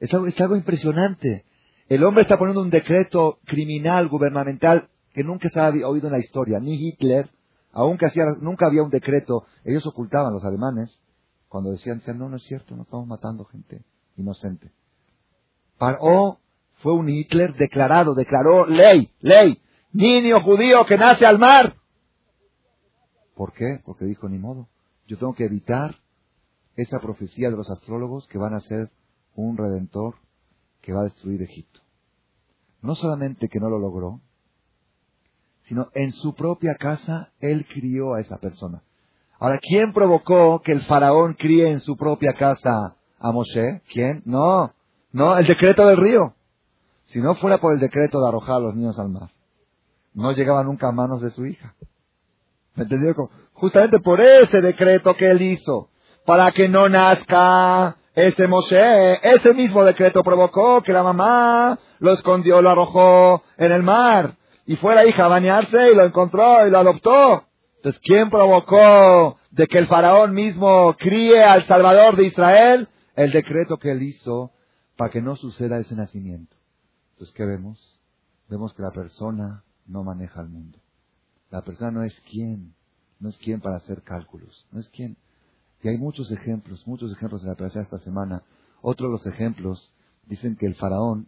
Es 0.00 0.12
algo, 0.12 0.26
es 0.26 0.40
algo 0.40 0.56
impresionante. 0.56 1.44
El 1.88 2.04
hombre 2.04 2.22
está 2.22 2.38
poniendo 2.38 2.62
un 2.62 2.70
decreto 2.70 3.38
criminal, 3.44 4.08
gubernamental, 4.08 4.88
que 5.12 5.22
nunca 5.22 5.48
se 5.48 5.60
ha 5.60 5.68
oído 5.68 6.08
en 6.08 6.12
la 6.12 6.18
historia. 6.18 6.58
Ni 6.58 6.74
Hitler, 6.74 7.30
aunque 7.72 8.06
hacía, 8.06 8.24
nunca 8.40 8.66
había 8.66 8.82
un 8.82 8.90
decreto. 8.90 9.46
Ellos 9.64 9.86
ocultaban, 9.86 10.32
los 10.32 10.44
alemanes, 10.44 11.00
cuando 11.48 11.70
decían, 11.70 11.98
decían, 11.98 12.18
no, 12.18 12.28
no 12.28 12.36
es 12.36 12.44
cierto, 12.44 12.76
no 12.76 12.82
estamos 12.82 13.06
matando 13.06 13.44
gente 13.44 13.84
inocente. 14.16 14.72
Paró 15.78 16.38
fue 16.82 16.94
un 16.94 17.08
Hitler 17.08 17.54
declarado, 17.54 18.14
declaró 18.14 18.66
ley, 18.66 19.12
ley. 19.20 19.60
Niño 19.92 20.40
judío 20.40 20.86
que 20.86 20.96
nace 20.96 21.26
al 21.26 21.38
mar. 21.38 21.76
¿Por 23.34 23.52
qué? 23.52 23.80
Porque 23.84 24.04
dijo, 24.04 24.28
ni 24.28 24.38
modo. 24.38 24.68
Yo 25.06 25.18
tengo 25.18 25.34
que 25.34 25.44
evitar 25.44 25.96
esa 26.76 27.00
profecía 27.00 27.50
de 27.50 27.56
los 27.56 27.70
astrólogos 27.70 28.26
que 28.28 28.38
van 28.38 28.54
a 28.54 28.60
ser 28.60 28.90
un 29.34 29.56
redentor 29.56 30.14
que 30.80 30.92
va 30.92 31.00
a 31.00 31.04
destruir 31.04 31.42
Egipto. 31.42 31.80
No 32.80 32.94
solamente 32.94 33.48
que 33.48 33.60
no 33.60 33.68
lo 33.68 33.78
logró, 33.78 34.20
sino 35.70 35.88
en 35.94 36.10
su 36.10 36.34
propia 36.34 36.74
casa 36.74 37.30
él 37.38 37.64
crió 37.72 38.14
a 38.14 38.20
esa 38.20 38.38
persona. 38.38 38.82
Ahora, 39.38 39.60
¿quién 39.62 39.92
provocó 39.92 40.60
que 40.62 40.72
el 40.72 40.80
faraón 40.80 41.34
críe 41.34 41.70
en 41.70 41.78
su 41.78 41.96
propia 41.96 42.32
casa 42.32 42.96
a 43.20 43.30
Moshe? 43.30 43.80
¿Quién? 43.88 44.20
No, 44.24 44.74
no, 45.12 45.38
el 45.38 45.46
decreto 45.46 45.86
del 45.86 45.96
río. 45.96 46.34
Si 47.04 47.20
no 47.20 47.36
fuera 47.36 47.58
por 47.58 47.72
el 47.72 47.78
decreto 47.78 48.20
de 48.20 48.26
arrojar 48.26 48.56
a 48.56 48.58
los 48.58 48.74
niños 48.74 48.98
al 48.98 49.10
mar, 49.10 49.30
no 50.12 50.32
llegaba 50.32 50.64
nunca 50.64 50.88
a 50.88 50.92
manos 50.92 51.22
de 51.22 51.30
su 51.30 51.46
hija. 51.46 51.72
¿Me 52.74 52.82
entendió? 52.82 53.14
Justamente 53.52 54.00
por 54.00 54.20
ese 54.20 54.60
decreto 54.60 55.14
que 55.14 55.30
él 55.30 55.40
hizo, 55.40 55.88
para 56.26 56.50
que 56.50 56.68
no 56.68 56.88
nazca 56.88 57.96
ese 58.12 58.48
Moshe, 58.48 59.20
ese 59.22 59.54
mismo 59.54 59.84
decreto 59.84 60.24
provocó 60.24 60.82
que 60.82 60.92
la 60.92 61.04
mamá 61.04 61.78
lo 62.00 62.10
escondió, 62.10 62.60
lo 62.60 62.70
arrojó 62.70 63.44
en 63.56 63.70
el 63.70 63.84
mar, 63.84 64.34
y 64.70 64.76
fue 64.76 64.94
la 64.94 65.04
hija 65.04 65.24
a 65.24 65.28
bañarse 65.28 65.90
y 65.90 65.96
lo 65.96 66.04
encontró 66.04 66.64
y 66.64 66.70
lo 66.70 66.78
adoptó. 66.78 67.44
Entonces, 67.74 68.00
¿quién 68.04 68.30
provocó 68.30 69.36
de 69.50 69.66
que 69.66 69.78
el 69.78 69.88
faraón 69.88 70.32
mismo 70.32 70.94
críe 70.96 71.42
al 71.42 71.66
Salvador 71.66 72.14
de 72.14 72.26
Israel? 72.26 72.88
El 73.16 73.32
decreto 73.32 73.78
que 73.78 73.90
él 73.90 74.00
hizo 74.00 74.52
para 74.96 75.10
que 75.10 75.20
no 75.20 75.34
suceda 75.34 75.80
ese 75.80 75.96
nacimiento. 75.96 76.54
Entonces, 77.14 77.34
¿qué 77.34 77.44
vemos? 77.44 78.00
Vemos 78.48 78.72
que 78.72 78.82
la 78.82 78.92
persona 78.92 79.64
no 79.86 80.04
maneja 80.04 80.40
el 80.40 80.48
mundo. 80.50 80.78
La 81.50 81.62
persona 81.62 81.90
no 81.90 82.04
es 82.04 82.14
quien 82.30 82.72
no 83.18 83.28
es 83.28 83.36
quien 83.38 83.60
para 83.60 83.78
hacer 83.78 84.02
cálculos, 84.02 84.68
no 84.70 84.78
es 84.78 84.88
quien. 84.90 85.16
Y 85.82 85.88
hay 85.88 85.98
muchos 85.98 86.30
ejemplos, 86.30 86.86
muchos 86.86 87.10
ejemplos 87.10 87.42
en 87.42 87.48
la 87.48 87.54
de 87.56 87.66
esta 87.66 87.98
semana. 87.98 88.44
Otro 88.82 89.08
de 89.08 89.14
los 89.14 89.26
ejemplos 89.26 89.92
dicen 90.26 90.54
que 90.54 90.66
el 90.66 90.76
faraón, 90.76 91.26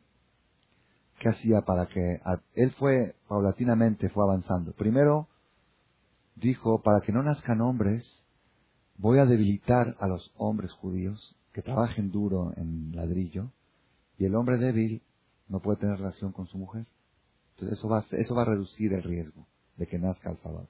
¿qué 1.23 1.29
hacía 1.29 1.61
para 1.61 1.87
que 1.87 2.20
él 2.55 2.73
fue 2.73 3.14
paulatinamente 3.29 4.09
fue 4.09 4.25
avanzando? 4.25 4.73
Primero 4.73 5.29
dijo, 6.35 6.83
para 6.83 7.01
que 7.01 7.12
no 7.12 7.23
nazcan 7.23 7.61
hombres, 7.61 8.25
voy 8.99 9.20
a 9.20 9.25
debilitar 9.25 9.95
a 10.01 10.09
los 10.09 10.33
hombres 10.37 10.73
judíos 10.73 11.37
que 11.53 11.62
trabajen 11.62 12.11
duro 12.11 12.53
en 12.57 12.91
ladrillo 12.97 13.53
y 14.18 14.25
el 14.25 14.35
hombre 14.35 14.59
débil 14.59 15.01
no 15.49 15.61
puede 15.61 15.79
tener 15.79 15.99
relación 15.99 16.33
con 16.33 16.49
su 16.49 16.59
mujer. 16.59 16.87
Entonces 17.53 17.79
eso 17.79 17.89
va, 17.89 18.05
eso 18.11 18.35
va 18.35 18.43
a 18.43 18.47
reducir 18.47 18.93
el 18.93 19.05
riesgo 19.05 19.47
de 19.77 19.87
que 19.87 20.01
nazca 20.01 20.29
el 20.29 20.39
sábado. 20.39 20.66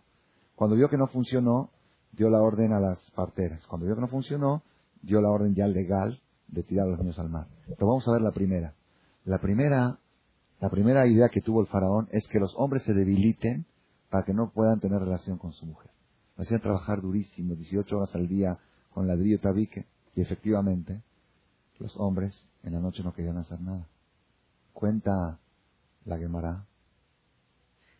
Cuando 0.54 0.76
vio 0.76 0.90
que 0.90 0.98
no 0.98 1.06
funcionó, 1.06 1.70
dio 2.12 2.28
la 2.28 2.42
orden 2.42 2.74
a 2.74 2.80
las 2.80 2.98
parteras. 3.12 3.66
Cuando 3.68 3.86
vio 3.86 3.94
que 3.94 4.02
no 4.02 4.08
funcionó, 4.08 4.62
dio 5.00 5.22
la 5.22 5.30
orden 5.30 5.54
ya 5.54 5.66
legal 5.66 6.20
de 6.48 6.62
tirar 6.62 6.88
a 6.88 6.90
los 6.90 6.98
niños 6.98 7.18
al 7.18 7.30
mar. 7.30 7.46
Pero 7.66 7.86
vamos 7.86 8.06
a 8.06 8.12
ver 8.12 8.20
la 8.20 8.32
primera. 8.32 8.74
La 9.24 9.38
primera, 9.38 9.98
la 10.62 10.70
primera 10.70 11.08
idea 11.08 11.28
que 11.28 11.40
tuvo 11.40 11.60
el 11.60 11.66
faraón 11.66 12.06
es 12.12 12.24
que 12.28 12.38
los 12.38 12.54
hombres 12.56 12.84
se 12.84 12.94
debiliten 12.94 13.66
para 14.08 14.24
que 14.24 14.32
no 14.32 14.52
puedan 14.52 14.78
tener 14.78 15.00
relación 15.00 15.36
con 15.36 15.52
su 15.52 15.66
mujer. 15.66 15.90
hacían 16.36 16.60
trabajar 16.60 17.02
durísimo, 17.02 17.56
18 17.56 17.96
horas 17.96 18.14
al 18.14 18.28
día 18.28 18.56
con 18.90 19.08
ladrillo 19.08 19.40
tabique, 19.40 19.88
y 20.14 20.20
efectivamente, 20.20 21.02
los 21.80 21.96
hombres 21.96 22.48
en 22.62 22.74
la 22.74 22.78
noche 22.78 23.02
no 23.02 23.12
querían 23.12 23.38
hacer 23.38 23.60
nada. 23.60 23.88
Cuenta 24.72 25.40
la 26.04 26.16
Gemara, 26.16 26.64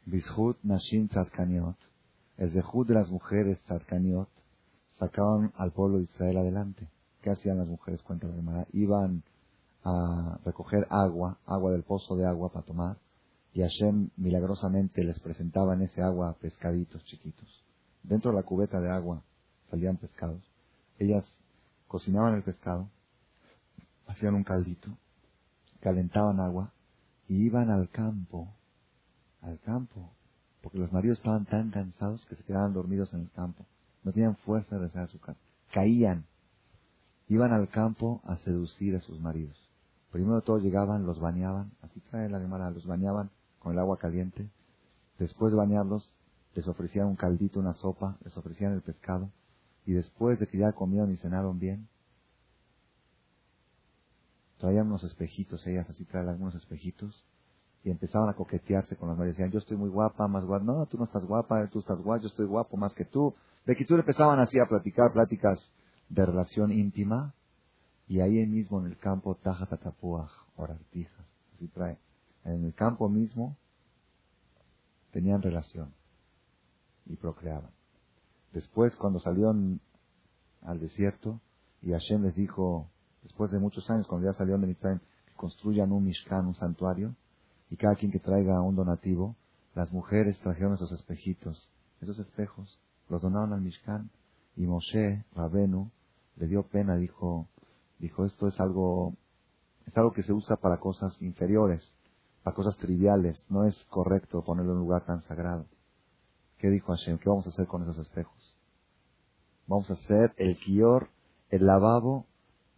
Bishut 0.07 0.57
Nashim 0.63 1.09
Tzadkaniot, 1.09 1.77
el 2.37 2.53
Zehut 2.53 2.87
de 2.87 2.95
las 2.95 3.11
mujeres 3.11 3.61
Tzadkaniot 3.63 4.29
sacaban 5.01 5.53
al 5.57 5.73
pueblo 5.73 5.99
de 5.99 6.05
Israel 6.05 6.37
adelante. 6.37 6.89
¿Qué 7.23 7.31
hacían 7.31 7.59
las 7.59 7.67
mujeres? 7.67 8.03
Cuenta 8.03 8.29
la 8.29 8.37
Gemara. 8.37 8.67
Iban 8.73 9.25
a 9.85 10.39
recoger 10.45 10.87
agua, 10.91 11.39
agua 11.47 11.73
del 11.73 11.83
pozo 11.83 12.17
de 12.17 12.27
agua 12.27 12.53
para 12.53 12.67
tomar, 12.67 12.97
y 13.55 13.61
Hashem 13.61 14.11
milagrosamente 14.17 15.05
les 15.05 15.19
presentaba 15.21 15.75
en 15.75 15.83
ese 15.83 16.03
agua 16.03 16.37
pescaditos 16.41 17.05
chiquitos. 17.05 17.49
Dentro 18.03 18.31
de 18.31 18.39
la 18.39 18.43
cubeta 18.43 18.81
de 18.81 18.91
agua 18.91 19.23
salían 19.71 19.97
pescados. 19.97 20.43
Ellas 20.99 21.25
cocinaban 21.89 22.35
el 22.35 22.43
pescado, 22.43 22.89
hacían 24.07 24.35
un 24.35 24.45
caldito, 24.45 24.97
calentaban 25.81 26.41
agua 26.41 26.73
y 27.29 27.45
iban 27.47 27.71
al 27.71 27.91
campo, 27.91 28.49
al 29.43 29.59
campo, 29.61 30.11
porque 30.63 30.79
los 30.79 30.93
maridos 30.93 31.19
estaban 31.19 31.45
tan 31.45 31.71
cansados 31.71 32.25
que 32.27 32.37
se 32.37 32.45
quedaban 32.45 32.73
dormidos 32.73 33.13
en 33.13 33.21
el 33.21 33.31
campo. 33.33 33.67
No 34.05 34.13
tenían 34.13 34.37
fuerza 34.37 34.77
de 34.77 34.83
regresar 34.83 35.05
a 35.05 35.09
su 35.09 35.21
casa. 35.21 35.41
Caían. 35.73 36.25
Iban 37.29 37.53
al 37.53 37.69
campo 37.69 38.21
a 38.25 38.37
seducir 38.39 38.97
a 38.97 39.01
sus 39.01 39.21
maridos. 39.21 39.62
Primero 40.13 40.37
de 40.37 40.43
todo 40.43 40.59
llegaban, 40.59 41.07
los 41.07 41.19
bañaban, 41.19 41.73
así 41.81 42.01
trae 42.11 42.29
la 42.29 42.39
Gemara, 42.39 42.71
los 42.71 42.87
bañaban 42.87 43.31
con 43.59 43.73
el 43.73 43.79
agua 43.79 43.99
caliente. 43.99 44.51
Después 45.19 45.53
de 45.53 45.57
bañarlos, 45.57 46.15
les 46.55 46.69
ofrecían 46.69 47.07
un 47.07 47.17
caldito, 47.17 47.59
una 47.59 47.73
sopa, 47.73 48.19
les 48.23 48.37
ofrecían 48.37 48.75
el 48.75 48.83
pescado. 48.83 49.31
Y 49.87 49.93
después 49.93 50.39
de 50.39 50.47
que 50.47 50.59
ya 50.59 50.73
comieron 50.73 51.11
y 51.11 51.17
cenaron 51.17 51.59
bien, 51.59 51.89
traían 54.59 54.87
unos 54.89 55.03
espejitos, 55.03 55.67
ellas 55.67 55.89
así 55.89 56.05
traen 56.05 56.29
algunos 56.29 56.55
espejitos, 56.55 57.25
y 57.83 57.91
empezaban 57.91 58.29
a 58.29 58.35
coquetearse 58.35 58.97
con 58.97 59.09
las 59.09 59.17
mujeres. 59.17 59.37
Decían, 59.37 59.51
yo 59.51 59.59
estoy 59.59 59.79
muy 59.79 59.89
guapa, 59.89 60.29
más 60.29 60.45
guapa. 60.45 60.65
No, 60.65 60.87
tú 60.87 60.99
no 60.99 61.05
estás 61.05 61.25
guapa, 61.25 61.67
tú 61.69 61.81
estás 61.81 61.99
guapa, 61.99 62.23
yo 62.23 62.29
estoy 62.29 62.47
guapo 62.47 62.77
más 62.77 62.93
que 62.95 63.07
tú. 63.07 63.35
De 63.65 63.75
que 63.75 63.85
tú 63.85 63.95
empezaban 63.95 64.39
así 64.39 64.59
a 64.61 64.67
platicar 64.67 65.13
pláticas 65.13 65.59
de 66.09 66.27
relación 66.27 66.71
íntima 66.71 67.35
y 68.13 68.21
ahí 68.21 68.47
mismo 68.47 68.79
en 68.79 68.89
el 68.89 68.99
campo 68.99 69.37
taja 69.37 69.65
tatapuaj, 69.65 70.31
orartijas, 70.57 71.27
así 71.55 71.67
trae. 71.69 71.97
En 72.45 72.63
el 72.63 72.75
campo 72.75 73.09
mismo 73.09 73.57
tenían 75.13 75.41
relación 75.41 75.95
y 77.07 77.17
procreaban. 77.17 77.71
Después, 78.53 78.95
cuando 78.97 79.19
salieron 79.19 79.81
al 80.61 80.79
desierto 80.79 81.41
y 81.81 81.93
Hashem 81.93 82.25
les 82.25 82.35
dijo, 82.35 82.87
después 83.23 83.51
de 83.51 83.59
muchos 83.59 83.89
años, 83.89 84.07
cuando 84.07 84.31
ya 84.31 84.37
salieron 84.37 84.61
de 84.61 84.67
Mitzrayim, 84.67 84.99
que 84.99 85.33
construyan 85.35 85.91
un 85.91 86.05
Mishkan, 86.05 86.47
un 86.47 86.55
santuario, 86.55 87.17
y 87.71 87.77
cada 87.77 87.95
quien 87.95 88.13
que 88.13 88.21
traiga 88.21 88.61
un 88.61 88.77
donativo, 88.77 89.37
las 89.75 89.91
mujeres 89.91 90.39
trajeron 90.41 90.75
esos 90.75 90.93
espejitos, 90.93 91.67
esos 92.03 92.19
espejos, 92.19 92.79
los 93.09 93.23
donaron 93.23 93.55
al 93.55 93.63
Mishkan, 93.63 94.11
y 94.55 94.67
Moshe, 94.67 95.25
Rabenu, 95.35 95.91
le 96.37 96.47
dio 96.47 96.65
pena, 96.65 96.97
dijo, 96.97 97.49
dijo, 98.03 98.27
esto 98.27 98.49
es 98.49 98.59
algo, 98.61 99.15
es 99.87 99.97
algo 99.97 100.13
que 100.13 100.23
se 100.23 100.33
usa 100.33 100.57
para 100.57 100.79
cosas 100.79 101.17
inferiores, 101.23 101.95
para 102.43 102.55
cosas 102.55 102.77
triviales, 102.77 103.47
no 103.49 103.65
es 103.65 103.85
correcto 103.85 104.43
ponerlo 104.43 104.73
en 104.73 104.79
un 104.79 104.85
lugar 104.85 105.07
tan 105.07 105.23
sagrado. 105.23 105.67
¿Qué 106.59 106.69
dijo 106.69 106.93
Hashem? 106.93 107.19
¿Qué 107.19 107.29
vamos 107.29 107.47
a 107.47 107.51
hacer 107.51 107.67
con 107.67 107.83
esos 107.83 107.99
espejos? 107.99 108.59
Vamos 109.69 109.89
a 109.91 109.95
hacer 109.95 110.35
el 110.37 110.59
kior, 110.59 111.11
el 111.49 111.65
lavabo, 111.65 112.27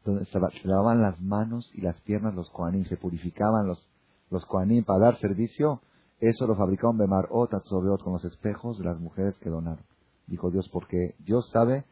donde 0.05 0.27
se 0.27 0.39
lavaban 0.69 1.01
las 1.01 1.21
manos 1.21 1.71
y 1.75 1.81
las 1.81 1.99
piernas 2.03 2.35
los 2.35 2.51
koanim, 2.51 2.85
se 2.85 2.99
purificaban 2.99 3.67
los, 3.67 3.89
los 4.31 4.45
koanim 4.45 4.85
para 4.85 4.99
dar 5.01 5.17
servicio. 5.17 5.81
Eso 6.21 6.47
lo 6.47 6.55
fabricaron 6.55 6.99
Bemar 6.99 7.29
o 7.31 7.49
con 7.49 8.13
los 8.13 8.25
espejos 8.25 8.79
de 8.79 8.85
las 8.85 9.01
mujeres 9.01 9.39
que 9.39 9.49
donaron. 9.49 9.85
Dijo 10.27 10.51
Dios, 10.51 10.69
porque 10.71 11.15
Dios 11.19 11.49
sabe 11.51 11.85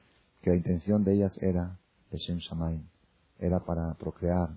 que 0.43 0.51
la 0.51 0.57
intención 0.57 1.05
de 1.05 1.15
ellas 1.15 1.37
era 1.41 1.79
de 2.11 2.19
Shem 2.19 2.39
Shamayim, 2.39 2.87
era 3.45 3.61
para 3.61 3.95
procrear, 3.95 4.57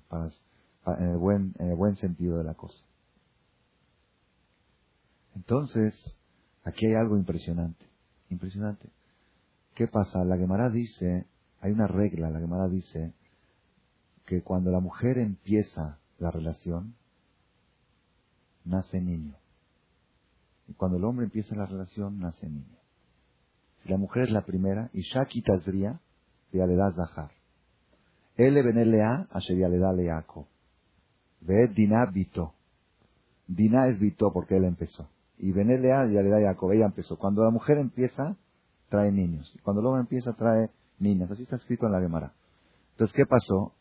en, 0.99 1.09
el 1.09 1.17
buen, 1.17 1.53
en 1.59 1.69
el 1.69 1.75
buen 1.75 1.95
sentido 1.97 2.37
de 2.37 2.43
la 2.43 2.53
cosa. 2.53 2.85
Entonces, 5.35 6.15
Aquí 6.65 6.87
hay 6.87 6.95
algo 6.95 7.15
impresionante, 7.15 7.85
impresionante. 8.29 8.89
¿Qué 9.75 9.87
pasa? 9.87 10.25
La 10.25 10.35
Gemara 10.35 10.69
dice, 10.69 11.27
hay 11.61 11.71
una 11.71 11.85
regla, 11.85 12.31
la 12.31 12.39
Gemara 12.39 12.67
dice 12.67 13.13
que 14.25 14.41
cuando 14.41 14.71
la 14.71 14.79
mujer 14.79 15.19
empieza 15.19 15.99
la 16.17 16.31
relación, 16.31 16.95
nace 18.63 18.99
niño. 18.99 19.35
Y 20.67 20.73
cuando 20.73 20.97
el 20.97 21.03
hombre 21.03 21.25
empieza 21.25 21.55
la 21.55 21.67
relación, 21.67 22.19
nace 22.19 22.49
niño. 22.49 22.79
Si 23.83 23.89
la 23.89 23.97
mujer 23.97 24.23
es 24.23 24.31
la 24.31 24.43
primera, 24.43 24.89
y 24.91 25.01
Shaki 25.01 25.43
Tazria, 25.43 26.01
ya 26.51 26.65
le 26.65 26.75
das 26.75 26.95
Zahar. 26.95 27.29
Ele 28.37 28.61
benelea, 28.63 29.27
ya 29.31 29.69
le 29.69 29.77
da 29.79 29.93
leaco. 29.93 30.47
Ve 31.41 31.67
Dina 31.69 32.05
Vito. 32.07 32.53
Dina 33.47 33.87
es 33.87 33.99
Vito 33.99 34.31
porque 34.33 34.57
él 34.57 34.65
empezó. 34.65 35.07
Y 35.37 35.51
Benelea 35.51 36.05
ya 36.07 36.21
le 36.21 36.29
da 36.29 36.41
Jacob, 36.41 36.71
ella 36.71 36.85
empezó. 36.85 37.17
Cuando 37.17 37.43
la 37.43 37.51
mujer 37.51 37.77
empieza, 37.77 38.35
trae 38.89 39.11
niños. 39.11 39.51
Y 39.55 39.59
cuando 39.59 39.81
el 39.81 39.87
hombre 39.87 40.01
empieza, 40.01 40.33
trae 40.33 40.69
niñas. 40.99 41.29
Así 41.31 41.43
está 41.43 41.57
escrito 41.57 41.85
en 41.85 41.91
la 41.91 42.01
Gemara. 42.01 42.33
Entonces, 42.91 43.13
¿qué 43.15 43.25
pasó? 43.25 43.73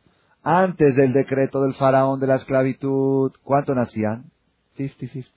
Antes 0.42 0.94
del 0.96 1.12
decreto 1.12 1.62
del 1.62 1.74
faraón 1.74 2.20
de 2.20 2.26
la 2.26 2.36
esclavitud, 2.36 3.32
¿cuánto 3.42 3.74
nacían? 3.74 4.30
50-50. 4.76 5.30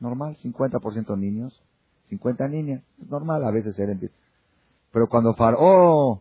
Normal, 0.00 0.36
50% 0.42 1.18
niños, 1.18 1.62
50 2.06 2.48
niñas. 2.48 2.82
Es 3.00 3.10
normal, 3.10 3.44
a 3.44 3.50
veces 3.50 3.78
era 3.78 3.94
Pero 4.92 5.08
cuando 5.08 5.34
Faraón 5.34 6.20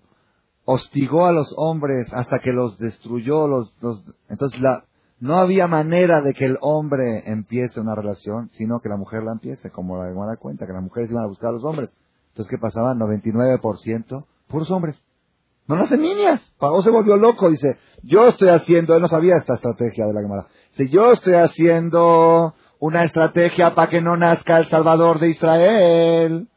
hostigó 0.66 1.26
a 1.26 1.32
los 1.32 1.54
hombres 1.58 2.12
hasta 2.14 2.40
que 2.40 2.54
los 2.54 2.78
destruyó, 2.78 3.48
los, 3.48 3.76
los, 3.82 4.04
entonces 4.30 4.60
la, 4.62 4.86
no 5.20 5.36
había 5.36 5.68
manera 5.68 6.22
de 6.22 6.34
que 6.34 6.46
el 6.46 6.58
hombre 6.62 7.24
empiece 7.26 7.80
una 7.80 7.96
relación, 7.96 8.50
sino 8.54 8.80
que 8.80 8.90
la 8.90 8.98
mujer 8.98 9.24
la 9.24 9.34
empiece, 9.34 9.70
como 9.70 10.04
la 10.04 10.36
cuenta, 10.38 10.66
que 10.66 10.74
las 10.74 10.84
mujeres 10.84 11.12
iban 11.12 11.24
a 11.24 11.28
buscar 11.28 11.50
a 11.50 11.54
los 11.54 11.64
hombres. 11.64 11.92
Entonces, 12.30 12.50
¿qué 12.50 12.58
pasaba? 12.58 12.94
99% 12.96 14.26
puros 14.48 14.70
hombres. 14.72 14.96
No 15.68 15.76
nacen 15.76 16.02
niñas. 16.02 16.42
Pagó 16.60 16.82
se 16.82 16.90
volvió 16.90 17.18
loco. 17.18 17.50
Dice, 17.50 17.78
yo 18.04 18.28
estoy 18.28 18.50
haciendo, 18.50 18.96
él 18.96 19.02
no 19.02 19.08
sabía 19.08 19.38
esta 19.38 19.56
estrategia 19.56 20.06
de 20.06 20.14
la 20.14 20.22
Gemara. 20.22 20.48
Dice, 20.72 20.90
yo 20.90 21.12
estoy 21.12 21.36
haciendo 21.36 22.54
una 22.80 23.04
estrategia 23.04 23.74
para 23.76 23.90
que 23.90 24.02
no 24.02 24.18
nazca 24.18 24.58
el 24.58 24.66
Salvador 24.68 25.20
de 25.20 25.30
Israel. 25.30 26.48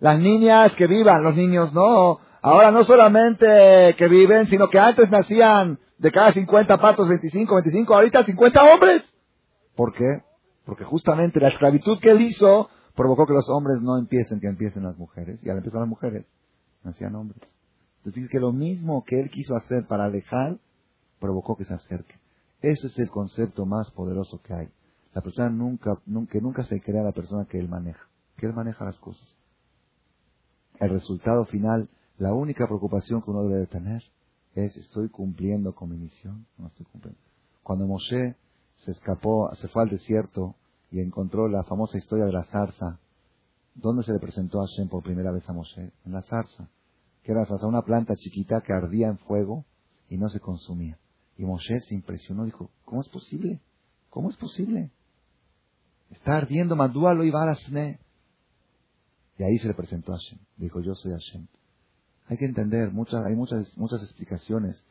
Las 0.00 0.18
niñas 0.18 0.72
que 0.72 0.86
vivan, 0.86 1.22
los 1.22 1.34
niños 1.34 1.72
no. 1.72 2.20
Ahora 2.42 2.70
no 2.70 2.84
solamente 2.84 3.94
que 3.96 4.08
viven, 4.08 4.46
sino 4.46 4.68
que 4.68 4.78
antes 4.78 5.10
nacían 5.10 5.78
de 5.98 6.12
cada 6.12 6.32
50 6.32 6.80
patos, 6.80 7.08
25, 7.08 7.54
25, 7.54 7.94
ahorita 7.94 8.24
50 8.24 8.64
hombres. 8.64 9.14
¿Por 9.74 9.92
qué? 9.92 10.22
Porque 10.64 10.84
justamente 10.84 11.40
la 11.40 11.48
esclavitud 11.48 11.98
que 11.98 12.10
él 12.10 12.20
hizo 12.20 12.68
provocó 12.94 13.26
que 13.26 13.32
los 13.32 13.48
hombres 13.48 13.80
no 13.80 13.98
empiecen, 13.98 14.40
que 14.40 14.48
empiecen 14.48 14.84
las 14.84 14.96
mujeres. 14.96 15.40
Y 15.42 15.50
al 15.50 15.58
empezar 15.58 15.80
las 15.80 15.88
mujeres, 15.88 16.26
nacían 16.84 17.14
hombres. 17.14 17.40
Entonces 17.98 18.28
que 18.30 18.40
lo 18.40 18.52
mismo 18.52 19.04
que 19.04 19.20
él 19.20 19.30
quiso 19.30 19.56
hacer 19.56 19.86
para 19.86 20.04
alejar, 20.04 20.58
provocó 21.18 21.56
que 21.56 21.64
se 21.64 21.74
acerque. 21.74 22.14
Ese 22.60 22.86
es 22.88 22.98
el 22.98 23.10
concepto 23.10 23.66
más 23.66 23.90
poderoso 23.92 24.40
que 24.42 24.54
hay. 24.54 24.68
La 25.14 25.22
persona 25.22 25.48
nunca, 25.48 25.98
nunca, 26.06 26.38
nunca 26.40 26.62
se 26.64 26.80
crea 26.80 27.02
la 27.02 27.12
persona 27.12 27.46
que 27.48 27.58
él 27.58 27.68
maneja, 27.68 28.08
que 28.36 28.46
él 28.46 28.52
maneja 28.52 28.84
las 28.84 28.98
cosas. 28.98 29.38
El 30.80 30.90
resultado 30.90 31.44
final, 31.46 31.88
la 32.18 32.34
única 32.34 32.66
preocupación 32.66 33.22
que 33.22 33.30
uno 33.30 33.44
debe 33.44 33.60
de 33.60 33.66
tener 33.66 34.02
es 34.54 34.76
estoy 34.76 35.08
cumpliendo 35.08 35.74
con 35.74 35.90
mi 35.90 35.96
misión, 35.96 36.46
no 36.58 36.66
estoy 36.66 36.84
cumpliendo. 36.86 37.20
Cuando 37.62 37.86
Moshe 37.86 38.36
se 38.76 38.90
escapó, 38.90 39.50
se 39.54 39.68
fue 39.68 39.82
al 39.82 39.88
desierto 39.88 40.56
y 40.90 41.00
encontró 41.00 41.48
la 41.48 41.62
famosa 41.64 41.96
historia 41.96 42.24
de 42.24 42.32
la 42.32 42.44
zarza, 42.44 42.98
¿dónde 43.74 44.02
se 44.02 44.12
le 44.12 44.18
presentó 44.18 44.60
a 44.60 44.66
Hashem 44.66 44.88
por 44.88 45.02
primera 45.02 45.30
vez 45.30 45.48
a 45.48 45.52
Moshe? 45.52 45.92
En 46.04 46.12
la 46.12 46.22
zarza, 46.22 46.68
que 47.22 47.32
era 47.32 47.44
una 47.62 47.82
planta 47.82 48.16
chiquita 48.16 48.62
que 48.62 48.72
ardía 48.72 49.08
en 49.08 49.18
fuego 49.18 49.64
y 50.08 50.16
no 50.16 50.28
se 50.28 50.40
consumía. 50.40 50.98
Y 51.36 51.44
Moshe 51.44 51.78
se 51.80 51.94
impresionó, 51.94 52.44
dijo, 52.44 52.70
¿cómo 52.84 53.00
es 53.00 53.08
posible? 53.08 53.60
¿Cómo 54.10 54.30
es 54.30 54.36
posible? 54.36 54.90
Está 56.10 56.36
ardiendo, 56.36 56.74
Madúa 56.74 57.14
lo 57.14 57.22
iba 57.22 57.42
a 57.42 57.56
Y 59.38 59.42
ahí 59.44 59.58
se 59.58 59.68
le 59.68 59.74
presentó 59.74 60.12
a 60.12 60.16
Hashem. 60.16 60.38
Dijo, 60.56 60.80
yo 60.80 60.94
soy 60.94 61.12
Hashem. 61.12 61.46
Hay 62.28 62.36
que 62.36 62.44
entender, 62.44 62.92
muchas, 62.92 63.24
hay 63.24 63.34
muchas, 63.34 63.76
muchas 63.76 64.02
explicaciones 64.02 64.86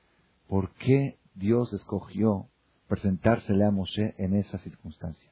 por 0.48 0.74
qué 0.76 1.20
Dios 1.36 1.72
escogió 1.74 2.50
presentársele 2.88 3.66
a 3.66 3.72
Moshe 3.72 4.16
en 4.18 4.36
esa 4.36 4.58
circunstancia 4.60 5.30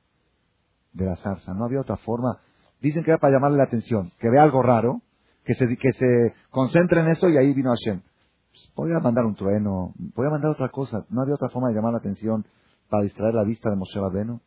de 0.93 1.05
la 1.05 1.15
zarza. 1.17 1.53
No 1.53 1.65
había 1.65 1.81
otra 1.81 1.97
forma. 1.97 2.39
Dicen 2.81 3.03
que 3.03 3.11
era 3.11 3.19
para 3.19 3.33
llamarle 3.33 3.57
la 3.57 3.63
atención, 3.63 4.11
que 4.19 4.29
vea 4.29 4.43
algo 4.43 4.61
raro, 4.61 5.01
que 5.43 5.53
se, 5.53 5.67
que 5.77 5.91
se 5.93 6.33
concentre 6.49 7.01
en 7.01 7.09
eso 7.09 7.29
y 7.29 7.37
ahí 7.37 7.53
vino 7.53 7.71
Hashem. 7.71 8.01
Pues, 8.01 8.71
podía 8.75 8.99
mandar 8.99 9.25
un 9.25 9.35
trueno, 9.35 9.93
podía 10.13 10.29
mandar 10.29 10.51
otra 10.51 10.69
cosa. 10.69 11.05
No 11.09 11.21
había 11.21 11.35
otra 11.35 11.49
forma 11.49 11.69
de 11.69 11.75
llamar 11.75 11.93
la 11.93 11.99
atención 11.99 12.45
para 12.89 13.03
distraer 13.03 13.33
la 13.33 13.43
vista 13.43 13.69
de 13.69 13.75
Moshe 13.75 13.99
Rabeno. 13.99 14.41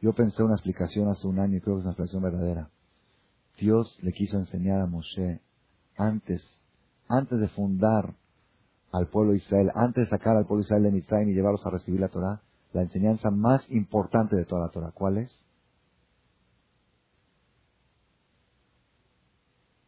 Yo 0.00 0.12
pensé 0.12 0.42
una 0.42 0.54
explicación 0.54 1.08
hace 1.08 1.26
un 1.26 1.38
año 1.38 1.56
y 1.56 1.60
creo 1.60 1.76
que 1.76 1.80
es 1.80 1.84
una 1.84 1.92
explicación 1.92 2.22
verdadera. 2.22 2.70
Dios 3.60 3.98
le 4.02 4.12
quiso 4.12 4.38
enseñar 4.38 4.80
a 4.80 4.86
Moshe 4.86 5.40
antes, 5.96 6.42
antes 7.08 7.38
de 7.38 7.48
fundar 7.48 8.14
al 8.90 9.08
pueblo 9.08 9.32
de 9.32 9.38
Israel, 9.38 9.70
antes 9.74 10.04
de 10.04 10.10
sacar 10.10 10.36
al 10.36 10.46
pueblo 10.46 10.62
de 10.62 10.66
Israel 10.66 10.82
de 10.84 10.92
Mitzrayim 10.92 11.28
y 11.28 11.34
llevarlos 11.34 11.64
a 11.66 11.70
recibir 11.70 12.00
la 12.00 12.08
Torah, 12.08 12.42
la 12.72 12.82
enseñanza 12.82 13.30
más 13.30 13.70
importante 13.70 14.34
de 14.34 14.46
toda 14.46 14.62
la 14.62 14.70
Torah. 14.70 14.92
¿Cuál 14.92 15.18
es? 15.18 15.44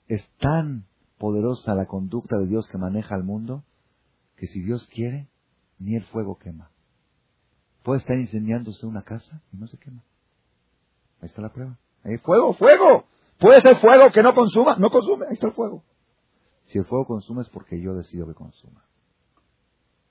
Es 0.06 0.28
tan 0.38 0.84
poderosa 1.18 1.74
la 1.74 1.86
conducta 1.86 2.36
de 2.38 2.46
Dios 2.46 2.68
que 2.68 2.76
maneja 2.76 3.16
el 3.16 3.24
mundo 3.24 3.64
que 4.36 4.46
si 4.48 4.60
Dios 4.60 4.86
quiere, 4.92 5.28
ni 5.78 5.96
el 5.96 6.04
fuego 6.06 6.36
quema. 6.36 6.70
Puede 7.82 8.00
estar 8.00 8.18
incendiándose 8.18 8.86
una 8.86 9.02
casa 9.02 9.40
y 9.52 9.56
no 9.56 9.66
se 9.66 9.78
quema. 9.78 10.02
Ahí 11.20 11.28
está 11.28 11.40
la 11.40 11.52
prueba. 11.52 11.78
Fuego, 12.22 12.52
fuego. 12.54 13.04
Puede 13.42 13.60
ser 13.60 13.76
fuego 13.78 14.12
que 14.12 14.22
no 14.22 14.36
consuma, 14.36 14.76
no 14.76 14.88
consume, 14.88 15.26
ahí 15.26 15.34
está 15.34 15.48
el 15.48 15.52
fuego. 15.52 15.82
Si 16.66 16.78
el 16.78 16.84
fuego 16.84 17.06
consume 17.06 17.42
es 17.42 17.48
porque 17.48 17.80
yo 17.80 17.92
decido 17.92 18.28
que 18.28 18.34
consuma. 18.34 18.84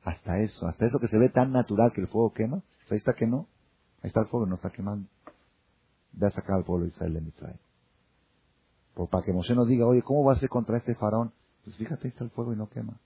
Hasta 0.03 0.39
eso, 0.39 0.67
hasta 0.67 0.85
eso 0.85 0.99
que 0.99 1.07
se 1.07 1.17
ve 1.17 1.29
tan 1.29 1.53
natural 1.53 1.93
que 1.93 2.01
el 2.01 2.09
fuego 2.09 2.33
quema, 2.33 2.61
pues 2.79 2.91
ahí 2.91 2.97
está 2.97 3.13
que 3.13 3.27
no, 3.27 3.47
ahí 4.03 4.09
está 4.09 4.19
el 4.19 4.27
fuego, 4.27 4.47
no 4.47 4.55
está 4.55 4.69
quemando. 4.69 5.07
Ve 6.11 6.27
a 6.27 6.31
sacar 6.31 6.57
al 6.57 6.65
pueblo 6.65 6.83
de 6.83 6.91
Israel 6.91 7.13
de 7.13 7.21
Mitzray. 7.21 7.55
Por, 8.95 9.07
para 9.07 9.23
que 9.23 9.31
Moshe 9.31 9.55
nos 9.55 9.69
diga, 9.69 9.85
oye, 9.85 10.01
¿cómo 10.01 10.25
va 10.25 10.33
a 10.33 10.35
ser 10.35 10.49
contra 10.49 10.75
este 10.75 10.93
faraón? 10.95 11.31
Pues 11.63 11.77
fíjate, 11.77 12.07
ahí 12.07 12.09
está 12.09 12.25
el 12.25 12.31
fuego 12.31 12.51
y 12.51 12.57
no 12.57 12.67
quema. 12.67 12.99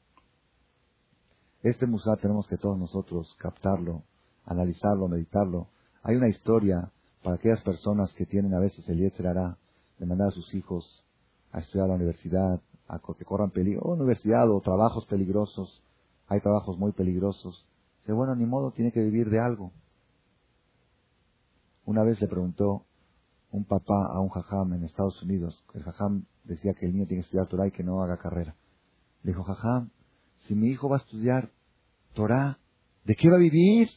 Este 1.61 1.85
musá 1.85 2.15
tenemos 2.15 2.47
que 2.47 2.57
todos 2.57 2.79
nosotros 2.79 3.35
captarlo, 3.37 4.01
analizarlo, 4.45 5.07
meditarlo. 5.07 5.67
Hay 6.01 6.15
una 6.15 6.29
historia 6.29 6.91
para 7.21 7.35
aquellas 7.35 7.61
personas 7.61 8.11
que 8.15 8.25
tienen 8.25 8.55
a 8.55 8.59
veces 8.59 8.89
el 8.89 8.97
Yetzerará 8.97 9.59
de 9.99 10.05
mandar 10.05 10.29
a 10.29 10.31
sus 10.31 10.53
hijos 10.53 11.03
a 11.51 11.59
estudiar 11.59 11.85
a 11.85 11.89
la 11.89 11.95
universidad, 11.95 12.61
a 12.87 12.99
que 13.17 13.25
corran 13.25 13.51
peligro, 13.51 13.81
o 13.81 13.93
universidad 13.93 14.49
o 14.49 14.59
trabajos 14.61 15.05
peligrosos. 15.05 15.81
Hay 16.27 16.41
trabajos 16.41 16.77
muy 16.77 16.91
peligrosos. 16.91 17.65
Dice, 17.99 18.13
bueno, 18.13 18.35
ni 18.35 18.45
modo, 18.45 18.71
tiene 18.71 18.91
que 18.91 19.01
vivir 19.01 19.29
de 19.29 19.39
algo. 19.39 19.71
Una 21.85 22.03
vez 22.03 22.19
le 22.19 22.27
preguntó 22.27 22.85
un 23.51 23.63
papá 23.63 24.07
a 24.11 24.19
un 24.19 24.29
jajam 24.29 24.73
en 24.73 24.83
Estados 24.83 25.21
Unidos, 25.23 25.63
el 25.73 25.83
jajam 25.83 26.25
decía 26.43 26.73
que 26.73 26.85
el 26.85 26.93
niño 26.93 27.05
tiene 27.07 27.21
que 27.21 27.27
estudiar 27.27 27.47
Torah 27.47 27.67
y 27.67 27.71
que 27.71 27.83
no 27.83 28.01
haga 28.03 28.17
carrera. 28.17 28.55
Le 29.23 29.31
dijo, 29.31 29.43
jajam, 29.43 29.91
si 30.45 30.55
mi 30.55 30.67
hijo 30.67 30.89
va 30.89 30.97
a 30.97 30.99
estudiar 30.99 31.51
Torah, 32.13 32.59
¿de 33.05 33.15
qué 33.15 33.29
va 33.29 33.37
a 33.37 33.39
vivir? 33.39 33.89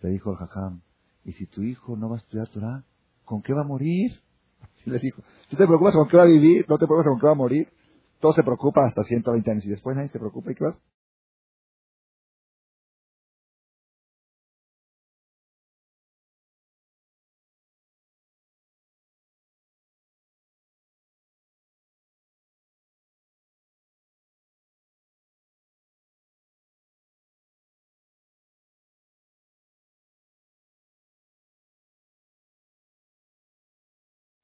Le 0.00 0.10
dijo 0.10 0.30
el 0.30 0.36
jajam, 0.36 0.80
¿y 1.24 1.32
si 1.32 1.46
tu 1.46 1.62
hijo 1.62 1.96
no 1.96 2.08
va 2.08 2.16
a 2.16 2.18
estudiar 2.18 2.48
Torah, 2.48 2.84
con 3.28 3.42
qué 3.42 3.52
va 3.52 3.60
a 3.60 3.64
morir? 3.64 4.10
Así 4.62 4.90
le 4.90 4.98
dijo, 4.98 5.22
¿tú 5.50 5.56
te 5.56 5.66
preocupas 5.66 5.94
con 5.94 6.08
qué 6.08 6.16
va 6.16 6.22
a 6.22 6.26
vivir? 6.26 6.64
¿No 6.66 6.78
te 6.78 6.86
preocupas 6.86 7.06
con 7.06 7.20
qué 7.20 7.26
va 7.26 7.32
a 7.32 7.36
morir? 7.36 7.68
Todos 8.20 8.34
se 8.34 8.42
preocupan 8.42 8.86
hasta 8.86 9.04
120 9.04 9.50
años 9.50 9.66
y 9.66 9.68
después 9.68 9.94
nadie 9.94 10.08
se 10.08 10.18
preocupa. 10.18 10.50
¿Y 10.50 10.54
qué 10.54 10.64
vas? 10.64 10.76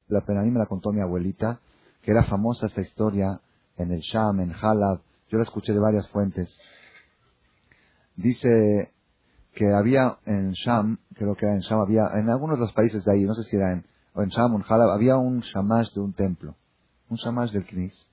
La 0.09 0.21
pena 0.21 0.41
a 0.41 0.45
mí 0.45 0.51
me 0.51 0.59
la 0.59 0.67
contó 0.67 0.93
mi 0.93 1.01
abuelita, 1.01 1.61
que 2.03 2.11
era 2.11 2.25
famosa 2.25 2.67
esta 2.67 2.81
historia 2.81 3.41
en 3.77 3.91
el 3.91 4.01
Sham, 4.01 4.41
en 4.41 4.53
Halab. 4.53 5.01
Yo 5.29 5.39
la 5.39 5.45
escuché 5.45 5.73
de 5.73 5.81
varias 5.81 6.09
fuentes. 6.09 6.59
Dice 8.17 8.93
que 9.55 9.73
había 9.73 10.19
en 10.27 10.53
Sham, 10.53 10.99
creo 11.15 11.35
que 11.35 11.47
era 11.47 11.55
en 11.55 11.61
Sham, 11.61 11.81
había, 11.81 12.07
en 12.15 12.29
algunos 12.29 12.59
de 12.59 12.65
los 12.65 12.73
países 12.73 13.05
de 13.05 13.13
ahí, 13.13 13.25
no 13.25 13.35
sé 13.35 13.43
si 13.45 13.57
era 13.57 13.73
en, 13.73 13.85
o 14.15 14.23
en 14.23 14.29
Sham 14.29 14.55
o 14.55 14.57
en 14.59 14.65
Halab, 14.69 14.91
había 14.91 15.17
un 15.17 15.41
shamash 15.41 15.93
de 15.95 16.01
un 16.01 16.13
templo, 16.13 16.55
un 17.09 17.17
shamash 17.17 17.53
del 17.53 17.65
Knis, 17.67 18.09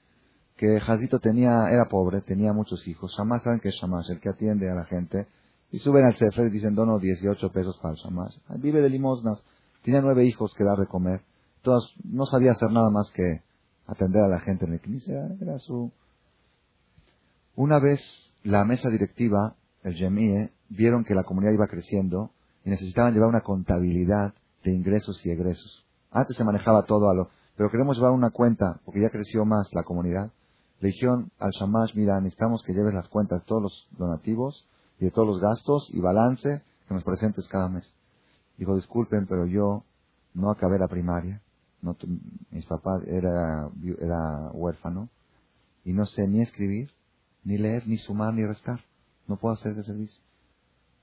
que 0.62 0.80
Jazito 0.80 1.20
tenía, 1.20 1.70
era 1.72 1.86
pobre, 1.86 2.22
tenía 2.22 2.54
muchos 2.54 2.88
hijos. 2.88 3.16
Shamash, 3.18 3.42
¿saben 3.42 3.60
qué 3.60 3.70
es 3.70 3.76
shamash? 3.76 4.12
El 4.12 4.20
que 4.20 4.30
atiende 4.30 4.70
a 4.70 4.76
la 4.76 4.86
gente. 4.86 5.26
Y 5.72 5.80
suben 5.80 6.06
al 6.06 6.16
Sefer 6.16 6.46
y 6.48 6.52
dicen, 6.52 6.76
dono 6.76 7.00
18 7.00 7.52
pesos 7.52 7.80
para 7.82 7.96
el 7.96 8.00
shamash. 8.00 8.38
Vive 8.60 8.80
de 8.80 8.90
limosnas. 8.92 9.44
Tiene 9.82 10.02
nueve 10.02 10.24
hijos 10.24 10.54
que 10.54 10.64
dar 10.64 10.78
de 10.78 10.86
comer. 10.86 11.22
Todas, 11.62 11.84
no 12.04 12.26
sabía 12.26 12.52
hacer 12.52 12.72
nada 12.72 12.90
más 12.90 13.12
que 13.12 13.44
atender 13.88 14.24
a 14.24 14.28
la 14.28 14.40
gente 14.40 14.66
en 14.66 14.74
el 14.74 14.82
Knis. 14.82 15.08
Era 15.08 15.60
su... 15.60 15.92
Una 17.56 17.80
vez 17.80 18.02
la 18.44 18.64
mesa 18.64 18.90
directiva, 18.90 19.56
el 19.84 19.94
Jemie, 19.96 20.52
vieron 20.70 21.04
que 21.04 21.14
la 21.14 21.24
comunidad 21.24 21.54
iba 21.54 21.68
creciendo 21.68 22.32
y 22.64 22.70
necesitaban 22.70 23.14
llevar 23.14 23.30
una 23.30 23.42
contabilidad 23.42 24.34
de 24.64 24.74
ingresos 24.74 25.24
y 25.26 25.32
egresos. 25.32 25.86
Antes 26.12 26.38
se 26.38 26.44
manejaba 26.44 26.84
todo 26.84 27.10
a 27.10 27.14
lo, 27.14 27.30
pero 27.56 27.70
queremos 27.70 27.98
llevar 27.98 28.12
una 28.12 28.32
cuenta, 28.32 28.80
porque 28.86 29.02
ya 29.02 29.10
creció 29.10 29.46
más 29.46 29.70
la 29.74 29.84
comunidad. 29.84 30.32
Le 30.80 30.90
dijeron 30.90 31.32
al 31.40 31.52
Shamash, 31.52 31.96
mira, 31.96 32.20
necesitamos 32.20 32.64
que 32.64 32.74
lleves 32.74 32.94
las 32.94 33.08
cuentas 33.08 33.42
de 33.42 33.46
todos 33.46 33.62
los 33.62 33.88
donativos 33.98 34.68
y 35.00 35.06
de 35.06 35.12
todos 35.12 35.28
los 35.28 35.40
gastos 35.40 35.90
y 35.94 36.00
balance 36.00 36.64
que 36.88 36.94
nos 36.94 37.04
presentes 37.04 37.48
cada 37.48 37.70
mes. 37.70 37.94
Dijo, 38.58 38.76
disculpen, 38.76 39.28
pero 39.28 39.46
yo 39.46 39.84
no 40.34 40.52
acabé 40.52 40.80
la 40.80 40.88
primaria, 40.88 41.42
no, 41.82 41.98
mis 42.52 42.66
papás 42.66 43.04
era, 43.08 43.70
era 44.00 44.52
huérfano 44.54 45.10
y 45.84 45.94
no 45.94 46.06
sé 46.06 46.28
ni 46.28 46.42
escribir, 46.42 46.92
ni 47.44 47.58
leer, 47.58 47.88
ni 47.88 47.98
sumar, 47.98 48.34
ni 48.34 48.46
restar. 48.46 48.80
No 49.28 49.38
puedo 49.38 49.56
hacer 49.56 49.72
ese 49.72 49.84
servicio. 49.84 50.22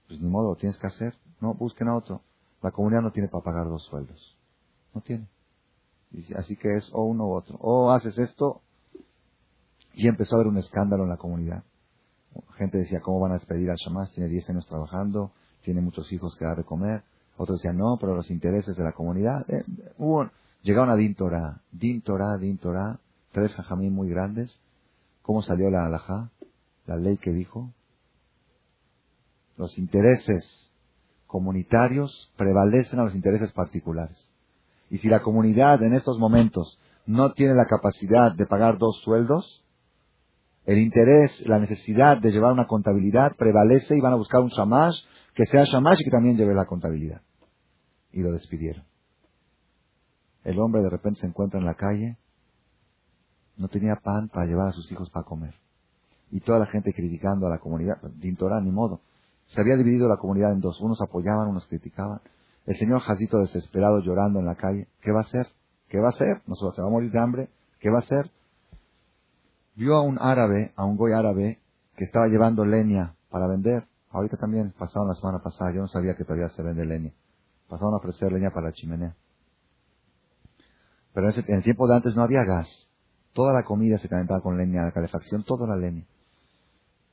Pues 0.07 0.21
ni 0.21 0.29
modo, 0.29 0.51
lo 0.51 0.57
tienes 0.57 0.79
que 0.79 0.87
hacer. 0.87 1.15
No, 1.41 1.55
busquen 1.55 1.89
a 1.89 1.97
otro. 1.97 2.23
La 2.63 2.71
comunidad 2.71 3.03
no 3.03 3.13
tiene 3.13 3.29
para 3.29 3.45
pagar 3.45 3.69
dos 3.69 3.85
sueldos. 3.85 4.37
No 4.95 5.01
tiene. 5.01 5.29
Así 6.37 6.57
que 6.57 6.77
es 6.77 6.89
o 6.93 7.05
uno 7.05 7.27
u 7.27 7.35
otro. 7.35 7.57
O 7.61 7.91
haces 7.91 8.17
esto. 8.19 8.63
Y 9.95 10.07
empezó 10.07 10.35
a 10.35 10.39
haber 10.39 10.49
un 10.49 10.59
escándalo 10.59 11.05
en 11.05 11.11
la 11.11 11.17
comunidad. 11.17 11.65
Gente 12.57 12.79
decía, 12.79 13.01
¿cómo 13.01 13.21
van 13.21 13.33
a 13.33 13.39
despedir 13.39 13.71
al 13.71 13.77
Shamash? 13.77 14.13
Tiene 14.13 14.29
10 14.29 14.51
años 14.51 14.67
trabajando, 14.67 15.33
tiene 15.63 15.81
muchos 15.81 16.13
hijos 16.13 16.37
que 16.37 16.45
dar 16.45 16.57
de 16.57 16.65
comer. 16.65 17.03
Otros 17.37 17.59
decían, 17.59 17.79
no, 17.79 17.97
pero 18.01 18.15
los 18.15 18.31
intereses 18.31 18.77
de 18.77 18.85
la 18.85 18.93
comunidad. 18.93 19.49
Eh, 19.49 19.65
hubo, 19.99 20.31
llegaron 20.63 20.91
a 20.91 20.97
Din 20.97 21.15
Torah. 21.15 21.63
Din 21.73 22.03
Torah, 22.03 22.37
Din 22.39 22.59
Torah. 22.59 22.99
Tres 23.33 23.55
jajamín 23.55 23.93
muy 23.93 24.09
grandes. 24.09 24.59
¿Cómo 25.23 25.43
salió 25.43 25.71
la 25.71 25.85
halajá? 25.85 26.31
La 26.87 26.97
ley 26.97 27.19
que 27.19 27.33
dijo. 27.33 27.71
Los 29.57 29.77
intereses 29.79 30.73
comunitarios 31.27 32.33
prevalecen 32.37 33.01
a 33.01 33.05
los 33.05 33.15
intereses 33.15 33.53
particulares. 33.53 34.29
Y 34.91 34.99
si 34.99 35.09
la 35.09 35.23
comunidad 35.23 35.83
en 35.83 35.93
estos 35.93 36.19
momentos 36.19 36.79
no 37.07 37.33
tiene 37.33 37.55
la 37.55 37.67
capacidad 37.67 38.33
de 38.33 38.47
pagar 38.47 38.79
dos 38.79 39.01
sueldos, 39.03 39.65
el 40.65 40.79
interés, 40.79 41.47
la 41.47 41.59
necesidad 41.59 42.19
de 42.19 42.31
llevar 42.31 42.53
una 42.53 42.67
contabilidad 42.67 43.37
prevalece 43.37 43.97
y 43.97 44.01
van 44.01 44.13
a 44.13 44.17
buscar 44.17 44.41
un 44.41 44.49
shamash 44.49 45.03
que 45.35 45.47
sea 45.47 45.65
shamash 45.65 46.01
y 46.01 46.05
que 46.05 46.11
también 46.11 46.37
lleve 46.37 46.55
la 46.55 46.67
contabilidad. 46.67 47.23
Y 48.13 48.23
lo 48.23 48.33
despidieron. 48.33 48.85
El 50.49 50.59
hombre 50.61 50.81
de 50.81 50.89
repente 50.89 51.21
se 51.21 51.27
encuentra 51.27 51.61
en 51.61 51.67
la 51.67 51.75
calle, 51.75 52.17
no 53.59 53.69
tenía 53.69 53.97
pan 53.97 54.31
para 54.31 54.47
llevar 54.47 54.69
a 54.69 54.73
sus 54.73 54.91
hijos 54.91 55.11
para 55.11 55.27
comer. 55.27 55.53
Y 56.31 56.41
toda 56.41 56.59
la 56.59 56.65
gente 56.65 56.95
criticando 56.95 57.47
a 57.47 57.51
la 57.51 57.59
comunidad, 57.59 58.01
Dintorá, 58.17 58.59
ni 58.59 58.71
modo. 58.71 59.03
Se 59.49 59.61
había 59.61 59.77
dividido 59.77 60.09
la 60.09 60.17
comunidad 60.17 60.55
en 60.55 60.63
dos. 60.63 60.81
Unos 60.81 61.03
apoyaban, 61.03 61.49
unos 61.49 61.67
criticaban. 61.67 62.23
El 62.65 62.77
señor 62.77 63.01
Jacito 63.01 63.37
desesperado 63.41 64.01
llorando 64.01 64.39
en 64.41 64.47
la 64.47 64.55
calle. 64.55 64.89
¿Qué 65.03 65.13
va 65.13 65.19
a 65.19 65.25
hacer? 65.25 65.49
¿Qué 65.91 65.99
va 65.99 66.07
a 66.07 66.11
hacer? 66.13 66.41
No 66.47 66.55
se 66.55 66.65
va 66.65 66.89
a 66.89 66.91
morir 66.91 67.13
de 67.13 67.19
hambre. 67.19 67.51
¿Qué 67.79 67.91
va 67.91 67.97
a 67.97 68.01
hacer? 68.01 68.31
Vio 69.77 69.97
a 69.97 70.01
un 70.01 70.17
árabe, 70.19 70.73
a 70.77 70.87
un 70.87 70.97
goy 70.97 71.13
árabe, 71.13 71.61
que 71.95 72.05
estaba 72.05 72.27
llevando 72.27 72.65
leña 72.65 73.17
para 73.29 73.49
vender. 73.49 73.87
Ahorita 74.09 74.39
también, 74.39 74.73
pasaron 74.79 75.09
la 75.09 75.15
semana 75.15 75.41
pasada, 75.41 75.75
yo 75.75 75.83
no 75.83 75.89
sabía 75.89 76.17
que 76.17 76.25
todavía 76.25 76.49
se 76.49 76.63
vende 76.63 76.87
leña. 76.87 77.13
Pasaron 77.69 77.93
a 77.93 77.99
ofrecer 77.99 78.33
leña 78.33 78.49
para 78.51 78.69
la 78.69 78.73
chimenea. 78.73 79.15
Pero 81.19 81.31
en, 81.31 81.57
el 81.57 81.65
tiempo 81.65 81.89
de 81.89 81.97
antes 81.97 82.15
no 82.15 82.23
había 82.23 82.45
gas. 82.45 82.87
Toda 83.33 83.53
la 83.53 83.65
comida 83.65 83.99
se 83.99 84.09
calentaba 84.09 84.41
con 84.41 84.57
leña, 84.57 84.85
la 84.85 84.93
calefacción, 84.93 85.43
toda 85.43 85.67
la 85.67 85.75
leña. 85.75 86.05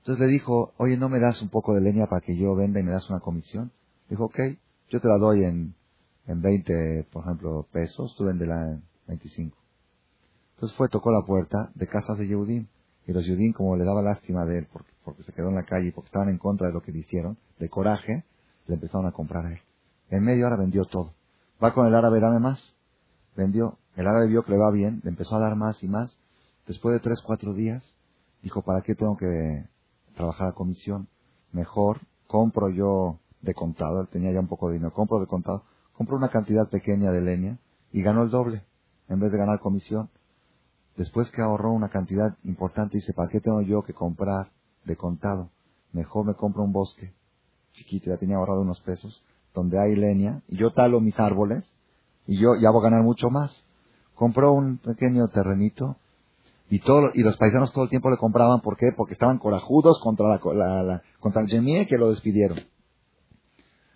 Entonces 0.01 0.23
le 0.23 0.31
dijo, 0.31 0.75
oye, 0.77 0.95
¿no 0.95 1.09
me 1.09 1.19
das 1.19 1.41
un 1.41 1.49
poco 1.49 1.73
de 1.73 1.81
leña 1.81 2.05
para 2.05 2.21
que 2.21 2.37
yo 2.37 2.53
venda 2.53 2.79
y 2.79 2.83
me 2.83 2.91
das 2.91 3.09
una 3.09 3.19
comisión? 3.19 3.71
Dijo, 4.07 4.25
ok, 4.25 4.39
yo 4.89 5.01
te 5.01 5.07
la 5.07 5.17
doy 5.17 5.43
en, 5.43 5.73
en 6.27 6.39
20, 6.39 7.07
por 7.11 7.23
ejemplo, 7.23 7.65
pesos, 7.71 8.15
tú 8.15 8.25
véndela 8.25 8.73
en 8.73 8.83
25. 9.07 9.57
Entonces 10.53 10.77
fue, 10.77 10.87
tocó 10.87 11.09
la 11.09 11.25
puerta 11.25 11.71
de 11.73 11.87
casas 11.87 12.19
de 12.19 12.27
Yehudim. 12.27 12.67
Y 13.07 13.11
los 13.11 13.25
Yehudim, 13.25 13.53
como 13.53 13.75
le 13.75 13.85
daba 13.85 14.03
lástima 14.03 14.45
de 14.45 14.59
él, 14.59 14.67
porque, 14.71 14.91
porque 15.03 15.23
se 15.23 15.33
quedó 15.33 15.49
en 15.49 15.55
la 15.55 15.63
calle 15.63 15.87
y 15.87 15.91
porque 15.91 16.09
estaban 16.09 16.29
en 16.29 16.37
contra 16.37 16.67
de 16.67 16.73
lo 16.73 16.81
que 16.83 16.91
le 16.91 16.99
hicieron, 16.99 17.39
de 17.57 17.69
coraje, 17.69 18.23
le 18.67 18.75
empezaron 18.75 19.07
a 19.07 19.13
comprar 19.13 19.47
a 19.47 19.53
él. 19.53 19.61
En 20.11 20.23
media 20.23 20.45
hora 20.45 20.57
vendió 20.57 20.85
todo. 20.85 21.15
Va 21.63 21.73
con 21.73 21.87
el 21.87 21.95
árabe, 21.95 22.19
dame 22.19 22.37
más. 22.39 22.75
Vendió. 23.35 23.79
El 23.95 24.07
árabe 24.07 24.27
vio 24.27 24.43
que 24.43 24.51
le 24.51 24.57
va 24.57 24.71
bien, 24.71 24.99
le 25.03 25.09
empezó 25.09 25.37
a 25.37 25.39
dar 25.39 25.55
más 25.55 25.81
y 25.81 25.87
más. 25.87 26.17
Después 26.67 26.93
de 26.93 26.99
tres, 26.99 27.21
cuatro 27.25 27.53
días, 27.53 27.95
dijo, 28.41 28.61
¿para 28.61 28.81
qué 28.81 28.93
tengo 28.93 29.15
que 29.15 29.65
trabajar 30.15 30.49
a 30.49 30.53
comisión? 30.53 31.07
Mejor 31.53 32.01
compro 32.27 32.69
yo 32.69 33.19
de 33.41 33.53
contado, 33.53 34.01
él 34.01 34.07
tenía 34.09 34.31
ya 34.31 34.39
un 34.39 34.47
poco 34.47 34.67
de 34.67 34.73
dinero, 34.73 34.93
compro 34.93 35.19
de 35.19 35.27
contado, 35.27 35.63
compro 35.93 36.17
una 36.17 36.29
cantidad 36.29 36.67
pequeña 36.69 37.11
de 37.11 37.21
leña 37.21 37.59
y 37.93 38.01
ganó 38.01 38.23
el 38.23 38.31
doble, 38.31 38.63
en 39.07 39.19
vez 39.19 39.31
de 39.31 39.37
ganar 39.37 39.59
comisión. 39.59 40.09
Después 40.97 41.31
que 41.31 41.41
ahorró 41.41 41.71
una 41.71 41.89
cantidad 41.89 42.37
importante, 42.43 42.97
dice, 42.97 43.13
¿para 43.13 43.29
qué 43.29 43.39
tengo 43.39 43.61
yo 43.61 43.83
que 43.83 43.93
comprar 43.93 44.51
de 44.83 44.97
contado? 44.97 45.51
Mejor 45.93 46.25
me 46.25 46.33
compro 46.33 46.63
un 46.63 46.73
bosque 46.73 47.13
chiquito, 47.73 48.09
ya 48.09 48.17
tenía 48.17 48.37
ahorrado 48.37 48.61
unos 48.61 48.81
pesos, 48.81 49.23
donde 49.53 49.79
hay 49.79 49.95
leña, 49.95 50.41
y 50.47 50.57
yo 50.57 50.71
talo 50.71 50.99
mis 50.99 51.17
árboles, 51.19 51.63
y 52.25 52.37
yo 52.39 52.55
ya 52.55 52.71
voy 52.71 52.81
a 52.81 52.89
ganar 52.89 53.03
mucho 53.03 53.29
más 53.29 53.64
compró 54.15 54.53
un 54.53 54.77
pequeño 54.77 55.27
terrenito 55.27 55.97
y 56.69 56.79
todo, 56.79 57.11
y 57.13 57.21
los 57.21 57.37
paisanos 57.37 57.71
todo 57.71 57.83
el 57.83 57.89
tiempo 57.89 58.09
le 58.09 58.17
compraban, 58.17 58.61
¿por 58.61 58.77
qué? 58.77 58.91
Porque 58.95 59.13
estaban 59.13 59.37
corajudos 59.37 59.99
contra 60.01 60.27
la, 60.27 61.01
contra 61.19 61.41
el 61.41 61.47
Jemie 61.47 61.87
que 61.87 61.97
lo 61.97 62.09
despidieron. 62.09 62.59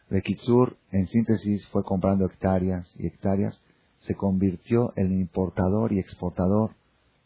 De 0.10 0.22
Kitsur, 0.22 0.78
en 0.92 1.08
síntesis, 1.08 1.68
fue 1.68 1.84
comprando 1.84 2.26
hectáreas 2.26 2.94
y 2.98 3.08
hectáreas, 3.08 3.62
se 4.00 4.16
convirtió 4.16 4.94
en 4.96 5.08
el 5.08 5.20
importador 5.20 5.92
y 5.94 6.00
exportador 6.00 6.72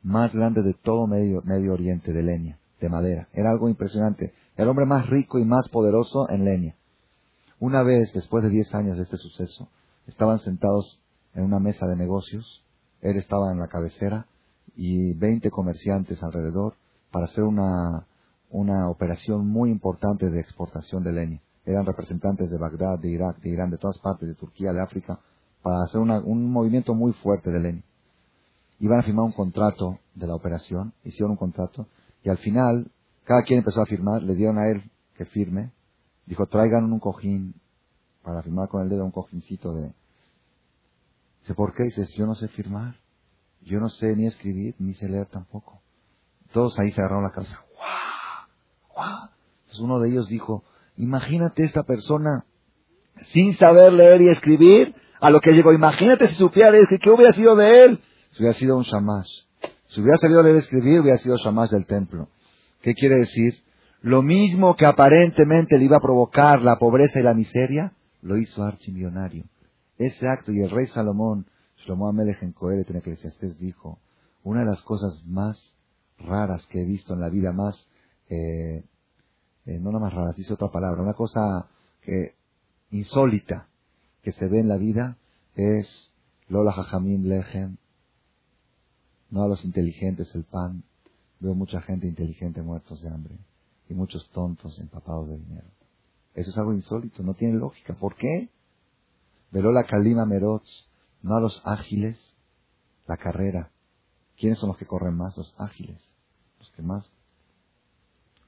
más 0.01 0.33
grande 0.33 0.61
de 0.63 0.73
todo 0.73 1.07
Medio, 1.07 1.41
Medio 1.45 1.73
Oriente 1.73 2.11
de 2.11 2.23
leña. 2.23 2.59
de 2.79 2.89
madera. 2.89 3.29
Era 3.31 3.51
algo 3.51 3.69
impresionante. 3.69 4.33
El 4.57 4.67
hombre 4.67 4.85
más 4.85 5.07
rico 5.07 5.39
y 5.39 5.45
más 5.45 5.69
poderoso 5.69 6.29
en 6.29 6.43
leña. 6.43 6.75
Una 7.59 7.81
vez, 7.81 8.11
después 8.13 8.43
de 8.43 8.49
diez 8.49 8.75
años 8.75 8.97
de 8.97 9.03
este 9.03 9.15
suceso, 9.15 9.69
estaban 10.05 10.39
sentados 10.39 10.99
en 11.33 11.43
una 11.43 11.59
mesa 11.59 11.87
de 11.87 11.95
negocios. 11.95 12.62
Él 13.03 13.17
estaba 13.17 13.51
en 13.51 13.59
la 13.59 13.67
cabecera 13.67 14.25
y 14.75 15.13
veinte 15.13 15.51
comerciantes 15.51 16.23
alrededor 16.23 16.75
para 17.11 17.25
hacer 17.25 17.43
una, 17.43 18.07
una 18.49 18.89
operación 18.89 19.45
muy 19.45 19.69
importante 19.69 20.29
de 20.29 20.39
exportación 20.39 21.03
de 21.03 21.11
leña. 21.11 21.41
Eran 21.65 21.85
representantes 21.85 22.49
de 22.49 22.57
Bagdad, 22.57 22.97
de 22.99 23.09
Irak, 23.09 23.41
de 23.41 23.49
Irán, 23.49 23.69
de 23.69 23.77
todas 23.77 23.99
partes, 23.99 24.27
de 24.27 24.35
Turquía, 24.35 24.71
de 24.71 24.81
África, 24.81 25.19
para 25.61 25.83
hacer 25.83 25.99
un 25.99 26.51
movimiento 26.51 26.93
muy 26.93 27.11
fuerte 27.13 27.51
de 27.51 27.59
leña. 27.59 27.83
Iban 28.79 28.99
a 28.99 29.03
firmar 29.03 29.25
un 29.25 29.33
contrato 29.33 29.99
de 30.15 30.27
la 30.27 30.35
operación, 30.35 30.93
hicieron 31.03 31.31
un 31.31 31.37
contrato, 31.37 31.87
y 32.23 32.29
al 32.29 32.37
final, 32.37 32.89
cada 33.25 33.43
quien 33.43 33.59
empezó 33.59 33.81
a 33.81 33.85
firmar, 33.85 34.23
le 34.23 34.35
dieron 34.35 34.57
a 34.57 34.69
él 34.69 34.81
que 35.15 35.25
firme, 35.25 35.71
dijo, 36.25 36.45
traigan 36.47 36.91
un 36.91 36.99
cojín 36.99 37.55
para 38.23 38.41
firmar 38.41 38.69
con 38.69 38.81
el 38.81 38.89
dedo 38.89 39.03
un 39.03 39.11
cojincito 39.11 39.73
de... 39.73 39.93
Dice, 41.43 41.53
¿por 41.53 41.75
qué? 41.75 41.83
Dices, 41.83 42.13
yo 42.15 42.25
no 42.25 42.35
sé 42.35 42.47
firmar, 42.47 42.95
yo 43.61 43.79
no 43.79 43.89
sé 43.89 44.15
ni 44.15 44.25
escribir, 44.27 44.75
ni 44.79 44.95
sé 44.95 45.07
leer 45.07 45.27
tampoco. 45.27 45.81
Todos 46.51 46.79
ahí 46.79 46.91
se 46.91 47.01
agarraron 47.01 47.23
la 47.23 47.31
cabeza. 47.31 47.63
¡Guau! 47.75 48.95
¡Guau! 48.95 49.29
Entonces 49.59 49.79
uno 49.79 49.99
de 49.99 50.09
ellos 50.09 50.27
dijo, 50.27 50.63
imagínate 50.97 51.63
esta 51.63 51.83
persona 51.83 52.45
sin 53.21 53.53
saber 53.55 53.93
leer 53.93 54.21
y 54.21 54.29
escribir, 54.29 54.95
a 55.23 55.29
lo 55.29 55.39
que 55.39 55.53
llegó. 55.53 55.71
Imagínate 55.71 56.27
si 56.27 56.35
supiera 56.35 56.69
leer, 56.69 56.85
¿qué 57.01 57.09
hubiera 57.09 57.31
sido 57.33 57.55
de 57.55 57.85
él? 57.85 57.99
Si 58.31 58.43
hubiera 58.43 58.57
sido 58.57 58.77
un 58.77 58.83
shamash. 58.83 59.29
Si 59.87 60.01
hubiera 60.01 60.17
sabido 60.17 60.43
leer 60.43 60.55
y 60.55 60.59
escribir, 60.59 60.99
hubiera 60.99 61.17
sido 61.17 61.37
shamash 61.37 61.69
del 61.69 61.85
templo. 61.85 62.27
¿Qué 62.81 62.93
quiere 62.93 63.17
decir? 63.17 63.63
Lo 64.01 64.21
mismo 64.21 64.75
que 64.75 64.85
aparentemente 64.85 65.77
le 65.77 65.85
iba 65.85 65.97
a 65.97 66.01
provocar 66.01 66.61
la 66.61 66.77
pobreza 66.77 67.21
y 67.21 67.23
la 67.23 67.33
miseria, 67.33 67.93
lo 68.21 68.37
hizo 68.37 68.63
archimillonario. 68.63 69.45
Ese 70.05 70.27
acto, 70.27 70.51
y 70.51 70.61
el 70.61 70.69
rey 70.69 70.87
Salomón, 70.87 71.45
Shlomo 71.77 72.07
Amelech 72.07 72.43
en 72.43 72.51
Coelet 72.51 72.89
en 72.89 72.97
Eclesiastés 72.97 73.57
dijo, 73.57 73.99
una 74.43 74.59
de 74.59 74.65
las 74.65 74.81
cosas 74.81 75.23
más 75.25 75.75
raras 76.17 76.65
que 76.67 76.81
he 76.81 76.85
visto 76.85 77.13
en 77.13 77.21
la 77.21 77.29
vida, 77.29 77.53
más, 77.53 77.87
eh, 78.29 78.83
eh, 79.65 79.79
no 79.79 79.91
nada 79.91 80.05
más 80.05 80.13
raras, 80.13 80.35
dice 80.35 80.53
otra 80.53 80.69
palabra, 80.69 81.01
una 81.01 81.13
cosa 81.13 81.67
que, 82.01 82.35
insólita 82.91 83.67
que 84.21 84.31
se 84.33 84.47
ve 84.47 84.59
en 84.59 84.67
la 84.67 84.77
vida 84.77 85.17
es 85.55 86.11
Lola 86.49 86.73
Jajamim 86.73 87.23
Lejem, 87.23 87.77
no 89.29 89.43
a 89.43 89.47
los 89.47 89.63
inteligentes 89.65 90.33
el 90.35 90.43
pan. 90.43 90.83
Veo 91.39 91.55
mucha 91.55 91.81
gente 91.81 92.07
inteligente 92.07 92.61
muertos 92.61 93.01
de 93.01 93.09
hambre 93.09 93.35
y 93.89 93.93
muchos 93.93 94.29
tontos 94.29 94.79
empapados 94.79 95.29
de 95.29 95.37
dinero. 95.37 95.67
Eso 96.35 96.51
es 96.51 96.57
algo 96.57 96.73
insólito, 96.73 97.23
no 97.23 97.33
tiene 97.33 97.55
lógica. 97.55 97.93
¿Por 97.95 98.15
qué? 98.15 98.49
Velola 99.53 99.83
Kalima 99.83 100.25
Merotz, 100.25 100.89
no 101.21 101.35
a 101.35 101.39
los 101.39 101.61
ágiles, 101.63 102.33
la 103.05 103.17
carrera. 103.17 103.69
¿Quiénes 104.35 104.57
son 104.57 104.69
los 104.69 104.77
que 104.79 104.87
corren 104.87 105.15
más? 105.15 105.37
Los 105.37 105.53
ágiles, 105.59 106.03
los 106.57 106.71
que 106.71 106.81
más. 106.81 107.11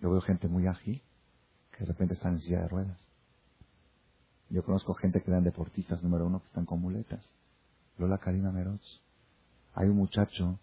Yo 0.01 0.09
veo 0.09 0.19
gente 0.21 0.47
muy 0.47 0.65
ágil 0.65 1.03
que 1.71 1.83
de 1.83 1.85
repente 1.85 2.15
están 2.15 2.33
en 2.33 2.39
silla 2.39 2.61
de 2.61 2.69
ruedas. 2.69 2.99
Yo 4.49 4.65
conozco 4.65 4.95
gente 4.95 5.21
que 5.21 5.29
eran 5.29 5.43
deportistas 5.43 6.01
número 6.01 6.25
uno 6.25 6.39
que 6.39 6.47
están 6.47 6.65
con 6.65 6.81
muletas. 6.81 7.35
Lola 7.99 8.17
Karina 8.17 8.51
Meroz. 8.51 8.99
Hay 9.75 9.89
un 9.89 9.97
muchacho, 9.97 10.57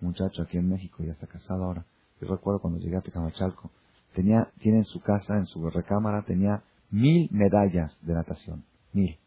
muchacho 0.00 0.40
aquí 0.40 0.56
en 0.56 0.70
México, 0.70 1.04
ya 1.04 1.12
está 1.12 1.26
casado 1.26 1.64
ahora. 1.64 1.84
Yo 2.18 2.28
recuerdo 2.28 2.62
cuando 2.62 2.80
llegué 2.80 2.96
a 2.96 3.02
Tecamachalco, 3.02 3.70
tenía, 4.14 4.50
tiene 4.58 4.78
en 4.78 4.84
su 4.86 5.02
casa, 5.02 5.36
en 5.36 5.44
su 5.44 5.68
recámara, 5.68 6.22
tenía 6.22 6.62
mil 6.90 7.28
medallas 7.30 7.98
de 8.00 8.14
natación. 8.14 8.64
Mil. 8.94 9.18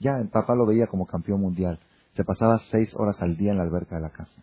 Ya 0.00 0.18
el 0.18 0.30
papá 0.30 0.54
lo 0.54 0.66
veía 0.66 0.86
como 0.86 1.06
campeón 1.06 1.40
mundial. 1.42 1.78
Se 2.16 2.24
pasaba 2.24 2.58
seis 2.70 2.94
horas 2.96 3.20
al 3.20 3.36
día 3.36 3.52
en 3.52 3.58
la 3.58 3.64
alberca 3.64 3.96
de 3.96 4.02
la 4.02 4.10
casa. 4.10 4.42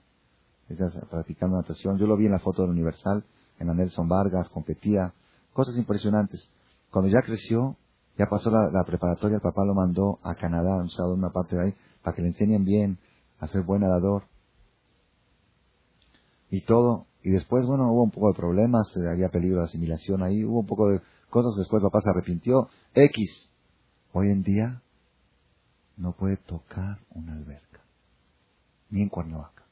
Practicando 1.10 1.58
natación. 1.58 1.98
Yo 1.98 2.06
lo 2.06 2.16
vi 2.16 2.28
en 2.28 2.32
la 2.32 2.40
foto 2.40 2.62
del 2.62 2.72
Universal, 2.72 3.26
en 3.60 3.68
la 3.68 3.74
Nelson 3.74 4.08
Vargas, 4.08 4.50
competía. 4.50 5.14
Cosas 5.54 5.76
impresionantes. 5.76 6.52
Cuando 6.92 7.10
ya 7.10 7.22
creció, 7.22 7.76
ya 8.18 8.28
pasó 8.30 8.52
la, 8.52 8.84
preparatoria, 8.86 9.36
el 9.36 9.42
papá 9.42 9.66
lo 9.66 9.74
mandó 9.74 10.20
a 10.24 10.36
Canadá, 10.36 10.78
un 10.78 10.90
sábado 10.90 11.16
una 11.16 11.32
parte 11.32 11.56
de 11.56 11.66
ahí, 11.66 11.74
para 12.04 12.16
que 12.16 12.22
le 12.22 12.30
enseñen 12.30 12.64
bien 12.64 13.00
a 13.40 13.48
ser 13.48 13.64
buen 13.64 13.82
nadador. 13.82 14.24
Y 16.52 16.62
todo. 16.66 17.08
Y 17.24 17.32
después, 17.32 17.66
bueno, 17.66 17.92
hubo 17.92 18.04
un 18.04 18.12
poco 18.12 18.28
de 18.30 18.38
problemas, 18.38 18.88
eh, 18.96 19.10
había 19.12 19.30
peligro 19.30 19.60
de 19.60 19.66
asimilación 19.66 20.22
ahí, 20.22 20.46
hubo 20.46 20.60
un 20.60 20.68
poco 20.68 20.90
de 20.90 21.02
cosas, 21.30 21.56
después 21.58 21.82
papá 21.82 22.00
se 22.02 22.12
arrepintió. 22.12 22.70
X. 22.94 23.50
Hoy 24.14 24.30
en 24.30 24.44
día 24.44 24.82
no 25.98 26.14
puede 26.14 26.38
tocar 26.38 27.00
una 27.12 27.34
alberca, 27.34 27.82
ni 28.90 29.02
en 29.02 29.10
Cuernavaca. 29.10 29.64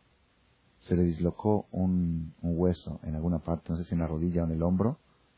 Se 0.79 0.95
le 0.95 1.03
dislocó 1.03 1.67
un, 1.71 2.33
un 2.41 2.59
hueso 2.59 2.99
en 3.03 3.15
alguna 3.15 3.39
parte, 3.39 3.71
no 3.71 3.77
sé 3.77 3.85
si 3.85 3.93
en 3.93 4.01
la 4.01 4.07
rodilla 4.07 4.43
o 4.43 4.45
en 4.45 4.51
el 4.51 4.63
hombro, 4.63 4.97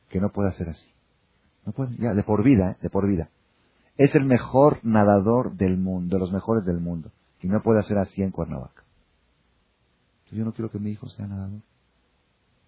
que 0.10 0.20
no 0.20 0.32
puede 0.32 0.50
hacer 0.50 0.70
así. 0.70 0.90
No 1.66 1.74
puede, 1.74 1.96
ya, 1.98 2.14
de 2.14 2.24
por 2.24 2.44
vida, 2.44 2.72
¿eh? 2.72 2.78
de 2.82 2.90
por 2.90 3.08
vida. 3.08 3.30
Es 3.98 4.14
el 4.16 4.26
mejor 4.26 4.80
nadador 4.84 5.56
del 5.56 5.78
mundo, 5.78 6.16
de 6.16 6.20
los 6.20 6.32
mejores 6.32 6.66
del 6.66 6.80
mundo. 6.80 7.12
Y 7.42 7.48
no 7.48 7.62
puede 7.62 7.80
hacer 7.80 7.98
así 7.98 8.22
en 8.22 8.32
Cuernavaca. 8.32 8.84
Yo 10.32 10.44
no 10.44 10.54
quiero 10.54 10.70
que 10.70 10.80
mi 10.80 10.92
hijo 10.92 11.08
sea 11.10 11.28
nadador. 11.28 11.62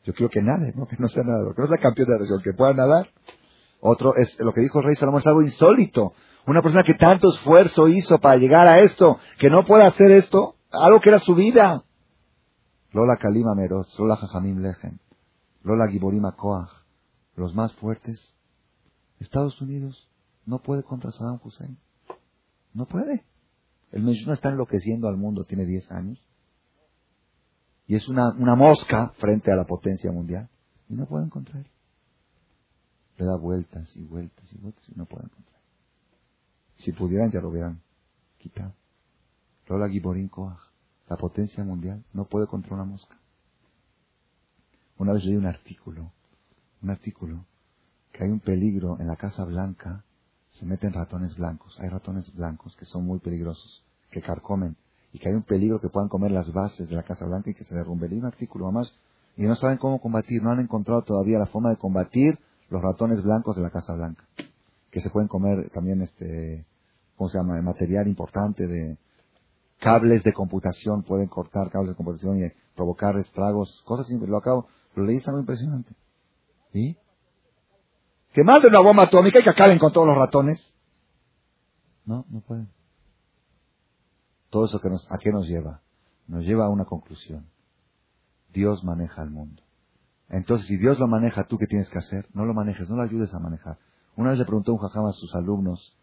Yo 0.06 0.14
quiero 0.14 0.30
que 0.30 0.42
nade, 0.42 0.74
no 0.76 0.88
que 0.88 0.96
no 0.98 1.08
sea 1.08 1.24
nadador, 1.24 1.56
que 1.56 1.62
no 1.62 1.68
sea 1.68 1.78
campeón 1.78 2.08
de 2.08 2.14
natación, 2.14 2.42
que 2.42 2.54
pueda 2.54 2.74
nadar. 2.74 3.10
Otro 3.82 4.16
es 4.16 4.38
lo 4.40 4.54
que 4.54 4.62
dijo 4.62 4.80
el 4.80 4.86
rey 4.86 4.96
Salomón, 4.96 5.22
es 5.22 5.28
algo 5.28 5.42
insólito. 5.42 6.14
Una 6.46 6.62
persona 6.62 6.84
que 6.84 6.96
tanto 6.96 7.30
esfuerzo 7.30 7.88
hizo 7.88 8.20
para 8.20 8.38
llegar 8.38 8.68
a 8.68 8.80
esto, 8.80 9.20
que 9.40 9.50
no 9.50 9.66
puede 9.66 9.84
hacer 9.84 10.12
esto, 10.12 10.56
algo 10.72 11.00
que 11.00 11.10
era 11.10 11.20
su 11.20 11.36
vida. 11.36 11.84
Lola 12.92 13.18
Kalima 13.18 13.54
Meroz, 13.56 13.98
Lola 14.00 14.16
Jajamim 14.16 14.60
Lejen, 14.60 15.00
Lola 15.64 15.88
Giborima 15.88 16.32
Koach, 16.36 16.72
los 17.36 17.54
más 17.54 17.74
fuertes 17.74 18.36
Estados 19.20 19.62
Unidos 19.62 20.10
no 20.46 20.62
puede 20.62 20.84
contra 20.84 21.12
Saddam 21.12 21.40
Hussein. 21.44 21.78
No 22.74 22.86
puede. 22.86 23.26
El 23.92 24.06
no 24.06 24.34
está 24.34 24.50
enloqueciendo 24.50 25.08
al 25.08 25.18
mundo, 25.18 25.46
tiene 25.46 25.66
10 25.66 25.92
años. 25.92 26.20
Y 27.88 27.96
es 27.96 28.08
una, 28.08 28.30
una 28.30 28.56
mosca 28.56 29.14
frente 29.18 29.52
a 29.52 29.56
la 29.56 29.66
potencia 29.66 30.12
mundial. 30.12 30.50
Y 30.90 30.96
no 30.96 31.06
pueden 31.06 31.30
contra. 31.30 31.60
Le 31.60 33.26
da 33.26 33.36
vueltas 33.36 33.96
y 33.96 34.04
vueltas 34.04 34.52
y 34.54 34.58
vueltas 34.58 34.88
y 34.90 34.94
no 34.96 35.06
pueden 35.06 35.30
contra. 35.30 35.58
Si 36.80 36.92
pudieran 36.94 37.32
ya 37.32 37.42
lo 37.42 37.50
hubieran 37.50 37.82
quitado. 38.38 38.74
Lola 39.68 39.90
Giborin 39.90 40.30
Koach, 40.30 40.60
la 41.10 41.18
potencia 41.18 41.64
mundial, 41.64 42.04
no 42.14 42.26
puede 42.26 42.48
contra 42.48 42.74
una 42.74 42.86
mosca. 42.86 43.18
Una 44.98 45.14
vez 45.14 45.24
leí 45.24 45.36
un 45.36 45.46
artículo, 45.46 46.12
un 46.82 46.90
artículo 46.90 47.46
que 48.12 48.24
hay 48.24 48.32
un 48.32 48.40
peligro 48.40 48.98
en 49.00 49.08
la 49.08 49.16
Casa 49.16 49.46
Blanca, 49.46 50.04
se 50.50 50.66
meten 50.66 50.94
ratones 50.94 51.36
blancos. 51.36 51.80
Hay 51.80 51.90
ratones 51.90 52.34
blancos 52.34 52.76
que 52.76 52.86
son 52.86 53.06
muy 53.06 53.20
peligrosos, 53.20 53.84
que 54.10 54.22
carcomen, 54.22 54.76
y 55.14 55.20
que 55.20 55.30
hay 55.30 55.36
un 55.36 55.44
peligro 55.44 55.80
que 55.80 55.90
puedan 55.90 56.10
comer 56.10 56.32
las 56.32 56.52
bases 56.52 56.90
de 56.90 56.96
la 56.96 57.04
Casa 57.04 57.26
Blanca 57.26 57.50
y 57.50 57.54
que 57.54 57.64
se 57.64 57.76
derrumbe. 57.76 58.10
Leí 58.10 58.20
un 58.20 58.26
artículo 58.26 58.72
más 58.72 58.92
y 59.38 59.44
no 59.44 59.56
saben 59.56 59.78
cómo 59.78 60.02
combatir, 60.02 60.44
no 60.44 60.52
han 60.52 60.60
encontrado 60.60 61.04
todavía 61.04 61.40
la 61.40 61.46
forma 61.46 61.70
de 61.70 61.78
combatir 61.78 62.40
los 62.70 62.82
ratones 62.82 63.24
blancos 63.24 63.56
de 63.56 63.62
la 63.62 63.70
Casa 63.70 63.94
Blanca, 63.94 64.24
que 64.92 65.02
se 65.02 65.10
pueden 65.10 65.28
comer 65.28 65.70
también 65.72 66.02
este, 66.02 66.66
¿cómo 67.16 67.30
se 67.30 67.38
llama? 67.38 67.62
Material 67.62 68.08
importante 68.08 68.68
de 68.68 68.98
cables 69.80 70.24
de 70.24 70.34
computación, 70.34 71.04
pueden 71.04 71.28
cortar 71.28 71.70
cables 71.70 71.92
de 71.92 71.96
computación 71.96 72.38
y 72.38 72.52
provocar 72.76 73.18
estragos, 73.18 73.82
cosas, 73.86 74.08
lo 74.10 74.38
acabo, 74.38 74.68
lo 74.96 75.04
leí, 75.04 75.18
está 75.18 75.32
muy 75.32 75.42
impresionante. 75.42 75.94
¿Y? 76.74 76.98
que 78.34 78.44
manden 78.44 78.70
una 78.72 78.80
bomba 78.80 79.04
atómica 79.04 79.40
y 79.40 79.44
que 79.44 79.50
acaben 79.50 79.80
con 79.80 79.92
todos 79.92 80.08
los 80.08 80.18
ratones. 80.18 80.60
No, 82.06 82.26
no 82.30 82.42
pueden. 82.42 82.70
Todo 84.50 84.66
eso 84.66 84.80
que 84.80 84.90
nos, 84.90 85.06
¿a 85.12 85.18
qué 85.18 85.32
nos 85.32 85.48
lleva? 85.48 85.82
Nos 86.28 86.44
lleva 86.44 86.66
a 86.66 86.70
una 86.70 86.86
conclusión. 86.86 87.50
Dios 88.52 88.84
maneja 88.84 89.22
el 89.24 89.30
mundo. 89.30 89.64
Entonces, 90.28 90.68
si 90.68 90.78
Dios 90.78 91.00
lo 91.00 91.08
maneja, 91.08 91.46
¿tú 91.46 91.58
qué 91.58 91.66
tienes 91.66 91.90
que 91.90 91.98
hacer? 91.98 92.28
No 92.34 92.46
lo 92.46 92.54
manejes, 92.54 92.90
no 92.90 92.96
lo 92.96 93.04
ayudes 93.04 93.34
a 93.34 93.40
manejar. 93.40 93.78
Una 94.20 94.32
vez 94.32 94.40
le 94.40 94.44
preguntó 94.44 94.74
un 94.74 94.80
jajam 94.80 95.06
a 95.06 95.14
sus 95.14 95.34
alumnos, 95.34 95.96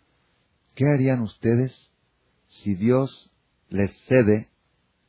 ¿qué 0.75 0.87
harían 0.87 1.21
ustedes 1.21 1.93
si 2.49 2.75
Dios 2.75 3.31
les 3.69 3.95
cede 4.07 4.49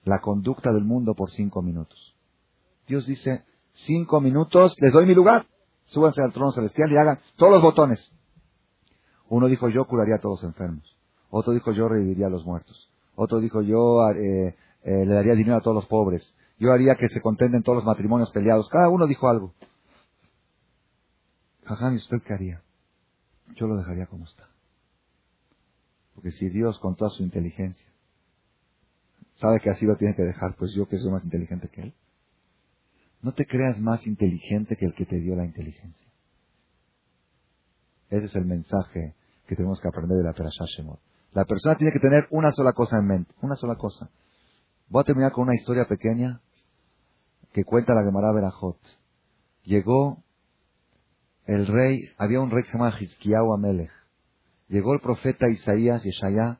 la 0.03 0.19
conducta 0.19 0.73
del 0.73 0.83
mundo 0.83 1.13
por 1.13 1.31
cinco 1.31 1.61
minutos? 1.61 2.17
Dios 2.85 3.07
dice, 3.07 3.45
cinco 3.71 4.19
minutos, 4.19 4.75
les 4.81 4.91
doy 4.91 5.05
mi 5.05 5.15
lugar 5.15 5.45
súbanse 5.85 6.21
al 6.21 6.33
trono 6.33 6.51
celestial 6.51 6.91
y 6.91 6.97
hagan 6.97 7.21
todos 7.37 7.53
los 7.53 7.61
botones. 7.61 8.11
Uno 9.29 9.47
dijo, 9.47 9.69
yo 9.69 9.85
curaría 9.85 10.15
a 10.15 10.19
todos 10.19 10.41
los 10.41 10.51
enfermos. 10.51 10.83
Otro 11.29 11.53
dijo, 11.53 11.71
yo 11.71 11.87
reviviría 11.87 12.27
a 12.27 12.29
los 12.29 12.45
muertos. 12.45 12.91
Otro 13.15 13.39
dijo, 13.39 13.61
yo 13.61 14.05
eh, 14.09 14.57
eh, 14.83 15.05
le 15.05 15.13
daría 15.13 15.33
dinero 15.35 15.55
a 15.55 15.61
todos 15.61 15.75
los 15.75 15.85
pobres. 15.85 16.35
Yo 16.59 16.73
haría 16.73 16.95
que 16.95 17.07
se 17.07 17.21
contenten 17.21 17.63
todos 17.63 17.77
los 17.77 17.85
matrimonios 17.85 18.31
peleados. 18.31 18.67
Cada 18.67 18.89
uno 18.89 19.07
dijo 19.07 19.29
algo. 19.29 19.53
Jajam, 21.63 21.93
¿y 21.93 21.97
usted 21.99 22.17
qué 22.21 22.33
haría? 22.33 22.66
Yo 23.55 23.67
lo 23.67 23.77
dejaría 23.77 24.07
como 24.07 24.25
está. 24.25 24.49
Porque 26.13 26.31
si 26.31 26.49
Dios, 26.49 26.79
con 26.79 26.95
toda 26.95 27.11
su 27.11 27.23
inteligencia, 27.23 27.87
sabe 29.35 29.59
que 29.59 29.69
así 29.69 29.85
lo 29.85 29.95
tiene 29.97 30.15
que 30.15 30.23
dejar, 30.23 30.55
pues 30.55 30.73
yo 30.75 30.87
que 30.87 30.97
soy 30.97 31.11
más 31.11 31.23
inteligente 31.23 31.69
que 31.69 31.81
Él. 31.81 31.93
No 33.21 33.33
te 33.33 33.45
creas 33.45 33.79
más 33.79 34.05
inteligente 34.05 34.75
que 34.75 34.85
el 34.85 34.93
que 34.93 35.05
te 35.05 35.19
dio 35.19 35.35
la 35.35 35.45
inteligencia. 35.45 36.07
Ese 38.09 38.25
es 38.25 38.35
el 38.35 38.45
mensaje 38.45 39.15
que 39.47 39.55
tenemos 39.55 39.79
que 39.81 39.87
aprender 39.87 40.17
de 40.17 40.23
la 40.23 40.33
Perashá 40.33 40.65
Shemot. 40.65 40.99
La 41.33 41.45
persona 41.45 41.75
tiene 41.75 41.91
que 41.91 41.99
tener 41.99 42.27
una 42.31 42.51
sola 42.51 42.73
cosa 42.73 42.97
en 42.97 43.05
mente, 43.05 43.33
una 43.41 43.55
sola 43.55 43.75
cosa. 43.75 44.09
Voy 44.89 45.01
a 45.01 45.05
terminar 45.05 45.31
con 45.31 45.43
una 45.43 45.55
historia 45.55 45.85
pequeña 45.85 46.41
que 47.53 47.63
cuenta 47.63 47.93
la 47.93 48.03
Gemara 48.03 48.31
Berajot. 48.31 48.79
Llegó 49.63 50.23
el 51.47 51.65
rey, 51.65 52.01
había 52.17 52.41
un 52.41 52.51
rey 52.51 52.63
que 52.63 52.71
se 52.71 52.77
llamaba 52.77 52.99
Hizkiyahu 52.99 53.53
Amelech. 53.53 53.91
Llegó 54.67 54.93
el 54.93 54.99
profeta 54.99 55.49
Isaías 55.49 56.03
Yeshaya 56.03 56.59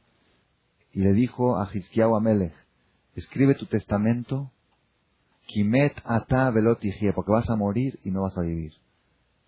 y 0.94 1.02
le 1.02 1.12
dijo 1.12 1.58
a 1.58 1.70
Hizkiyahu 1.72 2.16
Amelech, 2.16 2.54
escribe 3.14 3.56
tu 3.56 3.66
testamento, 3.66 4.52
Kimet 5.46 5.94
ata 6.06 6.50
velotigie, 6.52 7.14
porque 7.14 7.32
vas 7.32 7.50
a 7.50 7.56
morir 7.56 8.00
y 8.04 8.12
no 8.12 8.22
vas 8.24 8.38
a 8.38 8.42
vivir. 8.42 8.74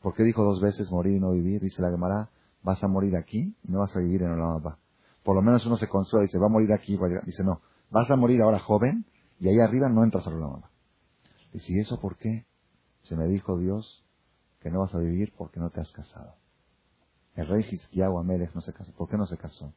¿Por 0.01 0.13
qué 0.13 0.23
dijo 0.23 0.43
dos 0.43 0.61
veces 0.61 0.91
morir 0.91 1.17
y 1.17 1.19
no 1.19 1.31
vivir? 1.31 1.61
Dice 1.61 1.81
la 1.81 1.89
Gemara, 1.89 2.29
vas 2.61 2.83
a 2.83 2.87
morir 2.87 3.15
aquí 3.15 3.55
y 3.63 3.71
no 3.71 3.79
vas 3.79 3.95
a 3.95 3.99
vivir 3.99 4.21
en 4.23 4.31
Olam 4.31 4.75
Por 5.23 5.35
lo 5.35 5.41
menos 5.41 5.65
uno 5.65 5.77
se 5.77 5.87
consuela 5.87 6.23
y 6.23 6.27
dice, 6.27 6.37
va 6.37 6.47
a 6.47 6.49
morir 6.49 6.71
aquí. 6.73 6.97
Dice, 7.25 7.43
no, 7.43 7.61
vas 7.91 8.09
a 8.11 8.15
morir 8.15 8.41
ahora 8.41 8.59
joven 8.59 9.05
y 9.39 9.47
ahí 9.47 9.59
arriba 9.59 9.89
no 9.89 10.03
entras 10.03 10.25
a 10.27 10.29
Olam 10.29 10.61
Dice, 11.53 11.65
¿y 11.69 11.79
eso 11.79 11.99
por 11.99 12.17
qué? 12.17 12.45
Se 13.03 13.15
me 13.15 13.27
dijo 13.27 13.57
Dios 13.57 14.05
que 14.61 14.69
no 14.69 14.79
vas 14.79 14.93
a 14.93 14.99
vivir 14.99 15.33
porque 15.37 15.59
no 15.59 15.69
te 15.69 15.81
has 15.81 15.91
casado. 15.91 16.35
El 17.35 17.47
rey 17.47 17.65
Hizkiyahu 17.69 18.19
Amelech 18.19 18.53
no 18.53 18.61
se 18.61 18.73
casó. 18.73 18.91
¿Por 18.93 19.09
qué 19.09 19.17
no 19.17 19.25
se 19.25 19.37
casó? 19.37 19.73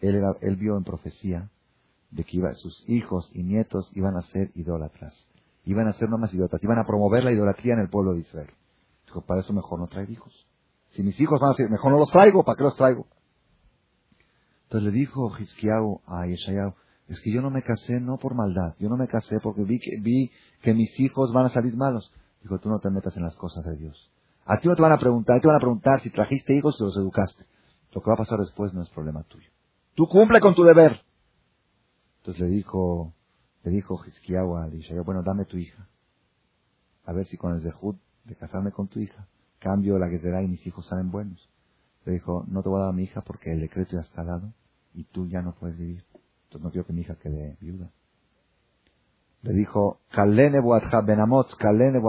Él, 0.00 0.14
era, 0.14 0.36
él 0.40 0.56
vio 0.56 0.76
en 0.76 0.84
profecía 0.84 1.50
de 2.10 2.24
que 2.24 2.36
iba, 2.36 2.52
sus 2.54 2.88
hijos 2.88 3.30
y 3.34 3.42
nietos 3.42 3.90
iban 3.94 4.16
a 4.16 4.22
ser 4.22 4.50
idólatras. 4.54 5.14
Iban 5.64 5.88
a 5.88 5.92
ser 5.92 6.08
no 6.08 6.18
más 6.18 6.32
idólatras. 6.32 6.62
Iban 6.62 6.78
a 6.78 6.86
promover 6.86 7.24
la 7.24 7.32
idolatría 7.32 7.74
en 7.74 7.80
el 7.80 7.90
pueblo 7.90 8.14
de 8.14 8.20
Israel. 8.20 8.50
Dijo, 9.06 9.22
para 9.22 9.40
eso 9.40 9.52
mejor 9.52 9.78
no 9.80 9.86
traer 9.88 10.10
hijos. 10.10 10.46
Si 10.88 11.02
mis 11.02 11.18
hijos 11.20 11.40
van 11.40 11.50
a 11.50 11.54
ser, 11.54 11.70
mejor 11.70 11.92
no 11.92 11.98
los 11.98 12.10
traigo, 12.10 12.44
¿para 12.44 12.56
qué 12.56 12.64
los 12.64 12.76
traigo? 12.76 13.06
Entonces 14.64 14.92
le 14.92 14.98
dijo 14.98 15.36
Hizkiyahu 15.36 16.00
a 16.06 16.26
Yeshayahu, 16.26 16.74
es 17.08 17.20
que 17.20 17.32
yo 17.32 17.42
no 17.42 17.50
me 17.50 17.62
casé 17.62 18.00
no 18.00 18.18
por 18.18 18.36
maldad, 18.36 18.76
yo 18.78 18.88
no 18.88 18.96
me 18.96 19.08
casé 19.08 19.40
porque 19.42 19.64
vi 19.64 19.80
que, 19.80 20.00
vi 20.00 20.30
que 20.62 20.74
mis 20.74 20.98
hijos 21.00 21.32
van 21.32 21.46
a 21.46 21.48
salir 21.48 21.76
malos. 21.76 22.12
Dijo, 22.40 22.58
tú 22.60 22.68
no 22.68 22.78
te 22.78 22.88
metas 22.88 23.16
en 23.16 23.24
las 23.24 23.36
cosas 23.36 23.64
de 23.64 23.76
Dios. 23.76 24.12
A 24.44 24.58
ti 24.58 24.68
no 24.68 24.74
te 24.74 24.82
van 24.82 24.92
a 24.92 24.98
preguntar, 24.98 25.40
te 25.40 25.46
van 25.46 25.56
a 25.56 25.60
preguntar 25.60 26.00
si 26.00 26.10
trajiste 26.10 26.54
hijos 26.54 26.80
o 26.80 26.84
los 26.84 26.96
educaste. 26.96 27.44
Lo 27.92 28.00
que 28.00 28.10
va 28.10 28.14
a 28.14 28.18
pasar 28.18 28.38
después 28.38 28.72
no 28.72 28.82
es 28.82 28.88
problema 28.90 29.22
tuyo. 29.24 29.50
Tú 29.94 30.08
cumple 30.08 30.40
con 30.40 30.54
tu 30.54 30.62
deber. 30.62 31.00
Entonces 32.18 32.42
le 32.42 32.48
dijo, 32.48 33.12
le 33.64 33.70
dijo 33.70 34.00
Hizkiyahu 34.04 34.56
a 34.56 34.66
Elisha, 34.66 35.00
bueno, 35.02 35.22
dame 35.22 35.44
tu 35.44 35.56
hija. 35.56 35.88
A 37.04 37.12
ver 37.12 37.26
si 37.26 37.36
con 37.36 37.54
el 37.54 37.62
zehut 37.62 37.98
de 38.24 38.36
casarme 38.36 38.72
con 38.72 38.88
tu 38.88 39.00
hija, 39.00 39.26
cambio 39.58 39.98
la 39.98 40.08
que 40.08 40.18
será 40.18 40.42
y 40.42 40.48
mis 40.48 40.66
hijos 40.66 40.86
salen 40.86 41.10
buenos. 41.10 41.48
Le 42.04 42.12
dijo, 42.12 42.44
no 42.48 42.62
te 42.62 42.68
voy 42.68 42.78
a 42.78 42.82
dar 42.82 42.90
a 42.90 42.92
mi 42.92 43.04
hija 43.04 43.22
porque 43.22 43.52
el 43.52 43.60
decreto 43.60 43.92
ya 43.92 44.02
está 44.02 44.24
dado 44.24 44.52
y 44.94 45.04
tú 45.04 45.26
ya 45.26 45.42
no 45.42 45.54
puedes 45.54 45.76
vivir. 45.76 46.04
Entonces 46.44 46.62
no 46.62 46.70
quiero 46.70 46.86
que 46.86 46.92
mi 46.92 47.02
hija 47.02 47.16
quede 47.16 47.56
viuda. 47.60 47.90
Le 49.42 49.52
dijo, 49.52 50.00
Kalene 50.10 50.60
Benamotz, 50.60 51.54
Kalene 51.56 52.00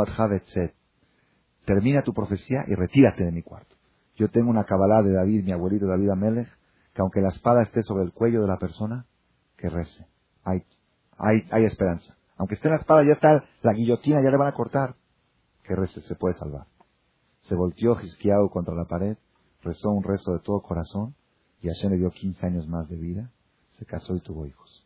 termina 1.65 2.03
tu 2.03 2.13
profecía 2.13 2.63
y 2.67 2.75
retírate 2.75 3.23
de 3.23 3.31
mi 3.31 3.43
cuarto. 3.43 3.75
Yo 4.15 4.29
tengo 4.29 4.49
una 4.49 4.65
cabalá 4.65 5.01
de 5.01 5.13
David, 5.13 5.43
mi 5.43 5.51
abuelito 5.51 5.87
David 5.87 6.09
Amelech, 6.09 6.49
que 6.93 7.01
aunque 7.01 7.21
la 7.21 7.29
espada 7.29 7.61
esté 7.63 7.83
sobre 7.83 8.03
el 8.03 8.11
cuello 8.11 8.41
de 8.41 8.47
la 8.47 8.57
persona, 8.57 9.05
que 9.57 9.69
rece. 9.69 10.05
Hay, 10.43 10.63
hay, 11.17 11.45
hay 11.51 11.65
esperanza. 11.65 12.17
Aunque 12.37 12.55
esté 12.55 12.67
en 12.67 12.73
la 12.73 12.79
espada, 12.79 13.03
ya 13.03 13.13
está 13.13 13.43
la 13.61 13.73
guillotina, 13.73 14.21
ya 14.21 14.31
le 14.31 14.37
van 14.37 14.47
a 14.47 14.53
cortar. 14.53 14.95
Que 15.63 15.75
rece, 15.75 16.01
se 16.01 16.15
puede 16.15 16.35
salvar. 16.35 16.65
Se 17.43 17.55
volteó 17.55 17.95
Gisquiao 17.95 18.49
contra 18.49 18.75
la 18.75 18.85
pared, 18.85 19.17
rezó 19.61 19.89
un 19.91 20.03
rezo 20.03 20.33
de 20.33 20.39
todo 20.39 20.61
corazón, 20.61 21.15
y 21.61 21.67
Hashem 21.67 21.91
le 21.91 21.97
dio 21.97 22.09
15 22.09 22.45
años 22.45 22.67
más 22.67 22.89
de 22.89 22.97
vida, 22.97 23.31
se 23.71 23.85
casó 23.85 24.15
y 24.15 24.21
tuvo 24.21 24.47
hijos. 24.47 24.85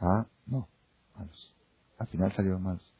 Ah, 0.00 0.26
no, 0.46 0.68
malos. 1.16 1.54
Al 1.98 2.06
final 2.08 2.32
salieron 2.32 2.62
malos. 2.62 2.94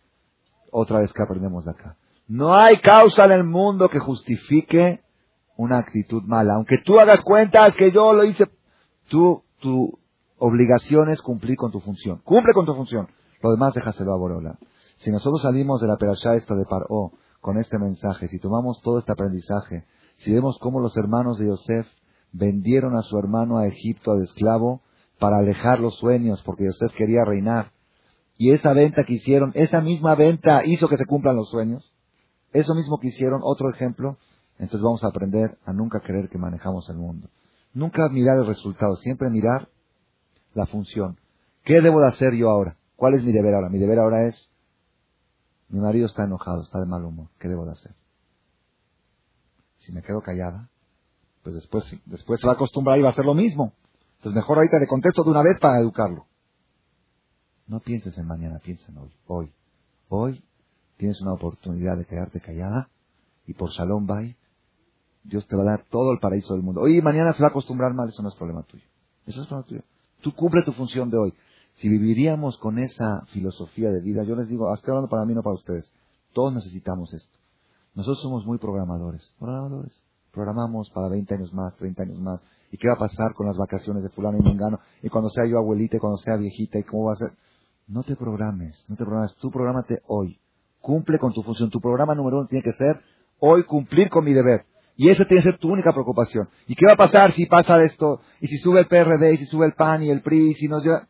Otra 0.70 0.98
vez 0.98 1.12
que 1.12 1.22
aprendemos 1.22 1.64
de 1.64 1.70
acá. 1.70 1.96
No 2.28 2.54
hay 2.54 2.76
causa 2.76 3.24
en 3.24 3.32
el 3.32 3.44
mundo 3.44 3.88
que 3.88 3.98
justifique 3.98 5.02
una 5.56 5.78
actitud 5.78 6.22
mala. 6.24 6.54
Aunque 6.54 6.78
tú 6.78 7.00
hagas 7.00 7.22
cuentas 7.22 7.74
que 7.74 7.90
yo 7.90 8.12
lo 8.12 8.22
hice, 8.24 8.46
tú, 9.08 9.42
tu 9.60 9.98
obligación 10.36 11.08
es 11.08 11.22
cumplir 11.22 11.56
con 11.56 11.72
tu 11.72 11.80
función. 11.80 12.20
Cumple 12.24 12.52
con 12.52 12.66
tu 12.66 12.74
función. 12.74 13.08
Lo 13.42 13.50
demás 13.50 13.72
déjaselo 13.72 14.12
a 14.12 14.18
Borola. 14.18 14.58
Si 14.98 15.10
nosotros 15.10 15.40
salimos 15.40 15.80
de 15.80 15.88
la 15.88 15.96
perashá 15.96 16.34
esta 16.34 16.54
de 16.54 16.66
Paró 16.66 17.12
con 17.40 17.56
este 17.56 17.78
mensaje, 17.78 18.28
si 18.28 18.38
tomamos 18.38 18.82
todo 18.82 18.98
este 18.98 19.12
aprendizaje, 19.12 19.86
si 20.18 20.32
vemos 20.32 20.58
cómo 20.58 20.80
los 20.80 20.96
hermanos 20.96 21.38
de 21.38 21.46
Yosef 21.46 21.86
vendieron 22.32 22.94
a 22.94 23.02
su 23.02 23.18
hermano 23.18 23.56
a 23.56 23.66
Egipto 23.66 24.16
de 24.16 24.24
esclavo 24.24 24.82
para 25.18 25.38
alejar 25.38 25.80
los 25.80 25.96
sueños, 25.96 26.42
porque 26.42 26.66
Yosef 26.66 26.92
quería 26.94 27.24
reinar, 27.24 27.72
y 28.36 28.50
esa 28.50 28.72
venta 28.72 29.04
que 29.04 29.14
hicieron, 29.14 29.52
esa 29.54 29.80
misma 29.80 30.14
venta 30.14 30.64
hizo 30.64 30.88
que 30.88 30.96
se 30.96 31.06
cumplan 31.06 31.36
los 31.36 31.48
sueños, 31.48 31.92
eso 32.52 32.74
mismo 32.74 32.98
que 32.98 33.08
hicieron, 33.08 33.40
otro 33.42 33.70
ejemplo, 33.70 34.18
entonces 34.58 34.82
vamos 34.82 35.04
a 35.04 35.08
aprender 35.08 35.58
a 35.64 35.72
nunca 35.72 36.00
creer 36.00 36.28
que 36.28 36.38
manejamos 36.38 36.88
el 36.88 36.96
mundo. 36.96 37.28
Nunca 37.74 38.08
mirar 38.08 38.38
el 38.38 38.46
resultado, 38.46 38.96
siempre 38.96 39.30
mirar 39.30 39.68
la 40.54 40.66
función. 40.66 41.18
¿Qué 41.64 41.80
debo 41.80 42.00
de 42.00 42.08
hacer 42.08 42.34
yo 42.34 42.50
ahora? 42.50 42.76
¿Cuál 42.96 43.14
es 43.14 43.22
mi 43.22 43.32
deber 43.32 43.54
ahora? 43.54 43.68
Mi 43.68 43.78
deber 43.78 43.98
ahora 43.98 44.26
es, 44.26 44.50
mi 45.68 45.80
marido 45.80 46.06
está 46.06 46.24
enojado, 46.24 46.62
está 46.62 46.80
de 46.80 46.86
mal 46.86 47.04
humor, 47.04 47.28
¿qué 47.38 47.48
debo 47.48 47.66
de 47.66 47.72
hacer? 47.72 47.94
Si 49.76 49.92
me 49.92 50.02
quedo 50.02 50.20
callada, 50.22 50.70
pues 51.42 51.54
después, 51.54 51.84
después 52.06 52.40
se 52.40 52.46
va 52.46 52.54
a 52.54 52.56
acostumbrar 52.56 52.98
y 52.98 53.02
va 53.02 53.10
a 53.10 53.12
hacer 53.12 53.24
lo 53.24 53.34
mismo. 53.34 53.72
Entonces 54.16 54.34
mejor 54.34 54.56
ahorita 54.56 54.78
le 54.80 54.88
contesto 54.88 55.22
de 55.22 55.30
una 55.30 55.42
vez 55.42 55.58
para 55.60 55.78
educarlo. 55.78 56.26
No 57.68 57.80
pienses 57.80 58.16
en 58.18 58.26
mañana, 58.26 58.58
piensa 58.58 58.90
en 58.90 58.98
hoy. 58.98 59.12
Hoy. 59.26 59.52
Hoy 60.08 60.47
tienes 60.98 61.20
una 61.22 61.32
oportunidad 61.32 61.96
de 61.96 62.04
quedarte 62.04 62.40
callada 62.40 62.90
y 63.46 63.54
por 63.54 63.70
Shalom 63.70 64.06
Bay, 64.06 64.36
Dios 65.24 65.46
te 65.46 65.56
va 65.56 65.62
a 65.62 65.76
dar 65.76 65.84
todo 65.90 66.12
el 66.12 66.18
paraíso 66.18 66.54
del 66.54 66.62
mundo. 66.62 66.82
Oye, 66.82 67.00
mañana 67.00 67.32
se 67.32 67.42
va 67.42 67.48
a 67.48 67.50
acostumbrar 67.50 67.94
mal, 67.94 68.08
eso 68.08 68.22
no 68.22 68.28
es 68.28 68.34
problema 68.34 68.62
tuyo. 68.64 68.84
Eso 69.26 69.40
es 69.40 69.46
problema 69.46 69.66
tuyo. 69.66 69.82
Tú 70.20 70.34
cumple 70.34 70.62
tu 70.62 70.72
función 70.72 71.10
de 71.10 71.18
hoy. 71.18 71.34
Si 71.74 71.88
viviríamos 71.88 72.58
con 72.58 72.78
esa 72.78 73.22
filosofía 73.26 73.90
de 73.90 74.00
vida, 74.00 74.24
yo 74.24 74.34
les 74.34 74.48
digo, 74.48 74.72
estoy 74.74 74.90
hablando 74.90 75.08
para 75.08 75.24
mí, 75.24 75.34
no 75.34 75.42
para 75.42 75.54
ustedes. 75.54 75.92
Todos 76.32 76.52
necesitamos 76.52 77.12
esto. 77.14 77.38
Nosotros 77.94 78.20
somos 78.20 78.44
muy 78.46 78.58
programadores. 78.58 79.32
Programadores. 79.38 80.02
Programamos 80.32 80.90
para 80.90 81.08
20 81.08 81.34
años 81.34 81.52
más, 81.52 81.76
30 81.76 82.02
años 82.02 82.18
más. 82.18 82.40
¿Y 82.72 82.76
qué 82.76 82.88
va 82.88 82.94
a 82.94 82.98
pasar 82.98 83.34
con 83.34 83.46
las 83.46 83.56
vacaciones 83.56 84.02
de 84.02 84.10
fulano 84.10 84.38
y 84.38 84.42
mengano? 84.42 84.80
Y 85.02 85.08
cuando 85.08 85.30
sea 85.30 85.46
yo 85.46 85.58
abuelita 85.58 85.96
y 85.96 86.00
cuando 86.00 86.18
sea 86.18 86.36
viejita, 86.36 86.78
¿y 86.78 86.84
cómo 86.84 87.04
va 87.04 87.12
a 87.12 87.16
ser? 87.16 87.30
No 87.86 88.02
te 88.02 88.16
programes, 88.16 88.84
no 88.88 88.96
te 88.96 89.04
programes. 89.04 89.34
Tú 89.36 89.50
programate 89.50 90.02
hoy. 90.06 90.38
Cumple 90.80 91.18
con 91.18 91.32
tu 91.32 91.42
función. 91.42 91.70
Tu 91.70 91.80
programa 91.80 92.14
número 92.14 92.38
uno 92.38 92.46
tiene 92.48 92.62
que 92.62 92.72
ser 92.72 93.00
hoy 93.38 93.64
cumplir 93.64 94.08
con 94.08 94.24
mi 94.24 94.32
deber. 94.32 94.64
Y 94.96 95.08
esa 95.10 95.24
tiene 95.24 95.42
que 95.42 95.50
ser 95.50 95.58
tu 95.58 95.70
única 95.70 95.92
preocupación. 95.92 96.48
¿Y 96.66 96.74
qué 96.74 96.84
va 96.86 96.94
a 96.94 96.96
pasar 96.96 97.30
si 97.30 97.46
pasa 97.46 97.80
esto? 97.82 98.20
¿Y 98.40 98.48
si 98.48 98.58
sube 98.58 98.80
el 98.80 98.86
PRD? 98.86 99.34
¿Y 99.34 99.36
si 99.36 99.46
sube 99.46 99.66
el 99.66 99.74
PAN 99.74 100.02
y 100.02 100.10
el 100.10 100.22
PRI? 100.22 100.50
¿Y 100.50 100.54
si 100.54 100.66
nos 100.66 100.82
lleva... 100.82 101.08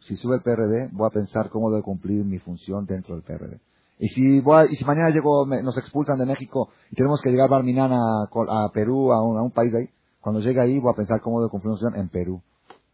Si 0.00 0.16
sube 0.16 0.36
el 0.36 0.42
PRD, 0.42 0.90
voy 0.92 1.06
a 1.06 1.10
pensar 1.10 1.48
cómo 1.48 1.70
debo 1.70 1.82
cumplir 1.82 2.24
mi 2.24 2.38
función 2.38 2.84
dentro 2.84 3.14
del 3.14 3.22
PRD. 3.22 3.60
Y 3.98 4.08
si, 4.08 4.40
voy 4.40 4.66
y 4.70 4.76
si 4.76 4.84
mañana 4.84 5.10
llego, 5.10 5.46
nos 5.46 5.78
expulsan 5.78 6.18
de 6.18 6.26
México 6.26 6.70
y 6.90 6.96
tenemos 6.96 7.22
que 7.22 7.30
llegar 7.30 7.46
a 7.46 7.50
Barminana 7.50 7.98
a, 8.24 8.68
Perú, 8.74 9.12
a 9.12 9.22
un, 9.22 9.52
país 9.52 9.72
de 9.72 9.78
ahí, 9.78 9.90
cuando 10.20 10.40
llegue 10.40 10.60
ahí 10.60 10.80
voy 10.80 10.92
a 10.92 10.96
pensar 10.96 11.20
cómo 11.20 11.40
debo 11.40 11.50
cumplir 11.50 11.70
mi 11.70 11.78
función 11.78 12.00
en 12.00 12.08
Perú. 12.08 12.42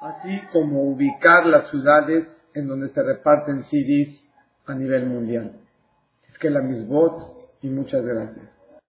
así 0.00 0.40
como 0.52 0.82
ubicar 0.84 1.46
las 1.46 1.70
ciudades 1.70 2.26
en 2.54 2.68
donde 2.68 2.90
se 2.90 3.02
reparten 3.02 3.64
CDs 3.64 4.24
a 4.66 4.74
nivel 4.74 5.06
mundial. 5.06 5.60
Es 6.30 6.38
que 6.38 6.50
la 6.50 6.60
misbot 6.60 7.50
y 7.62 7.68
muchas 7.68 8.04
gracias. 8.04 8.47